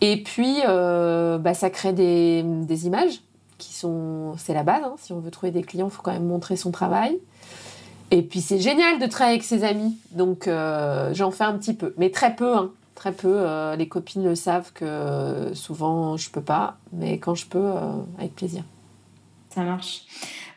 Et 0.00 0.22
puis, 0.22 0.56
bah, 0.64 1.54
ça 1.54 1.70
crée 1.70 1.92
des, 1.92 2.86
images 2.86 3.20
qui 3.58 3.74
sont. 3.74 4.34
C'est 4.36 4.54
la 4.54 4.62
base. 4.62 4.82
Hein. 4.84 4.94
Si 4.98 5.12
on 5.12 5.20
veut 5.20 5.30
trouver 5.30 5.52
des 5.52 5.62
clients, 5.62 5.88
il 5.88 5.92
faut 5.92 6.02
quand 6.02 6.12
même 6.12 6.26
montrer 6.26 6.56
son 6.56 6.70
travail. 6.70 7.18
Et 8.10 8.22
puis 8.22 8.40
c'est 8.40 8.58
génial 8.58 8.98
de 8.98 9.06
travailler 9.06 9.36
avec 9.36 9.44
ses 9.44 9.64
amis, 9.64 9.98
donc 10.12 10.48
euh, 10.48 11.12
j'en 11.12 11.30
fais 11.30 11.44
un 11.44 11.52
petit 11.58 11.74
peu, 11.74 11.94
mais 11.98 12.10
très 12.10 12.34
peu, 12.34 12.56
hein, 12.56 12.70
très 12.98 13.12
peu. 13.12 13.32
Euh, 13.32 13.76
les 13.76 13.88
copines 13.88 14.24
le 14.24 14.34
savent 14.34 14.72
que 14.72 15.52
souvent 15.54 16.16
je 16.16 16.30
peux 16.30 16.42
pas, 16.42 16.76
mais 16.92 17.18
quand 17.18 17.34
je 17.34 17.46
peux, 17.46 17.58
euh, 17.58 17.92
avec 18.18 18.34
plaisir. 18.34 18.64
Ça 19.48 19.62
marche. 19.62 20.02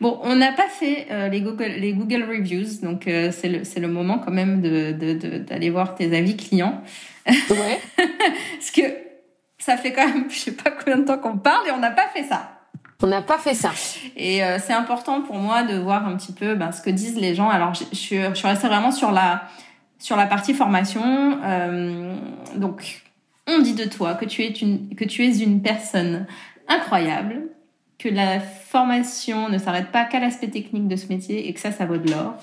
Bon, 0.00 0.18
on 0.22 0.36
n'a 0.36 0.52
pas 0.52 0.68
fait 0.68 1.06
les, 1.30 1.40
Google, 1.40 1.76
les 1.78 1.92
Google 1.92 2.24
Reviews, 2.24 2.80
donc 2.82 3.04
c'est 3.04 3.48
le, 3.48 3.80
le, 3.80 3.88
moment 3.88 4.18
quand 4.18 4.32
même 4.32 4.60
d'aller 4.60 5.14
de, 5.14 5.38
de, 5.38 5.70
voir 5.70 5.94
tes 5.94 6.14
avis 6.16 6.36
clients. 6.36 6.82
Ouais. 7.26 7.80
Parce 7.96 8.70
que 8.72 8.82
ça 9.62 9.76
fait 9.76 9.92
quand 9.92 10.06
même, 10.06 10.26
je 10.30 10.36
sais 10.36 10.52
pas 10.52 10.70
combien 10.70 10.98
de 10.98 11.04
temps 11.04 11.18
qu'on 11.18 11.38
parle 11.38 11.68
et 11.68 11.70
on 11.70 11.78
n'a 11.78 11.90
pas 11.90 12.08
fait 12.08 12.24
ça. 12.24 12.50
On 13.02 13.08
n'a 13.08 13.22
pas 13.22 13.38
fait 13.38 13.54
ça. 13.54 13.70
Et 14.16 14.44
euh, 14.44 14.58
c'est 14.64 14.72
important 14.72 15.22
pour 15.22 15.36
moi 15.36 15.64
de 15.64 15.76
voir 15.76 16.06
un 16.06 16.16
petit 16.16 16.32
peu 16.32 16.54
ben, 16.54 16.70
ce 16.70 16.80
que 16.80 16.90
disent 16.90 17.16
les 17.16 17.34
gens. 17.34 17.48
Alors, 17.48 17.74
je, 17.74 17.84
je, 17.90 17.96
suis, 17.96 18.22
je 18.22 18.34
suis 18.34 18.46
restée 18.46 18.68
vraiment 18.68 18.92
sur 18.92 19.10
la, 19.10 19.42
sur 20.02 20.16
la 20.16 20.26
partie 20.26 20.52
formation. 20.52 21.02
Euh, 21.44 22.14
donc, 22.56 23.02
on 23.46 23.60
dit 23.60 23.74
de 23.74 23.84
toi 23.84 24.14
que 24.14 24.24
tu 24.24 24.42
es 24.42 24.48
une, 24.48 24.94
que 24.94 25.04
tu 25.04 25.24
es 25.24 25.38
une 25.38 25.62
personne 25.62 26.26
incroyable, 26.68 27.48
que 27.98 28.08
la 28.08 28.40
formation 28.40 29.48
ne 29.48 29.58
s'arrête 29.58 29.92
pas 29.92 30.04
qu'à 30.04 30.18
l'aspect 30.18 30.48
technique 30.48 30.88
de 30.88 30.96
ce 30.96 31.06
métier 31.06 31.48
et 31.48 31.54
que 31.54 31.60
ça, 31.60 31.70
ça 31.70 31.86
vaut 31.86 31.98
de 31.98 32.10
l'or, 32.10 32.34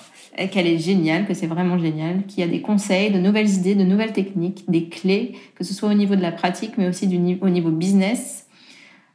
qu'elle 0.51 0.67
est 0.67 0.77
géniale, 0.77 1.25
que 1.25 1.33
c'est 1.33 1.47
vraiment 1.47 1.77
génial, 1.77 2.25
qu'il 2.25 2.39
y 2.39 2.43
a 2.43 2.47
des 2.47 2.61
conseils, 2.61 3.11
de 3.11 3.19
nouvelles 3.19 3.49
idées, 3.49 3.75
de 3.75 3.83
nouvelles 3.83 4.13
techniques, 4.13 4.63
des 4.69 4.87
clés, 4.87 5.37
que 5.55 5.65
ce 5.65 5.73
soit 5.73 5.89
au 5.89 5.93
niveau 5.93 6.15
de 6.15 6.21
la 6.21 6.31
pratique, 6.31 6.77
mais 6.77 6.87
aussi 6.87 7.07
du, 7.07 7.37
au 7.41 7.49
niveau 7.49 7.71
business 7.71 8.47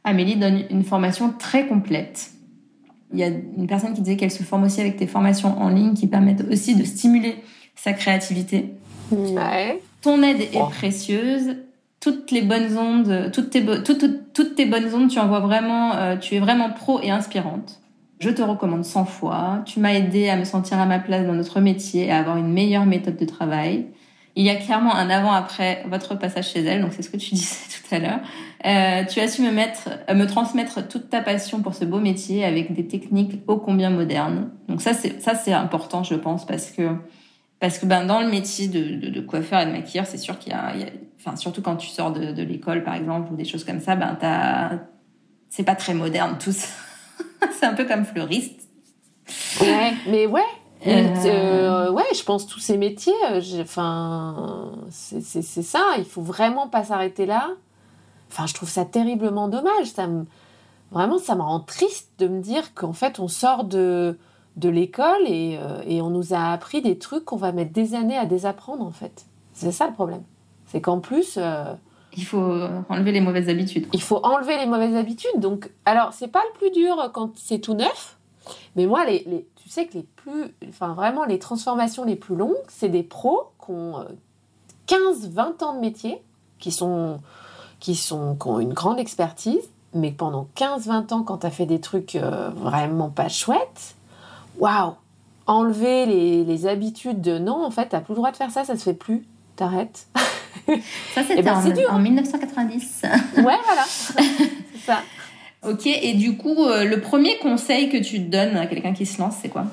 Amélie 0.03 0.35
donne 0.35 0.65
une 0.69 0.83
formation 0.83 1.33
très 1.33 1.65
complète. 1.65 2.31
Il 3.11 3.19
y 3.19 3.23
a 3.23 3.27
une 3.27 3.65
personne 3.65 3.95
qui 3.95 4.01
disait 4.01 4.17
qu'elle 4.17 4.31
se 4.31 4.43
forme 4.43 4.63
aussi 4.63 4.79
avec 4.79 4.97
tes 4.97 5.07
formations 5.07 5.59
en 5.59 5.69
ligne 5.69 5.95
qui 5.95 6.05
permettent 6.05 6.45
aussi 6.51 6.75
de 6.75 6.83
stimuler 6.83 7.37
sa 7.75 7.93
créativité. 7.93 8.73
Ouais. 9.11 9.81
Ton 10.01 10.21
aide 10.23 10.41
est 10.41 10.69
précieuse. 10.71 11.57
Toutes 11.99 12.29
les 12.31 12.43
bonnes 12.43 12.77
ondes, 12.77 13.31
toutes 13.33 13.49
tes, 13.49 13.65
toutes, 13.83 14.55
tes 14.55 14.65
bonnes 14.65 14.93
ondes, 14.93 15.09
tu 15.09 15.17
envoies 15.17 15.39
vraiment, 15.39 15.95
euh, 15.95 16.17
tu 16.17 16.35
es 16.35 16.39
vraiment 16.39 16.69
pro 16.69 17.01
et 17.01 17.09
inspirante. 17.09 17.79
Je 18.19 18.29
te 18.29 18.41
recommande 18.41 18.85
100 18.85 19.05
fois. 19.05 19.63
Tu 19.65 19.79
m'as 19.79 19.93
aidé 19.93 20.29
à 20.29 20.35
me 20.35 20.43
sentir 20.43 20.79
à 20.79 20.85
ma 20.85 20.99
place 20.99 21.25
dans 21.25 21.33
notre 21.33 21.59
métier 21.61 22.05
et 22.05 22.11
à 22.11 22.17
avoir 22.19 22.37
une 22.37 22.51
meilleure 22.51 22.85
méthode 22.85 23.17
de 23.17 23.25
travail. 23.25 23.87
Il 24.37 24.45
y 24.45 24.49
a 24.49 24.55
clairement 24.55 24.93
un 24.93 25.09
avant-après 25.09 25.83
votre 25.89 26.15
passage 26.15 26.51
chez 26.51 26.63
elle, 26.63 26.81
donc 26.81 26.91
c'est 26.93 27.01
ce 27.01 27.09
que 27.09 27.17
tu 27.17 27.35
disais 27.35 27.55
tout 27.69 27.95
à 27.95 27.99
l'heure. 27.99 28.19
Euh, 28.65 29.05
tu 29.05 29.19
as 29.19 29.27
su 29.27 29.41
me 29.41 29.51
mettre, 29.51 29.89
euh, 30.09 30.13
me 30.13 30.25
transmettre 30.25 30.87
toute 30.87 31.09
ta 31.09 31.21
passion 31.21 31.61
pour 31.61 31.73
ce 31.73 31.85
beau 31.85 31.99
métier 31.99 32.43
avec 32.43 32.73
des 32.73 32.87
techniques 32.87 33.41
ô 33.47 33.57
combien 33.57 33.89
modernes. 33.89 34.49
Donc 34.67 34.81
ça, 34.81 34.93
c'est 34.93 35.21
ça, 35.21 35.35
c'est 35.35 35.53
important, 35.53 36.03
je 36.03 36.15
pense, 36.15 36.45
parce 36.45 36.71
que 36.71 36.89
parce 37.65 37.79
que 37.79 37.87
ben 37.87 38.05
dans 38.05 38.21
le 38.21 38.27
métier 38.27 38.67
de, 38.67 39.09
de, 39.09 39.21
coiffeur 39.21 39.59
et 39.59 39.65
de 39.65 39.71
maquilleur, 39.71 40.05
c'est 40.05 40.19
sûr 40.19 40.37
qu'il 40.37 40.51
y, 40.51 40.55
a, 40.55 40.71
enfin 41.19 41.35
surtout 41.35 41.63
quand 41.63 41.77
tu 41.77 41.87
sors 41.87 42.11
de, 42.11 42.31
de 42.31 42.43
l'école 42.43 42.83
par 42.83 42.93
exemple 42.93 43.33
ou 43.33 43.35
des 43.35 43.43
choses 43.43 43.63
comme 43.63 43.79
ça, 43.79 43.95
ben 43.95 44.15
t'as, 44.19 44.81
c'est 45.49 45.63
pas 45.63 45.73
très 45.73 45.95
moderne 45.95 46.37
tout 46.39 46.51
ça. 46.51 46.67
c'est 47.59 47.65
un 47.65 47.73
peu 47.73 47.85
comme 47.85 48.05
fleuriste. 48.05 48.61
Ouais, 49.59 49.93
mais 50.07 50.27
ouais, 50.27 50.41
euh, 50.85 51.15
euh... 51.25 51.91
ouais, 51.91 52.03
je 52.13 52.23
pense 52.23 52.45
tous 52.45 52.59
ces 52.59 52.77
métiers, 52.77 53.13
euh, 53.31 53.41
enfin, 53.61 54.71
c'est 54.91 55.41
ça. 55.41 55.95
Il 55.97 56.05
faut 56.05 56.21
vraiment 56.21 56.67
pas 56.67 56.83
s'arrêter 56.83 57.25
là. 57.25 57.49
Enfin, 58.31 58.45
je 58.45 58.53
trouve 58.53 58.69
ça 58.69 58.85
terriblement 58.85 59.47
dommage. 59.47 59.87
Ça 59.87 60.05
me, 60.05 60.25
vraiment, 60.91 61.17
ça 61.17 61.33
me 61.33 61.41
rend 61.41 61.61
triste 61.61 62.11
de 62.19 62.27
me 62.27 62.41
dire 62.41 62.75
qu'en 62.75 62.93
fait, 62.93 63.19
on 63.19 63.27
sort 63.27 63.63
de 63.63 64.19
de 64.55 64.69
l'école 64.69 65.21
et, 65.27 65.57
euh, 65.61 65.81
et, 65.85 66.01
on 66.01 66.09
nous 66.09 66.33
a 66.33 66.51
appris 66.51 66.81
des 66.81 66.97
trucs 66.97 67.25
qu'on 67.25 67.35
va 67.35 67.51
mettre 67.51 67.73
des 67.73 67.93
années 67.93 68.17
à 68.17 68.25
désapprendre 68.25 68.85
en 68.85 68.91
fait. 68.91 69.25
C'est 69.53 69.71
ça 69.71 69.87
le 69.87 69.93
problème. 69.93 70.23
C'est 70.67 70.81
qu'en 70.81 70.99
plus, 70.99 71.39
il 72.17 72.25
faut 72.25 72.59
enlever 72.89 73.11
les 73.11 73.21
mauvaises 73.21 73.49
habitudes. 73.49 73.87
Il 73.93 74.01
faut 74.01 74.19
enlever 74.23 74.57
les 74.57 74.65
mauvaises 74.65 74.95
habitudes. 74.95 75.39
Donc, 75.39 75.69
alors, 75.85 76.13
c'est 76.13 76.27
pas 76.27 76.41
le 76.53 76.57
plus 76.57 76.71
dur 76.71 77.11
quand 77.13 77.31
c'est 77.37 77.59
tout 77.59 77.73
neuf. 77.73 78.17
Mais 78.75 78.85
moi, 78.85 79.05
les, 79.05 79.23
les, 79.27 79.47
tu 79.55 79.69
sais 79.69 79.87
que 79.87 79.93
les 79.93 80.03
plus, 80.03 80.53
enfin 80.69 80.93
vraiment 80.93 81.25
les 81.25 81.39
transformations 81.39 82.03
les 82.03 82.15
plus 82.15 82.35
longues, 82.35 82.55
c'est 82.67 82.89
des 82.89 83.03
pros 83.03 83.51
qui 83.63 83.71
ont 83.71 84.05
15-20 84.87 85.63
ans 85.63 85.73
de 85.75 85.79
métier, 85.79 86.21
qui, 86.59 86.71
sont, 86.71 87.19
qui, 87.79 87.95
sont, 87.95 88.35
qui 88.35 88.47
ont 88.47 88.59
une 88.59 88.73
grande 88.73 88.99
expertise, 88.99 89.69
mais 89.93 90.11
pendant 90.11 90.47
15-20 90.55 91.13
ans, 91.13 91.23
quand 91.23 91.39
tu 91.39 91.47
as 91.47 91.51
fait 91.51 91.65
des 91.65 91.79
trucs 91.79 92.15
euh, 92.15 92.49
vraiment 92.49 93.09
pas 93.09 93.29
chouettes, 93.29 93.95
waouh 94.59 94.93
Enlever 95.47 96.07
les, 96.07 96.43
les, 96.43 96.65
habitudes 96.65 97.21
de 97.21 97.37
non, 97.37 97.63
en 97.63 97.69
fait, 97.69 97.89
t'as 97.89 97.99
plus 97.99 98.13
le 98.13 98.15
droit 98.15 98.31
de 98.31 98.35
faire 98.35 98.49
ça, 98.49 98.63
ça 98.63 98.75
se 98.75 98.83
fait 98.83 98.95
plus, 98.95 99.27
t'arrêtes. 99.55 100.07
Ça, 101.13 101.23
c'était 101.27 101.43
ben, 101.43 101.61
en, 101.89 101.99
1990. 101.99 103.01
Ouais, 103.37 103.43
voilà. 103.43 103.83
c'est 103.87 104.85
ça. 104.85 105.03
Ok, 105.67 105.87
et 105.87 106.13
du 106.13 106.37
coup, 106.37 106.65
euh, 106.65 106.83
le 106.83 106.99
premier 106.99 107.37
conseil 107.39 107.89
que 107.89 107.97
tu 107.97 108.19
donnes 108.19 108.57
à 108.57 108.67
quelqu'un 108.67 108.93
qui 108.93 109.05
se 109.05 109.19
lance, 109.19 109.35
c'est 109.41 109.49
quoi? 109.49 109.65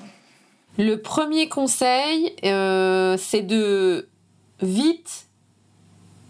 Le 0.79 0.97
premier 0.97 1.49
conseil, 1.49 2.35
euh, 2.45 3.17
c'est 3.19 3.43
de 3.43 4.09
vite 4.63 5.27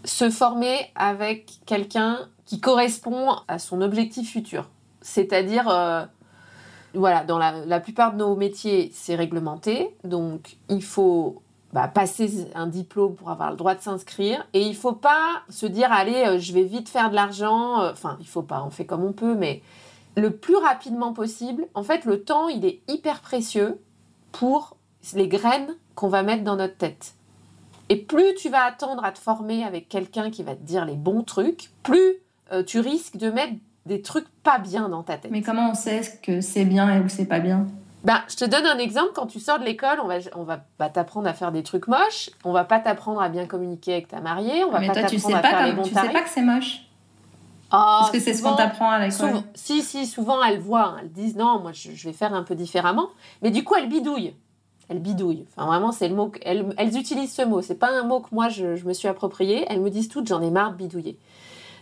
se 0.03 0.29
former 0.29 0.91
avec 0.95 1.51
quelqu'un 1.65 2.19
qui 2.45 2.59
correspond 2.59 3.35
à 3.47 3.57
son 3.57 3.81
objectif 3.81 4.31
futur. 4.31 4.69
C'est-à-dire, 5.01 5.69
euh, 5.69 6.05
voilà, 6.93 7.23
dans 7.23 7.37
la, 7.37 7.79
plupart 7.79 8.13
de 8.13 8.17
nos 8.17 8.35
métiers, 8.35 8.91
c'est 8.93 9.15
réglementé, 9.15 9.95
donc 10.03 10.57
il 10.69 10.83
faut 10.83 11.41
bah, 11.73 11.87
passer 11.87 12.47
un 12.53 12.67
diplôme 12.67 13.15
pour 13.15 13.29
avoir 13.31 13.49
le 13.49 13.57
droit 13.57 13.73
de 13.73 13.81
s'inscrire. 13.81 14.45
Et 14.53 14.61
il 14.61 14.75
faut 14.75 14.93
pas 14.93 15.41
se 15.49 15.65
dire, 15.65 15.91
allez, 15.91 16.23
euh, 16.25 16.39
je 16.39 16.53
vais 16.53 16.63
vite 16.63 16.87
faire 16.87 17.09
de 17.09 17.15
l'argent. 17.15 17.81
Euh, 17.81 17.91
enfin, 17.91 18.17
il 18.19 18.27
faut 18.27 18.43
pas, 18.43 18.63
on 18.63 18.69
fait 18.69 18.85
comme 18.85 19.03
on 19.03 19.11
peut, 19.11 19.33
mais 19.33 19.63
le 20.15 20.29
plus 20.29 20.55
rapidement 20.55 21.13
possible. 21.13 21.65
En 21.73 21.83
fait, 21.83 22.05
le 22.05 22.23
temps, 22.23 22.47
il 22.47 22.63
est 22.65 22.81
hyper 22.87 23.21
précieux 23.21 23.81
pour 24.31 24.77
les 25.15 25.27
graines 25.27 25.75
qu'on 25.95 26.09
va 26.09 26.21
mettre 26.21 26.43
dans 26.43 26.55
notre 26.55 26.77
tête. 26.77 27.15
Et 27.89 27.97
plus 27.97 28.35
tu 28.35 28.49
vas 28.49 28.63
attendre 28.63 29.03
à 29.03 29.11
te 29.11 29.19
former 29.19 29.63
avec 29.63 29.89
quelqu'un 29.89 30.29
qui 30.29 30.43
va 30.43 30.55
te 30.55 30.63
dire 30.63 30.85
les 30.85 30.95
bons 30.95 31.23
trucs, 31.23 31.71
plus 31.81 32.17
euh, 32.51 32.63
tu 32.63 32.79
risques 32.79 33.17
de 33.17 33.29
mettre 33.29 33.53
des 33.85 34.01
trucs 34.01 34.27
pas 34.43 34.59
bien 34.59 34.89
dans 34.89 35.03
ta 35.03 35.17
tête. 35.17 35.31
Mais 35.31 35.41
comment 35.41 35.71
on 35.71 35.75
sait 35.75 36.01
que 36.21 36.41
c'est 36.41 36.65
bien 36.65 36.93
et 36.95 36.99
où 36.99 37.09
c'est 37.09 37.25
pas 37.25 37.39
bien? 37.39 37.67
Bah, 38.03 38.23
je 38.29 38.35
te 38.35 38.45
donne 38.45 38.65
un 38.65 38.77
exemple. 38.77 39.11
Quand 39.13 39.27
tu 39.27 39.39
sors 39.39 39.59
de 39.59 39.65
l'école, 39.65 39.99
on 40.03 40.07
va, 40.07 40.15
on 40.35 40.43
va 40.43 40.59
pas 40.77 40.89
t'apprendre 40.89 41.27
à 41.27 41.33
faire 41.33 41.51
des 41.51 41.63
trucs 41.63 41.87
moches. 41.87 42.29
On 42.43 42.51
va 42.51 42.65
pas 42.65 42.79
t'apprendre 42.79 43.21
à 43.21 43.29
bien 43.29 43.45
communiquer 43.45 43.93
avec 43.93 44.09
ta 44.09 44.19
mariée. 44.19 44.63
On 44.65 44.71
va 44.71 44.79
mais 44.79 44.87
pas 44.87 44.93
t'apprendre 44.93 45.35
à 45.37 45.41
faire 45.41 45.65
les 45.65 45.73
bons 45.73 45.83
Tu 45.83 45.93
sais 45.93 46.09
pas 46.09 46.21
que 46.21 46.29
c'est 46.29 46.41
moche? 46.41 46.81
Oh, 47.75 48.01
Parce 48.01 48.11
que 48.11 48.19
c'est 48.19 48.33
ce 48.33 48.43
qu'on 48.43 48.55
t'apprend 48.55 48.91
à 48.91 48.99
l'école. 48.99 49.41
Si, 49.55 49.81
si, 49.81 50.05
souvent 50.05 50.43
elles 50.43 50.59
voient, 50.59 50.97
elles 51.01 51.11
disent 51.11 51.35
non, 51.35 51.59
moi 51.59 51.71
je, 51.73 51.89
vais 51.89 52.13
faire 52.13 52.33
un 52.33 52.43
peu 52.43 52.55
différemment. 52.55 53.09
Mais 53.41 53.49
du 53.49 53.63
coup, 53.63 53.73
elles 53.75 53.89
bidouillent. 53.89 54.35
Elles 54.89 54.99
bidouillent. 54.99 55.47
Enfin, 55.49 55.65
vraiment, 55.65 55.91
c'est 55.91 56.07
le 56.07 56.13
mot. 56.13 56.31
Elles, 56.43 56.71
elles, 56.77 56.95
utilisent 56.97 57.33
ce 57.33 57.41
mot. 57.41 57.63
C'est 57.63 57.79
pas 57.79 57.89
un 57.89 58.03
mot 58.03 58.19
que 58.19 58.27
moi 58.31 58.49
je, 58.49 58.75
je 58.75 58.85
me 58.85 58.93
suis 58.93 59.07
approprié. 59.07 59.65
Elles 59.69 59.81
me 59.81 59.89
disent 59.89 60.09
toutes, 60.09 60.27
j'en 60.27 60.41
ai 60.41 60.51
marre 60.51 60.73
de 60.73 60.77
bidouiller. 60.77 61.17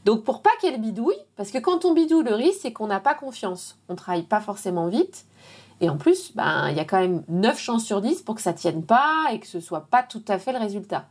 Donc 0.05 0.23
pour 0.23 0.41
pas 0.41 0.51
qu'elles 0.61 0.81
bidouillent, 0.81 1.23
parce 1.35 1.51
que 1.51 1.57
quand 1.57 1.85
on 1.85 1.93
bidouille, 1.93 2.23
le 2.23 2.35
risque 2.35 2.59
c'est 2.61 2.73
qu'on 2.73 2.87
n'a 2.87 2.99
pas 2.99 3.13
confiance. 3.13 3.77
On 3.89 3.95
travaille 3.95 4.23
pas 4.23 4.41
forcément 4.41 4.87
vite. 4.87 5.25
Et 5.79 5.89
en 5.89 5.97
plus, 5.97 6.35
ben, 6.35 6.69
il 6.69 6.77
y 6.77 6.79
a 6.79 6.85
quand 6.85 6.99
même 6.99 7.23
9 7.27 7.59
chances 7.59 7.85
sur 7.85 8.01
10 8.01 8.21
pour 8.21 8.35
que 8.35 8.41
ça 8.41 8.53
tienne 8.53 8.83
pas 8.83 9.29
et 9.31 9.39
que 9.39 9.47
ce 9.47 9.59
soit 9.59 9.87
pas 9.89 10.03
tout 10.03 10.23
à 10.27 10.37
fait 10.37 10.53
le 10.53 10.59
résultat. 10.59 11.05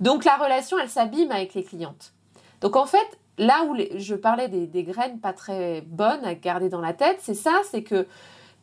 Donc 0.00 0.24
la 0.24 0.36
relation, 0.36 0.78
elle 0.78 0.88
s'abîme 0.88 1.32
avec 1.32 1.54
les 1.54 1.64
clientes. 1.64 2.12
Donc 2.60 2.76
en 2.76 2.86
fait, 2.86 3.06
là 3.38 3.64
où 3.64 3.76
je 3.96 4.14
parlais 4.14 4.48
des, 4.48 4.82
graines 4.84 5.18
pas 5.18 5.32
très 5.32 5.80
bonnes 5.82 6.24
à 6.24 6.34
garder 6.34 6.68
dans 6.68 6.80
la 6.80 6.92
tête, 6.92 7.18
c'est 7.20 7.34
ça, 7.34 7.60
c'est 7.70 7.82
que 7.82 8.06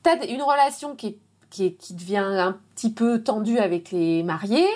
tu 0.03 0.09
as 0.09 0.26
une 0.26 0.41
relation 0.41 0.95
qui, 0.95 1.17
devient 1.57 2.17
un 2.17 2.57
petit 2.76 2.91
peu 2.91 3.22
tendue 3.24 3.59
avec 3.59 3.91
les 3.91 4.24
mariés, 4.24 4.69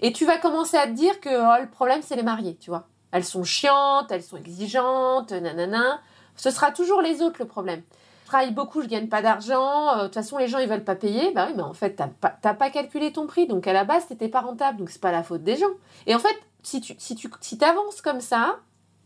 et 0.00 0.12
tu 0.12 0.24
vas 0.24 0.38
commencer 0.38 0.76
à 0.76 0.86
te 0.86 0.92
dire 0.92 1.20
que 1.20 1.28
oh, 1.28 1.60
le 1.60 1.68
problème, 1.68 2.00
c'est 2.02 2.16
les 2.16 2.22
mariés, 2.22 2.56
tu 2.60 2.70
vois. 2.70 2.86
Elles 3.14 3.24
sont 3.24 3.44
chiantes, 3.44 4.10
elles 4.10 4.22
sont 4.22 4.36
exigeantes, 4.36 5.32
nanana. 5.32 6.00
Ce 6.36 6.50
sera 6.50 6.70
toujours 6.70 7.00
les 7.00 7.22
autres 7.22 7.36
le 7.40 7.46
problème 7.46 7.82
je 8.24 8.28
travaille 8.30 8.52
beaucoup, 8.52 8.80
je 8.80 8.88
gagne 8.88 9.08
pas 9.08 9.20
d'argent, 9.20 9.90
euh, 9.90 9.98
de 9.98 10.04
toute 10.04 10.14
façon 10.14 10.38
les 10.38 10.48
gens 10.48 10.58
ils 10.58 10.68
veulent 10.68 10.82
pas 10.82 10.94
payer, 10.94 11.30
bah 11.32 11.46
oui, 11.46 11.52
mais 11.56 11.62
en 11.62 11.74
fait 11.74 11.90
t'as 11.90 12.08
pas, 12.08 12.30
pas 12.30 12.70
calculé 12.70 13.12
ton 13.12 13.26
prix, 13.26 13.46
donc 13.46 13.66
à 13.66 13.74
la 13.74 13.84
base 13.84 14.06
t'étais 14.06 14.28
pas 14.28 14.40
rentable, 14.40 14.78
donc 14.78 14.88
c'est 14.90 15.00
pas 15.00 15.12
la 15.12 15.22
faute 15.22 15.44
des 15.44 15.56
gens. 15.56 15.70
Et 16.06 16.14
en 16.14 16.18
fait, 16.18 16.34
si 16.62 16.80
tu 16.80 16.94
si 16.98 17.14
tu 17.14 17.30
si 17.42 17.62
avances 17.62 18.00
comme 18.00 18.22
ça, 18.22 18.60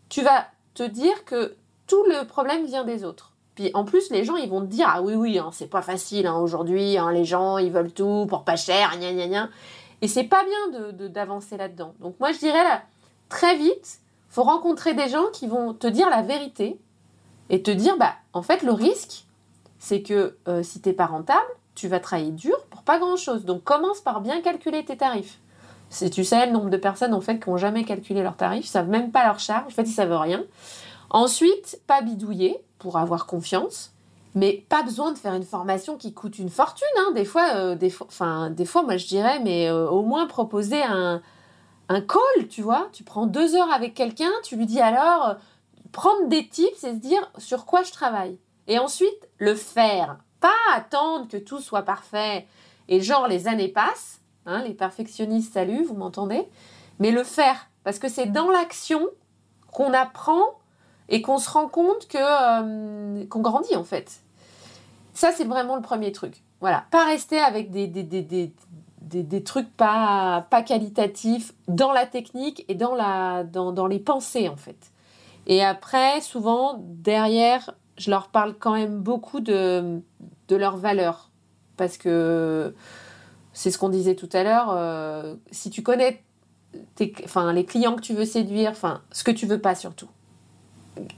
tu 0.09 0.23
vas 0.23 0.47
te 0.75 0.85
dire 0.85 1.25
que 1.25 1.57
tout 1.89 2.03
le 2.05 2.27
problème 2.27 2.65
vient 2.65 2.85
des 2.85 3.05
autres. 3.05 3.33
Puis 3.57 3.73
en 3.75 3.85
plus, 3.85 4.11
les 4.11 4.23
gens, 4.23 4.37
ils 4.37 4.49
vont 4.49 4.61
te 4.61 4.67
dire 4.67 4.87
Ah 4.89 5.03
oui, 5.03 5.15
oui, 5.15 5.39
hein, 5.39 5.51
c'est 5.53 5.67
pas 5.67 5.83
facile 5.83 6.29
hein, 6.29 6.37
aujourd'hui, 6.37 6.97
hein, 6.97 7.11
les 7.11 7.25
gens, 7.25 7.59
ils 7.59 7.73
veulent 7.73 7.93
tout 7.93 8.27
pour 8.29 8.45
pas 8.45 8.55
cher, 8.55 8.97
gna 9.01 9.13
gna 9.13 9.27
gna. 9.27 9.49
Et 10.01 10.07
c'est 10.07 10.25
pas 10.25 10.45
bien 10.45 10.79
d'avancer 10.79 10.97
de, 10.97 11.09
d'avancer 11.09 11.57
là-dedans. 11.57 11.95
Donc 11.99 12.21
moi, 12.21 12.31
je 12.31 12.39
dirais 12.39 12.63
là, 12.63 12.83
très 13.29 13.57
vite, 13.57 14.01
faut 14.29 14.43
rencontrer 14.43 14.95
des 14.95 15.09
gens 15.09 15.27
qui 15.33 15.47
vont 15.47 15.75
te 15.75 15.87
dire 15.87 16.11
la 16.11 16.23
vérité 16.23 16.79
et 17.51 17.63
te 17.63 17.71
dire, 17.71 17.97
bah, 17.97 18.15
en 18.33 18.43
fait, 18.43 18.63
le 18.63 18.73
risque, 18.73 19.25
c'est 19.79 20.03
que 20.03 20.37
euh, 20.49 20.63
si 20.63 20.81
t'es 20.81 20.93
pas 20.93 21.07
rentable, 21.07 21.49
tu 21.75 21.89
vas 21.89 22.01
travailler 22.01 22.33
dur 22.33 22.57
pour 22.71 22.83
pas 22.83 22.99
grand-chose. 22.99 23.45
Donc 23.45 23.63
commence 23.63 24.01
par 24.01 24.21
bien 24.21 24.41
calculer 24.41 24.85
tes 24.85 24.97
tarifs. 24.97 25.39
Si 25.91 26.11
tu 26.11 26.25
sais 26.25 26.47
le 26.47 26.53
nombre 26.53 26.69
de 26.69 26.77
personnes 26.77 27.15
en 27.15 27.21
fait 27.21 27.39
qui 27.39 27.49
n'ont 27.49 27.57
jamais 27.57 27.85
calculé 27.85 28.23
leurs 28.23 28.37
tarifs, 28.37 28.67
ils 28.67 28.69
savent 28.69 28.89
même 28.89 29.11
pas 29.11 29.25
leur 29.25 29.39
charge, 29.39 29.67
en 29.69 29.71
fait 29.71 29.85
ils 29.85 29.93
savent 29.93 30.13
rien. 30.13 30.45
Ensuite, 31.11 31.81
pas 31.87 32.03
bidouiller 32.03 32.59
pour 32.79 32.99
avoir 32.99 33.27
confiance, 33.27 33.93
mais 34.35 34.65
pas 34.69 34.83
besoin 34.83 35.13
de 35.13 35.19
faire 35.19 35.33
une 35.35 35.45
formation 35.45 35.97
qui 35.97 36.13
coûte 36.13 36.39
une 36.39 36.51
fortune. 36.51 36.87
Hein. 36.99 37.13
Des 37.15 37.25
fois, 37.25 37.55
euh, 37.55 37.75
des, 37.75 37.89
fois, 37.89 38.07
des 38.51 38.67
fois, 38.67 38.83
moi 38.83 38.99
je 38.99 39.07
dirais, 39.07 39.41
mais 39.43 39.71
euh, 39.71 39.89
au 39.89 40.03
moins 40.03 40.27
proposer 40.27 40.83
un, 40.83 41.23
un 41.89 42.01
call, 42.01 42.49
tu 42.49 42.63
vois. 42.63 42.89
Tu 42.93 43.05
prends 43.05 43.27
deux 43.27 43.55
heures 43.55 43.73
avec 43.73 43.95
quelqu'un, 43.95 44.31
tu 44.45 44.57
lui 44.57 44.67
dis 44.67 44.81
alors, 44.81 45.37
prendre 45.93 46.29
des 46.29 46.49
tips 46.49 46.85
et 46.85 46.93
se 46.93 46.97
dire 46.97 47.31
sur 47.39 47.67
quoi 47.67 47.83
je 47.83 47.93
travaille. 47.93 48.39
Et 48.67 48.79
ensuite, 48.79 49.29
le 49.39 49.55
faire. 49.55 50.19
Pas 50.41 50.53
attendre 50.75 51.27
que 51.29 51.37
tout 51.37 51.61
soit 51.61 51.83
parfait 51.83 52.47
et 52.89 53.01
genre 53.01 53.27
les 53.27 53.49
années 53.49 53.69
passent. 53.69 54.21
Hein, 54.47 54.63
les 54.63 54.75
perfectionnistes, 54.75 55.53
salut, 55.53 55.85
vous 55.85 55.95
m'entendez 55.95 56.47
Mais 56.99 57.11
le 57.11 57.25
faire. 57.25 57.69
Parce 57.85 57.99
que 57.99 58.09
c'est 58.09 58.27
dans 58.27 58.51
l'action 58.51 59.07
qu'on 59.73 59.93
apprend 59.93 60.59
et 61.09 61.23
qu'on 61.23 61.39
se 61.39 61.51
rend 61.51 61.69
compte 61.69 62.07
que 62.09 62.19
euh, 62.19 63.27
qu'on 63.27 63.41
grandit 63.41 63.77
en 63.77 63.85
fait. 63.85 64.21
Ça, 65.15 65.33
c'est 65.33 65.45
vraiment 65.45 65.77
le 65.77 65.83
premier 65.83 66.13
truc. 66.13 66.43
Voilà. 66.61 66.85
Pas 66.91 67.05
rester 67.05 67.39
avec 67.39 67.71
des, 67.71 67.87
des 69.09 69.43
trucs 69.43 69.71
pas, 69.77 70.47
pas 70.51 70.63
qualitatifs 70.63 71.55
dans 71.67 71.93
la 71.93 72.07
technique 72.07 72.65
et 72.69 72.75
dans, 72.75 72.95
la, 72.95 73.45
dans, 73.45 73.73
dans 73.73 73.87
les 73.87 73.99
pensées 73.99 74.49
en 74.49 74.57
fait. 74.57 74.93
Et 75.47 75.65
après, 75.65 76.21
souvent, 76.21 76.79
derrière, 76.79 77.75
je 77.97 78.11
leur 78.11 78.29
parle 78.29 78.55
quand 78.59 78.75
même 78.75 79.01
beaucoup 79.01 79.41
de, 79.41 80.01
de 80.49 80.57
leurs 80.57 80.77
valeurs. 80.77 81.31
Parce 81.77 81.97
que 81.97 82.75
c'est 83.53 83.71
ce 83.71 83.79
qu'on 83.79 83.89
disait 83.89 84.15
tout 84.15 84.29
à 84.33 84.43
l'heure, 84.43 84.69
euh, 84.71 85.35
si 85.51 85.71
tu 85.71 85.83
connais 85.83 86.23
enfin, 87.25 87.53
les 87.53 87.65
clients 87.65 87.95
que 87.95 88.03
tu 88.03 88.15
veux 88.15 88.25
séduire, 88.25 88.71
enfin, 88.71 89.01
ce 89.11 89.25
que 89.25 89.31
tu 89.31 89.47
veux 89.47 89.61
pas 89.61 89.75
surtout, 89.75 90.09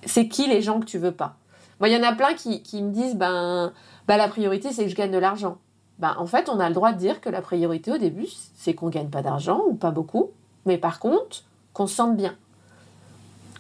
c'est 0.05 0.29
qui 0.29 0.47
les 0.47 0.63
gens 0.63 0.81
que 0.81 0.85
tu 0.85 0.99
veux 0.99 1.13
pas? 1.13 1.37
Moi, 1.81 1.89
il 1.89 1.95
y 1.95 1.97
en 1.97 2.07
a 2.07 2.15
plein 2.15 2.35
qui, 2.35 2.63
qui 2.63 2.83
me 2.83 2.93
disent, 2.93 3.17
ben, 3.17 3.73
ben, 4.07 4.17
la 4.19 4.29
priorité, 4.29 4.71
c'est 4.73 4.85
que 4.85 4.91
je 4.91 4.95
gagne 4.95 5.11
de 5.11 5.19
l'argent. 5.19 5.59
Ben, 6.01 6.17
en 6.19 6.27
fait, 6.27 6.49
on 6.49 6.59
a 6.59 6.69
le 6.69 6.75
droit 6.75 6.93
de 6.93 6.99
dire 6.99 7.21
que 7.21 7.31
la 7.31 7.43
priorité 7.43 7.93
au 7.93 7.99
début, 7.99 8.27
c'est 8.57 8.75
qu'on 8.75 8.89
gagne 8.89 9.11
pas 9.11 9.23
d'argent 9.23 9.63
ou 9.69 9.75
pas 9.75 9.93
beaucoup, 9.93 10.31
mais 10.67 10.79
par 10.79 10.99
contre, 10.99 11.45
qu'on 11.73 11.87
se 11.87 11.95
sente 11.95 12.17
bien 12.17 12.35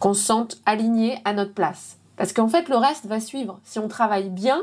qu'on 0.00 0.14
se 0.14 0.24
sente 0.24 0.56
aligné 0.66 1.18
à 1.24 1.32
notre 1.32 1.54
place. 1.54 1.98
Parce 2.16 2.32
qu'en 2.32 2.48
fait, 2.48 2.68
le 2.68 2.76
reste 2.76 3.06
va 3.06 3.20
suivre. 3.20 3.60
Si 3.62 3.78
on 3.78 3.86
travaille 3.86 4.30
bien, 4.30 4.60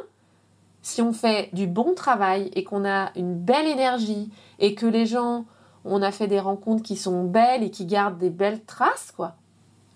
si 0.81 1.01
on 1.01 1.13
fait 1.13 1.49
du 1.53 1.67
bon 1.67 1.93
travail 1.93 2.51
et 2.55 2.63
qu'on 2.63 2.85
a 2.85 3.11
une 3.15 3.35
belle 3.35 3.67
énergie 3.67 4.29
et 4.59 4.75
que 4.75 4.85
les 4.85 5.05
gens, 5.05 5.45
on 5.85 6.01
a 6.01 6.11
fait 6.11 6.27
des 6.27 6.39
rencontres 6.39 6.83
qui 6.83 6.97
sont 6.97 7.23
belles 7.23 7.63
et 7.63 7.71
qui 7.71 7.85
gardent 7.85 8.17
des 8.17 8.29
belles 8.29 8.63
traces, 8.63 9.13
quoi, 9.15 9.35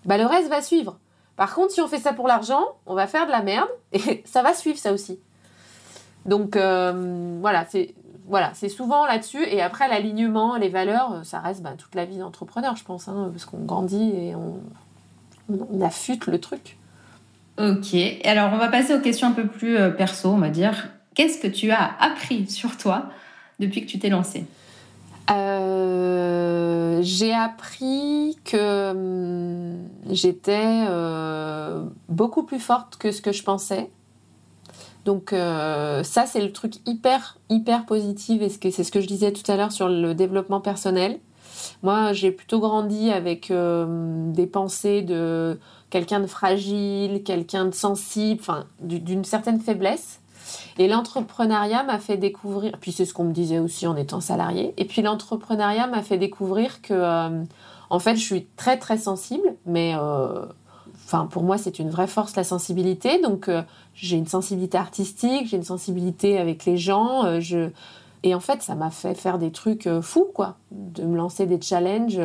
bah 0.06 0.16
le 0.16 0.26
reste 0.26 0.48
va 0.48 0.62
suivre. 0.62 0.98
Par 1.36 1.54
contre, 1.54 1.72
si 1.72 1.80
on 1.80 1.88
fait 1.88 1.98
ça 1.98 2.12
pour 2.12 2.28
l'argent, 2.28 2.64
on 2.86 2.94
va 2.94 3.06
faire 3.06 3.26
de 3.26 3.32
la 3.32 3.42
merde 3.42 3.68
et 3.92 4.22
ça 4.26 4.42
va 4.42 4.54
suivre 4.54 4.78
ça 4.78 4.92
aussi. 4.92 5.18
Donc 6.26 6.56
euh, 6.56 7.38
voilà, 7.40 7.66
c'est 7.68 7.94
voilà, 8.28 8.52
c'est 8.54 8.68
souvent 8.68 9.04
là-dessus. 9.04 9.44
Et 9.44 9.60
après, 9.60 9.88
l'alignement, 9.88 10.56
les 10.56 10.68
valeurs, 10.68 11.20
ça 11.24 11.40
reste 11.40 11.62
bah, 11.62 11.74
toute 11.76 11.94
la 11.94 12.04
vie 12.04 12.18
d'entrepreneur, 12.18 12.76
je 12.76 12.84
pense, 12.84 13.08
hein, 13.08 13.28
parce 13.32 13.44
qu'on 13.44 13.58
grandit 13.58 14.10
et 14.10 14.34
on, 14.34 14.60
on 15.48 15.80
affûte 15.80 16.26
le 16.26 16.40
truc. 16.40 16.78
Ok, 17.58 17.94
alors 18.24 18.50
on 18.54 18.56
va 18.56 18.68
passer 18.68 18.94
aux 18.94 19.00
questions 19.00 19.28
un 19.28 19.32
peu 19.32 19.46
plus 19.46 19.76
euh, 19.76 19.90
perso, 19.90 20.30
on 20.30 20.38
va 20.38 20.48
dire. 20.48 20.88
Qu'est-ce 21.14 21.38
que 21.38 21.48
tu 21.48 21.70
as 21.70 21.90
appris 22.00 22.48
sur 22.48 22.78
toi 22.78 23.06
depuis 23.58 23.82
que 23.82 23.86
tu 23.86 23.98
t'es 23.98 24.08
lancée? 24.08 24.46
Euh, 25.30 27.00
J'ai 27.02 27.34
appris 27.34 28.38
que 28.44 28.90
hum, 28.92 29.76
j'étais 30.08 30.86
euh, 30.88 31.84
beaucoup 32.08 32.44
plus 32.44 32.58
forte 32.58 32.96
que 32.96 33.12
ce 33.12 33.20
que 33.20 33.32
je 33.32 33.42
pensais. 33.42 33.90
Donc 35.04 35.30
ça, 35.30 36.26
c'est 36.26 36.40
le 36.40 36.52
truc 36.52 36.74
hyper, 36.86 37.38
hyper 37.48 37.86
positif 37.86 38.40
et 38.42 38.70
c'est 38.70 38.84
ce 38.84 38.92
que 38.92 39.00
je 39.00 39.06
disais 39.06 39.32
tout 39.32 39.50
à 39.50 39.56
l'heure 39.56 39.72
sur 39.72 39.88
le 39.88 40.14
développement 40.14 40.60
personnel. 40.60 41.18
Moi, 41.82 42.12
j'ai 42.12 42.30
plutôt 42.30 42.60
grandi 42.60 43.10
avec 43.10 43.52
des 43.52 44.46
pensées 44.46 45.02
de 45.02 45.58
quelqu'un 45.90 46.20
de 46.20 46.26
fragile, 46.26 47.22
quelqu'un 47.22 47.66
de 47.66 47.74
sensible, 47.74 48.42
d'une 48.80 49.24
certaine 49.24 49.60
faiblesse. 49.60 50.20
Et 50.78 50.88
l'entrepreneuriat 50.88 51.82
m'a 51.84 51.98
fait 51.98 52.16
découvrir, 52.16 52.72
puis 52.80 52.92
c'est 52.92 53.04
ce 53.04 53.14
qu'on 53.14 53.24
me 53.24 53.32
disait 53.32 53.58
aussi 53.58 53.86
en 53.86 53.96
étant 53.96 54.20
salarié, 54.20 54.74
et 54.76 54.84
puis 54.84 55.02
l'entrepreneuriat 55.02 55.86
m'a 55.86 56.02
fait 56.02 56.18
découvrir 56.18 56.82
que, 56.82 56.94
euh, 56.94 57.44
en 57.90 57.98
fait, 57.98 58.16
je 58.16 58.22
suis 58.22 58.46
très 58.56 58.78
très 58.78 58.96
sensible, 58.96 59.54
mais 59.66 59.94
euh, 59.94 60.46
enfin, 61.12 61.26
pour 61.26 61.42
moi, 61.42 61.58
c'est 61.58 61.78
une 61.78 61.90
vraie 61.90 62.06
force 62.06 62.36
la 62.36 62.44
sensibilité. 62.44 63.20
Donc, 63.20 63.48
euh, 63.48 63.62
j'ai 63.94 64.16
une 64.16 64.26
sensibilité 64.26 64.78
artistique, 64.78 65.48
j'ai 65.48 65.56
une 65.56 65.62
sensibilité 65.64 66.38
avec 66.38 66.64
les 66.64 66.76
gens. 66.76 67.40
je... 67.40 67.70
Et 68.24 68.34
en 68.34 68.40
fait, 68.40 68.62
ça 68.62 68.76
m'a 68.76 68.90
fait 68.90 69.14
faire 69.14 69.38
des 69.38 69.50
trucs 69.50 69.88
fous, 70.00 70.28
quoi, 70.32 70.56
de 70.70 71.02
me 71.02 71.16
lancer 71.16 71.44
des 71.46 71.60
challenges 71.60 72.20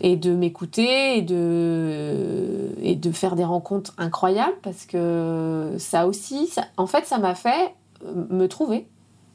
et 0.00 0.16
de 0.16 0.34
m'écouter 0.34 1.18
et 1.18 1.22
de, 1.22 2.70
et 2.82 2.96
de 2.96 3.12
faire 3.12 3.36
des 3.36 3.44
rencontres 3.44 3.94
incroyables 3.98 4.56
parce 4.62 4.86
que 4.86 5.74
ça 5.78 6.06
aussi, 6.06 6.52
en 6.76 6.86
fait, 6.86 7.06
ça 7.06 7.18
m'a 7.18 7.34
fait 7.34 7.74
euh, 8.04 8.24
me 8.30 8.46
trouver. 8.46 8.86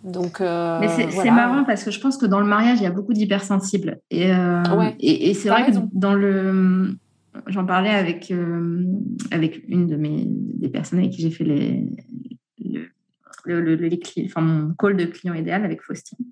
Donc, 0.04 0.40
euh, 0.40 0.80
c'est 1.12 1.32
marrant 1.32 1.66
parce 1.66 1.84
que 1.84 1.92
je 1.92 2.00
pense 2.00 2.18
que 2.18 2.26
dans 2.26 2.40
le 2.40 2.46
mariage, 2.46 2.80
il 2.80 2.84
y 2.84 2.88
a 2.88 2.92
beaucoup 2.92 3.14
d'hypersensibles. 3.14 4.00
Et, 4.12 4.32
euh, 4.32 4.64
et, 5.00 5.34
c'est 5.34 5.50
vrai 5.50 5.66
que 5.66 5.72
dans 5.92 6.14
le. 6.14 6.96
J'en 7.48 7.66
parlais 7.66 7.90
avec, 7.90 8.34
avec 9.32 9.64
une 9.68 9.88
de 9.88 9.96
mes 9.96 10.26
des 10.28 10.70
personnes 10.70 11.00
avec 11.00 11.12
qui 11.12 11.22
j'ai 11.22 11.32
fait 11.32 11.44
les, 11.44 11.86
le, 13.46 13.62
le, 13.62 13.76
les, 13.76 14.00
enfin, 14.26 14.42
mon 14.42 14.74
call 14.74 14.98
de 14.98 15.06
client 15.06 15.34
idéal 15.34 15.64
avec 15.64 15.82
Faustine 15.82 16.26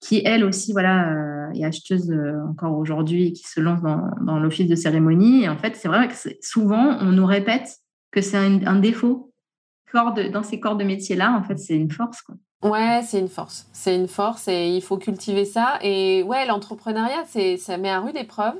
qui 0.00 0.22
elle 0.24 0.44
aussi 0.44 0.72
voilà 0.72 1.10
euh, 1.10 1.52
est 1.52 1.64
acheteuse 1.64 2.10
euh, 2.10 2.40
encore 2.48 2.76
aujourd'hui 2.76 3.28
et 3.28 3.32
qui 3.32 3.44
se 3.44 3.60
lance 3.60 3.82
dans, 3.82 4.02
dans 4.22 4.38
l'office 4.38 4.68
de 4.68 4.76
cérémonie. 4.76 5.44
Et 5.44 5.48
en 5.48 5.56
fait, 5.56 5.74
c'est 5.76 5.88
vrai 5.88 6.08
que 6.08 6.14
souvent 6.40 6.98
on 7.00 7.12
nous 7.12 7.26
répète 7.26 7.78
que 8.10 8.20
c'est 8.20 8.36
un, 8.36 8.76
défaut. 8.76 9.32
Corps 9.90 10.14
dans 10.32 10.42
ces 10.42 10.60
corps 10.60 10.76
de 10.76 10.84
métier-là, 10.84 11.32
en 11.32 11.42
fait, 11.42 11.58
c'est 11.58 11.76
une 11.76 11.90
force. 11.90 12.22
Quoi. 12.22 12.34
Ouais, 12.62 13.02
c'est 13.04 13.20
une 13.20 13.28
force. 13.28 13.68
C'est 13.72 13.94
une 13.94 14.08
force 14.08 14.48
et 14.48 14.68
il 14.68 14.82
faut 14.82 14.96
cultiver 14.96 15.44
ça. 15.44 15.78
Et 15.82 16.22
ouais, 16.22 16.46
l'entrepreneuriat, 16.46 17.24
ça 17.58 17.78
met 17.78 17.90
à 17.90 18.00
rude 18.00 18.16
épreuve. 18.16 18.54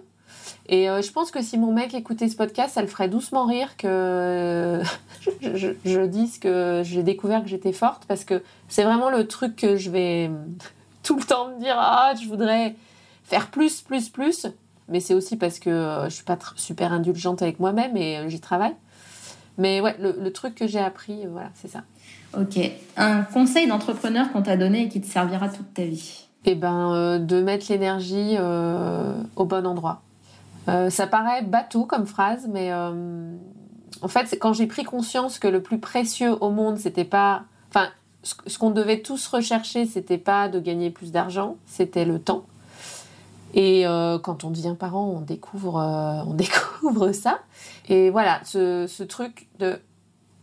Et 0.68 0.90
euh, 0.90 1.00
je 1.00 1.12
pense 1.12 1.30
que 1.30 1.42
si 1.42 1.58
mon 1.58 1.72
mec 1.72 1.94
écoutait 1.94 2.28
ce 2.28 2.36
podcast, 2.36 2.74
ça 2.74 2.82
le 2.82 2.88
ferait 2.88 3.08
doucement 3.08 3.46
rire 3.46 3.76
que 3.76 4.80
je, 5.20 5.56
je, 5.56 5.68
je, 5.84 6.00
dise 6.00 6.38
que 6.38 6.82
j'ai 6.84 7.02
découvert 7.02 7.42
que 7.42 7.48
j'étais 7.48 7.72
forte 7.72 8.04
parce 8.06 8.24
que 8.24 8.42
c'est 8.68 8.82
vraiment 8.82 9.10
le 9.10 9.28
truc 9.28 9.56
que 9.56 9.76
je 9.76 9.90
vais 9.90 10.30
tout 11.02 11.16
le 11.16 11.24
temps 11.24 11.48
me 11.48 11.60
dire 11.60 11.76
ah 11.78 12.14
je 12.20 12.26
voudrais 12.26 12.74
faire 13.24 13.48
plus 13.48 13.80
plus 13.80 14.08
plus. 14.08 14.46
Mais 14.88 15.00
c'est 15.00 15.14
aussi 15.14 15.36
parce 15.36 15.58
que 15.58 15.70
euh, 15.70 16.04
je 16.08 16.14
suis 16.14 16.24
pas 16.24 16.38
super 16.54 16.92
indulgente 16.92 17.42
avec 17.42 17.58
moi-même 17.58 17.96
et 17.96 18.18
euh, 18.18 18.28
j'y 18.28 18.40
travaille. 18.40 18.74
Mais 19.58 19.80
ouais 19.80 19.96
le, 19.98 20.30
truc 20.30 20.54
que 20.54 20.66
j'ai 20.66 20.80
appris 20.80 21.24
euh, 21.24 21.28
voilà 21.30 21.50
c'est 21.54 21.68
ça. 21.68 21.82
Ok. 22.36 22.58
Un 22.96 23.22
conseil 23.22 23.66
d'entrepreneur 23.66 24.30
qu'on 24.32 24.42
t'a 24.42 24.56
donné 24.56 24.82
et 24.82 24.88
qui 24.88 25.00
te 25.00 25.06
servira 25.06 25.48
toute 25.48 25.72
ta 25.72 25.84
vie? 25.84 26.28
Eh 26.44 26.54
ben 26.54 27.18
de 27.18 27.40
mettre 27.40 27.66
l'énergie 27.70 28.36
au 29.36 29.44
bon 29.44 29.66
endroit 29.66 30.02
ça 30.66 31.06
paraît 31.06 31.42
bateau 31.42 31.84
comme 31.84 32.06
phrase 32.06 32.48
mais 32.52 32.72
en 32.72 34.08
fait 34.08 34.36
quand 34.40 34.52
j'ai 34.52 34.66
pris 34.66 34.84
conscience 34.84 35.38
que 35.38 35.48
le 35.48 35.62
plus 35.62 35.78
précieux 35.78 36.36
au 36.40 36.50
monde 36.50 36.78
c'était 36.78 37.04
pas 37.04 37.44
enfin 37.70 37.88
ce 38.46 38.58
qu'on 38.58 38.70
devait 38.70 39.00
tous 39.00 39.26
rechercher, 39.28 39.86
c'était 39.86 40.18
pas 40.18 40.48
de 40.48 40.60
gagner 40.60 40.90
plus 40.90 41.12
d'argent, 41.12 41.56
c'était 41.66 42.04
le 42.04 42.18
temps. 42.18 42.44
Et 43.54 43.86
euh, 43.86 44.18
quand 44.18 44.44
on 44.44 44.50
devient 44.50 44.74
parent, 44.78 45.06
on 45.06 45.20
découvre, 45.20 45.78
euh, 45.78 46.22
on 46.26 46.34
découvre 46.34 47.12
ça. 47.12 47.40
Et 47.88 48.10
voilà, 48.10 48.40
ce, 48.44 49.02
truc 49.04 49.48
de, 49.58 49.80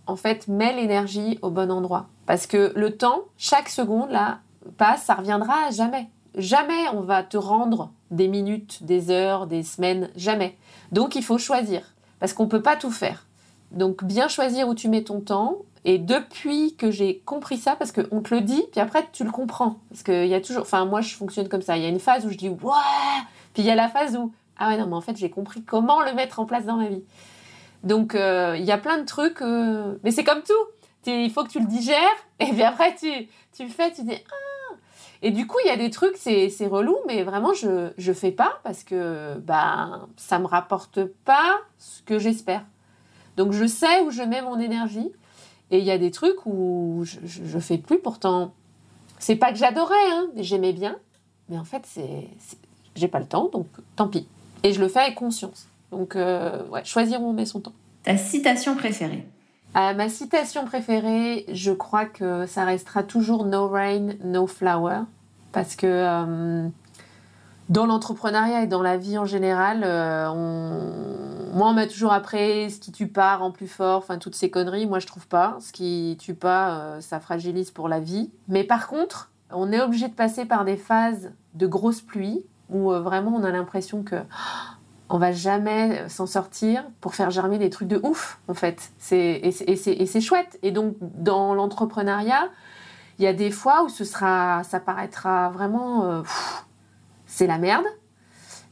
en 0.08 0.16
fait, 0.16 0.48
mets 0.48 0.76
l'énergie 0.76 1.38
au 1.42 1.50
bon 1.50 1.72
endroit. 1.72 2.08
Parce 2.26 2.48
que 2.48 2.72
le 2.76 2.96
temps, 2.96 3.24
chaque 3.38 3.70
seconde 3.70 4.10
là, 4.10 4.40
passe, 4.78 5.04
ça 5.04 5.16
reviendra 5.16 5.72
jamais. 5.72 6.10
Jamais 6.36 6.88
on 6.94 7.02
va 7.02 7.24
te 7.24 7.38
rendre 7.38 7.92
des 8.12 8.28
minutes, 8.28 8.84
des 8.84 9.12
heures, 9.12 9.48
des 9.48 9.64
semaines, 9.64 10.10
jamais. 10.16 10.58
Donc 10.92 11.16
il 11.16 11.24
faut 11.24 11.38
choisir. 11.38 11.94
Parce 12.20 12.34
qu'on 12.34 12.48
peut 12.48 12.62
pas 12.62 12.76
tout 12.76 12.92
faire. 12.92 13.28
Donc 13.72 14.04
bien 14.04 14.28
choisir 14.28 14.68
où 14.68 14.76
tu 14.76 14.88
mets 14.88 15.04
ton 15.04 15.20
temps 15.20 15.58
et 15.86 15.98
depuis 15.98 16.76
que 16.76 16.92
j'ai 16.92 17.20
compris 17.26 17.58
ça, 17.58 17.76
parce 17.76 17.92
qu'on 17.92 18.22
te 18.22 18.34
le 18.34 18.42
dit, 18.42 18.64
puis 18.72 18.80
après 18.80 19.06
tu 19.12 19.24
le 19.24 19.32
comprends. 19.32 19.80
Parce 19.90 20.04
qu'il 20.04 20.28
y 20.28 20.34
a 20.34 20.42
toujours. 20.42 20.62
Enfin, 20.62 20.86
moi 20.86 21.02
je 21.02 21.14
fonctionne 21.14 21.50
comme 21.50 21.62
ça. 21.62 21.76
Il 21.76 21.84
y 21.84 21.86
a 21.86 21.90
une 21.90 22.00
phase 22.00 22.26
où 22.26 22.30
je 22.30 22.38
dis 22.38 22.50
ouais, 22.50 23.22
puis 23.54 23.64
il 23.64 23.66
y 23.66 23.72
a 23.72 23.76
la 23.76 23.90
phase 23.90 24.16
où 24.16 24.32
ah 24.58 24.70
ouais, 24.70 24.78
non, 24.78 24.88
mais 24.88 24.96
en 24.96 25.02
fait 25.02 25.18
j'ai 25.18 25.30
compris 25.30 25.64
comment 25.64 26.02
le 26.02 26.14
mettre 26.14 26.40
en 26.40 26.46
place 26.46 26.66
dans 26.66 26.78
ma 26.78 26.88
vie. 26.88 27.04
Donc 27.84 28.16
euh, 28.16 28.56
il 28.58 28.64
y 28.64 28.72
a 28.72 28.78
plein 28.78 28.98
de 28.98 29.06
trucs. 29.06 29.42
Euh, 29.42 29.96
mais 30.04 30.12
c'est 30.12 30.24
comme 30.24 30.42
tout. 30.42 30.54
Il 31.06 31.30
faut 31.32 31.44
que 31.44 31.50
tu 31.50 31.60
le 31.60 31.66
digères, 31.66 32.00
et 32.40 32.46
puis 32.46 32.64
après 32.64 32.96
tu, 32.96 33.12
tu 33.56 33.64
le 33.64 33.70
fais, 33.70 33.92
tu 33.92 34.04
dis 34.04 34.16
ah. 34.16 34.53
Et 35.26 35.32
du 35.32 35.48
coup, 35.48 35.58
il 35.64 35.68
y 35.70 35.72
a 35.72 35.78
des 35.78 35.90
trucs, 35.90 36.18
c'est 36.18 36.68
relou, 36.68 36.98
mais 37.08 37.24
vraiment, 37.24 37.54
je 37.54 37.94
ne 37.98 38.14
fais 38.14 38.32
pas 38.32 38.60
parce 38.64 38.84
que 38.84 39.38
bah, 39.40 40.08
ça 40.18 40.38
me 40.38 40.46
rapporte 40.46 41.06
pas 41.06 41.62
ce 41.78 42.02
que 42.02 42.20
j'espère. 42.20 42.66
Donc, 43.38 43.54
je 43.54 43.66
sais 43.66 44.02
où 44.02 44.12
je 44.12 44.22
mets 44.22 44.42
mon 44.42 44.60
énergie. 44.60 45.10
Et 45.72 45.80
il 45.80 45.86
y 45.86 45.92
a 45.92 45.98
des 45.98 46.12
trucs 46.12 46.46
où 46.46 47.04
je, 47.04 47.20
je, 47.24 47.60
fais 47.60 47.78
plus, 47.78 48.00
pourtant, 48.00 48.54
c'est 49.18 49.38
pas 49.38 49.52
que 49.52 49.58
j'adorais, 49.58 49.96
hein, 50.12 50.28
j'aimais 50.36 50.74
bien, 50.74 50.98
mais 51.50 51.58
en 51.58 51.64
fait, 51.64 51.84
c'est, 51.86 52.28
j'ai 52.96 53.08
pas 53.08 53.20
le 53.20 53.26
temps, 53.26 53.50
donc 53.52 53.68
tant 53.96 54.10
pis. 54.10 54.28
Et 54.62 54.74
je 54.74 54.82
le 54.82 54.90
fais 54.90 55.00
avec 55.00 55.16
conscience. 55.16 55.68
Donc, 55.92 56.16
euh, 56.16 56.64
ouais, 56.68 56.84
choisir 56.84 57.22
où 57.22 57.30
on 57.30 57.34
met 57.34 57.46
son 57.46 57.62
temps. 57.62 57.74
Ta 58.04 58.18
citation 58.18 58.76
préférée 58.76 59.26
euh, 59.76 59.94
Ma 59.94 60.10
citation 60.10 60.66
préférée, 60.66 61.46
je 61.52 61.72
crois 61.72 62.06
que 62.06 62.46
ça 62.46 62.66
restera 62.66 63.04
toujours 63.04 63.46
No 63.46 63.68
rain, 63.68 64.14
no 64.24 64.48
flower. 64.48 65.02
Parce 65.52 65.76
que 65.76 65.88
euh, 65.88 66.68
dans 67.70 67.86
l'entrepreneuriat 67.86 68.64
et 68.64 68.68
dans 68.68 68.82
la 68.82 68.98
vie 68.98 69.18
en 69.18 69.26
général, 69.26 69.84
on 69.86 71.34
moi, 71.54 71.70
on 71.70 71.74
m'a 71.74 71.86
toujours 71.86 72.12
appris 72.12 72.72
ce 72.72 72.80
qui 72.80 72.92
tue 72.92 73.08
pas 73.08 73.38
rend 73.38 73.52
plus 73.52 73.68
fort, 73.68 74.00
enfin 74.00 74.18
toutes 74.18 74.34
ces 74.34 74.50
conneries. 74.50 74.88
Moi, 74.88 74.98
je 74.98 75.06
trouve 75.06 75.28
pas. 75.28 75.58
Ce 75.60 75.72
qui 75.72 76.18
tue 76.20 76.34
pas, 76.34 76.80
euh, 76.80 77.02
ça 77.02 77.20
fragilise 77.20 77.70
pour 77.70 77.88
la 77.88 78.00
vie. 78.00 78.32
Mais 78.48 78.64
par 78.64 78.88
contre, 78.88 79.30
on 79.52 79.72
est 79.72 79.80
obligé 79.80 80.08
de 80.08 80.14
passer 80.14 80.46
par 80.46 80.66
des 80.66 80.78
phases 80.78 81.32
de 81.54 81.68
grosses 81.68 82.02
pluies 82.02 82.44
où 82.70 82.92
euh, 82.92 83.02
vraiment 83.02 83.36
on 83.36 83.44
a 83.44 83.52
l'impression 83.52 84.02
que 84.02 84.16
on 85.10 85.18
va 85.18 85.32
jamais 85.32 86.08
s'en 86.10 86.26
sortir 86.26 86.84
pour 87.02 87.14
faire 87.16 87.30
germer 87.30 87.58
des 87.58 87.70
trucs 87.70 87.88
de 87.88 88.00
ouf, 88.04 88.40
en 88.48 88.54
fait. 88.54 88.92
et 89.12 89.52
c'est 89.52 90.22
chouette. 90.22 90.58
Et 90.64 90.72
donc, 90.72 90.96
dans 91.02 91.54
l'entrepreneuriat, 91.54 92.50
il 93.20 93.26
y 93.26 93.28
a 93.28 93.34
des 93.34 93.52
fois 93.52 93.84
où 93.84 93.90
ce 93.90 94.04
sera, 94.04 94.64
ça 94.64 94.80
paraîtra 94.80 95.50
vraiment, 95.50 96.06
euh, 96.06 96.22
c'est 97.26 97.48
la 97.48 97.58
merde. 97.58 97.86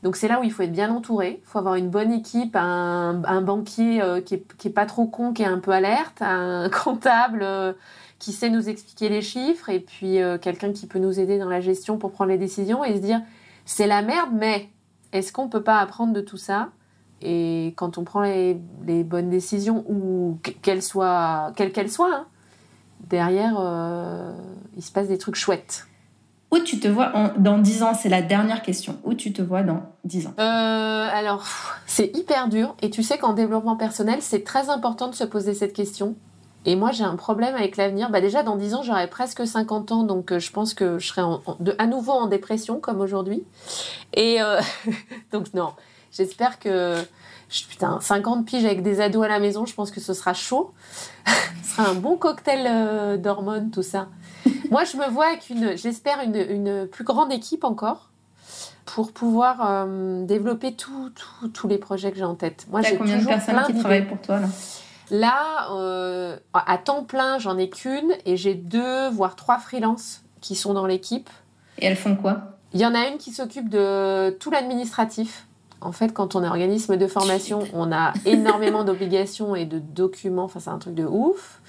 Donc 0.04 0.16
c'est 0.16 0.28
là 0.28 0.40
où 0.40 0.44
il 0.44 0.52
faut 0.52 0.64
être 0.64 0.72
bien 0.72 0.90
entouré, 0.90 1.42
il 1.44 1.48
faut 1.48 1.60
avoir 1.60 1.76
une 1.76 1.90
bonne 1.90 2.12
équipe, 2.12 2.56
un, 2.56 3.42
banquier 3.42 4.02
euh, 4.02 4.20
qui, 4.20 4.34
est, 4.34 4.70
pas 4.74 4.88
trop 4.88 5.06
con, 5.06 5.32
qui 5.32 5.44
est 5.44 5.48
un 5.48 5.60
peu 5.60 5.72
alerte, 5.72 6.22
un 6.24 6.70
comptable 6.84 7.42
euh, 7.44 7.74
qui 8.18 8.32
sait 8.32 8.50
nous 8.50 8.68
expliquer 8.68 9.10
les 9.10 9.22
chiffres, 9.22 9.70
et 9.70 9.80
puis 9.80 10.20
quelqu'un 10.42 10.74
qui 10.74 10.86
peut 10.86 11.00
nous 11.00 11.20
aider 11.20 11.40
dans 11.40 11.50
la 11.50 11.60
gestion 11.60 11.98
pour 11.98 12.12
prendre 12.12 12.30
les 12.30 12.38
décisions 12.38 12.84
et 12.84 12.96
se 12.96 13.02
dire 13.02 13.22
c'est 13.66 13.88
la 13.88 14.02
merde, 14.02 14.30
mais 14.34 14.70
est-ce 15.14 15.32
qu'on 15.34 15.49
peut 15.49 15.64
pas 15.64 15.80
apprendre 15.80 16.14
de 16.14 16.22
tout 16.22 16.38
ça 16.38 16.70
Et 17.22 17.74
quand 17.78 17.97
on 17.97 18.03
prend 18.03 18.22
les, 18.22 18.55
bonnes 19.03 19.30
décisions, 19.30 19.84
ou 19.88 20.39
qu'elles 20.62 20.84
soient, 20.84 21.51
quelles 21.55 21.72
qu'elles 21.72 21.91
soient, 21.91 22.14
hein, 22.14 22.26
derrière, 23.09 23.53
il 24.76 24.84
se 24.84 24.91
passe 24.91 25.07
des 25.07 25.18
trucs 25.18 25.36
chouettes. 25.36 25.88
Où 26.51 26.59
tu 26.59 26.82
te 26.82 26.88
vois 26.89 27.14
dans 27.38 27.57
10 27.57 27.84
ans? 27.84 27.93
C'est 27.93 28.09
la 28.09 28.22
dernière 28.22 28.62
question. 28.62 28.97
Où 29.05 29.14
tu 29.14 29.32
te 29.32 29.41
vois 29.41 29.64
dans 29.64 29.84
10 30.03 30.28
ans? 30.28 30.34
Euh, 30.38 31.07
Alors, 31.14 31.47
c'est 31.86 32.16
hyper 32.16 32.49
dur. 32.49 32.76
Et 32.82 32.89
tu 32.89 33.03
sais 33.03 33.18
qu'en 33.18 33.32
développement 33.32 33.78
personnel, 33.78 34.18
c'est 34.22 34.43
très 34.43 34.70
important 34.70 35.07
de 35.07 35.16
se 35.16 35.24
poser 35.24 35.53
cette 35.53 35.72
question. 35.72 36.16
Et 36.66 36.76
moi, 36.76 36.91
j'ai 36.91 37.03
un 37.03 37.16
problème 37.16 37.55
avec 37.55 37.78
l'avenir. 37.78 38.09
Bah 38.09 38.22
déjà, 38.22 38.43
dans 38.43 38.55
10 38.55 38.76
ans, 38.76 38.84
j'aurai 38.84 39.07
presque 39.07 39.45
50 39.47 39.91
ans, 39.91 40.03
donc 40.03 40.32
euh, 40.32 40.39
je 40.39 40.51
pense 40.51 40.74
que 40.74 40.99
je 40.99 41.07
serai 41.07 41.22
de, 41.59 41.76
à 41.80 41.88
nouveau 41.88 42.12
en 42.12 42.28
dépression, 42.28 42.80
comme 42.80 43.01
aujourd'hui. 43.01 43.43
Et 44.14 44.41
euh, 44.41 44.62
donc, 45.32 45.53
non, 45.53 45.74
j'espère 46.12 46.59
que... 46.59 46.97
Putain, 47.70 47.99
50 47.99 48.45
piges 48.45 48.64
avec 48.64 48.82
des 48.82 49.01
ados 49.01 49.26
à 49.26 49.28
la 49.28 49.39
maison, 49.39 49.66
je 49.66 49.74
pense 49.74 49.91
que 49.91 49.99
ce 49.99 50.14
sera 50.14 50.34
chaud. 50.34 50.72
ce 51.64 51.76
sera 51.76 51.89
un 51.89 51.95
bon 51.95 52.16
cocktail 52.16 53.20
d'hormones, 53.20 53.72
tout 53.72 53.84
ça. 53.84 54.07
Moi, 54.70 54.86
je 54.86 54.95
me 54.95 55.09
vois 55.09 55.28
avec 55.28 55.49
une, 55.49 55.76
j'espère, 55.76 56.22
une, 56.22 56.88
plus 56.88 57.03
grande 57.03 57.34
équipe 57.34 57.66
encore 57.66 58.09
pour 58.86 59.12
pouvoir 59.12 59.57
euh, 59.70 60.26
développer 60.26 60.76
tous 60.76 61.68
les 61.68 61.78
projets 61.78 62.12
que 62.12 62.18
j'ai 62.18 62.24
en 62.24 62.36
tête. 62.36 62.68
Moi, 62.70 62.82
j'ai 62.82 62.95
combien 62.95 63.18
de 63.18 63.26
personnes 63.26 63.64
qui 63.68 63.78
travaillent 63.78 64.07
pour 64.07 64.22
toi 64.22 64.39
là? 64.39 64.47
Là, 65.12 65.70
euh, 65.74 66.38
à 66.53 66.78
temps 66.78 67.03
plein, 67.03 67.38
j'en 67.38 67.57
ai 67.57 67.70
qu'une 67.70 68.14
et 68.26 68.38
j'ai 68.38 68.53
deux, 68.53 69.09
voire 69.09 69.36
trois 69.36 69.59
freelances 69.59 70.22
qui 70.39 70.55
sont 70.55 70.74
dans 70.74 70.86
l'équipe. 70.86 71.30
Et 71.80 71.86
elles 71.86 71.97
font 71.97 72.16
quoi? 72.16 72.57
Il 72.74 72.80
y 72.80 72.86
en 72.86 72.95
a 72.95 73.07
une 73.07 73.18
qui 73.18 73.32
s'occupe 73.32 73.68
de 73.70 74.30
tout 74.39 74.49
l'administratif. 74.51 75.45
En 75.82 75.91
fait, 75.91 76.14
quand 76.14 76.36
on 76.36 76.43
est 76.43 76.47
organisme 76.47 76.95
de 76.95 77.07
formation, 77.07 77.64
on 77.74 77.91
a 77.91 78.14
énormément 78.26 78.86
d'obligations 78.86 79.53
et 79.53 79.66
de 79.66 79.80
documents. 79.80 80.45
Enfin, 80.45 80.62
c'est 80.62 80.70
un 80.70 80.78
truc 80.78 80.95
de 80.95 81.05
ouf. 81.05 81.59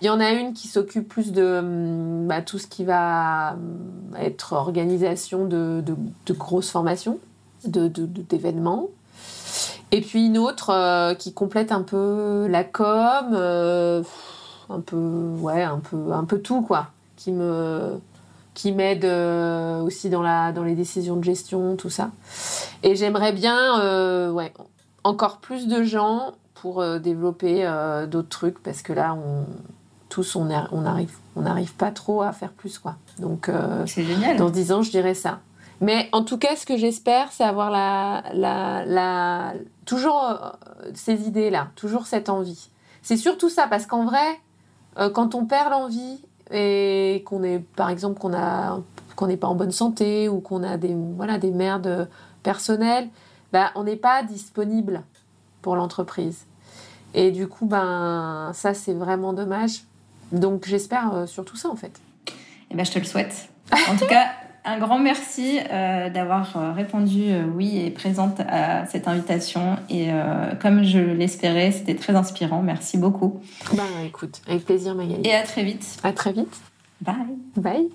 Il 0.00 0.06
y 0.06 0.08
en 0.10 0.20
a 0.20 0.30
une 0.30 0.54
qui 0.54 0.66
s'occupe 0.66 1.06
plus 1.06 1.32
de 1.32 1.58
hum, 1.58 2.26
bah, 2.26 2.40
tout 2.40 2.58
ce 2.58 2.66
qui 2.66 2.84
va 2.84 3.52
hum, 3.52 4.16
être 4.18 4.54
organisation 4.54 5.44
de, 5.44 5.84
grosses 6.30 6.70
formations, 6.70 7.18
d'événements. 7.66 8.88
Et 9.92 10.00
puis 10.00 10.26
une 10.26 10.38
autre 10.38 10.70
euh, 10.70 11.14
qui 11.14 11.32
complète 11.32 11.72
un 11.72 11.82
peu 11.82 12.46
la 12.48 12.62
com, 12.64 13.30
euh, 13.32 14.02
un 14.68 14.80
peu, 14.80 14.96
ouais, 15.40 15.62
un 15.62 15.78
peu, 15.78 16.12
un 16.12 16.24
peu 16.24 16.38
tout 16.38 16.62
quoi, 16.62 16.88
qui 17.16 17.32
me, 17.32 18.00
qui 18.54 18.70
m'aide 18.72 19.04
euh, 19.04 19.80
aussi 19.80 20.08
dans 20.08 20.22
la, 20.22 20.52
dans 20.52 20.62
les 20.62 20.76
décisions 20.76 21.16
de 21.16 21.24
gestion, 21.24 21.74
tout 21.76 21.90
ça. 21.90 22.10
Et 22.84 22.94
j'aimerais 22.94 23.32
bien, 23.32 24.30
ouais, 24.30 24.52
encore 25.02 25.38
plus 25.38 25.66
de 25.66 25.82
gens 25.82 26.34
pour 26.54 26.84
développer 27.00 27.66
d'autres 28.08 28.28
trucs 28.28 28.62
parce 28.62 28.82
que 28.82 28.92
là 28.92 29.14
on 29.14 29.46
tous 30.10 30.36
on 30.36 30.44
n'arrive 30.44 31.16
on 31.36 31.46
arrive 31.46 31.72
pas 31.74 31.90
trop 31.90 32.20
à 32.20 32.32
faire 32.32 32.50
plus 32.50 32.78
quoi. 32.78 32.96
Donc 33.18 33.50
c'est 33.86 34.04
génial. 34.04 34.36
Dans 34.36 34.50
dix 34.50 34.70
ans, 34.70 34.82
je 34.82 34.90
dirais 34.90 35.14
ça. 35.14 35.40
Mais 35.80 36.08
en 36.12 36.24
tout 36.24 36.36
cas, 36.36 36.56
ce 36.56 36.66
que 36.66 36.76
j'espère, 36.76 37.32
c'est 37.32 37.44
avoir 37.44 37.70
la, 37.70 38.22
la, 38.34 38.84
la, 38.84 39.54
toujours 39.86 40.22
euh, 40.24 40.90
ces 40.94 41.26
idées-là, 41.26 41.68
toujours 41.74 42.06
cette 42.06 42.28
envie. 42.28 42.68
C'est 43.02 43.16
surtout 43.16 43.48
ça, 43.48 43.66
parce 43.66 43.86
qu'en 43.86 44.04
vrai, 44.04 44.38
euh, 44.98 45.08
quand 45.08 45.34
on 45.34 45.46
perd 45.46 45.70
l'envie 45.70 46.20
et 46.52 47.22
qu'on 47.26 47.42
est, 47.42 47.60
par 47.60 47.88
exemple, 47.90 48.20
qu'on 48.20 48.34
a 48.34 48.80
qu'on 49.16 49.26
n'est 49.26 49.36
pas 49.36 49.48
en 49.48 49.54
bonne 49.54 49.72
santé 49.72 50.30
ou 50.30 50.40
qu'on 50.40 50.62
a 50.62 50.78
des 50.78 50.94
voilà 50.94 51.36
des 51.36 51.50
merdes 51.50 52.08
personnelles, 52.42 53.08
bah, 53.52 53.70
on 53.74 53.84
n'est 53.84 53.96
pas 53.96 54.22
disponible 54.22 55.02
pour 55.60 55.76
l'entreprise. 55.76 56.46
Et 57.12 57.30
du 57.30 57.46
coup, 57.48 57.66
ben 57.66 58.50
ça 58.54 58.72
c'est 58.72 58.94
vraiment 58.94 59.32
dommage. 59.32 59.82
Donc 60.32 60.66
j'espère 60.66 61.14
euh, 61.14 61.26
surtout 61.26 61.56
ça 61.56 61.68
en 61.68 61.76
fait. 61.76 62.00
Eh 62.70 62.74
ben 62.74 62.84
je 62.84 62.92
te 62.92 62.98
le 62.98 63.04
souhaite. 63.04 63.48
En 63.72 63.96
tout 63.96 64.06
cas, 64.06 64.26
un 64.64 64.78
grand 64.78 64.98
merci 64.98 65.58
euh, 65.70 66.10
d'avoir 66.10 66.56
euh, 66.56 66.72
répondu 66.72 67.22
euh, 67.28 67.44
oui 67.54 67.78
et 67.78 67.90
présente 67.90 68.40
à 68.40 68.86
cette 68.86 69.08
invitation. 69.08 69.76
Et 69.88 70.08
comme 70.60 70.84
je 70.84 70.98
l'espérais, 70.98 71.72
c'était 71.72 71.94
très 71.94 72.14
inspirant. 72.14 72.62
Merci 72.62 72.98
beaucoup. 72.98 73.40
Ben 73.72 73.84
écoute, 74.06 74.40
avec 74.48 74.64
plaisir 74.64 74.94
Magali. 74.94 75.22
Et 75.24 75.34
à 75.34 75.42
très 75.42 75.62
vite. 75.62 75.98
À 76.02 76.12
très 76.12 76.32
vite. 76.32 76.54
Bye. 77.00 77.14
Bye. 77.56 77.88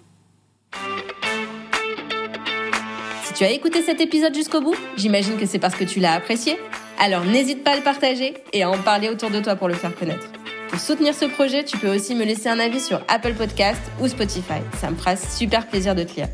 Si 3.24 3.34
tu 3.34 3.43
as 3.43 3.51
écouté 3.51 3.82
cet 3.82 4.01
épisode 4.01 4.34
jusqu'au 4.34 4.61
bout, 4.61 4.76
j'imagine 4.97 5.38
que 5.38 5.45
c'est 5.45 5.59
parce 5.59 5.76
que 5.76 5.84
tu 5.84 5.99
l'as 5.99 6.13
apprécié. 6.13 6.57
Alors 6.99 7.26
n'hésite 7.26 7.63
pas 7.63 7.74
à 7.74 7.76
le 7.76 7.84
partager 7.84 8.36
et 8.53 8.63
à 8.63 8.70
en 8.70 8.78
parler 8.78 9.09
autour 9.09 9.30
de 9.30 9.39
toi 9.39 9.55
pour 9.55 9.68
le 9.68 9.74
faire 9.74 9.95
connaître. 9.95 10.28
Pour 10.70 10.80
soutenir 10.80 11.13
ce 11.13 11.26
projet, 11.26 11.63
tu 11.63 11.78
peux 11.78 11.93
aussi 11.93 12.16
me 12.16 12.26
laisser 12.26 12.49
un 12.49 12.59
avis 12.59 12.80
sur 12.80 13.01
Apple 13.07 13.34
Podcast 13.34 13.82
ou 14.01 14.07
Spotify. 14.07 14.61
Ça 14.80 14.89
me 14.89 14.95
fera 14.95 15.16
super 15.16 15.68
plaisir 15.68 15.95
de 15.95 16.03
te 16.03 16.16
lire. 16.16 16.28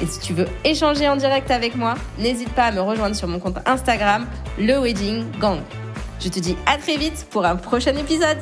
Et 0.00 0.06
si 0.06 0.20
tu 0.20 0.32
veux 0.32 0.46
échanger 0.64 1.08
en 1.08 1.16
direct 1.16 1.50
avec 1.50 1.74
moi, 1.74 1.94
n'hésite 2.18 2.50
pas 2.50 2.64
à 2.64 2.72
me 2.72 2.80
rejoindre 2.80 3.16
sur 3.16 3.26
mon 3.26 3.38
compte 3.38 3.58
Instagram, 3.66 4.26
le 4.58 4.78
Wedding 4.78 5.24
Gang. 5.40 5.58
Je 6.20 6.28
te 6.28 6.38
dis 6.38 6.56
à 6.66 6.76
très 6.76 6.96
vite 6.96 7.26
pour 7.30 7.44
un 7.44 7.56
prochain 7.56 7.96
épisode. 7.96 8.38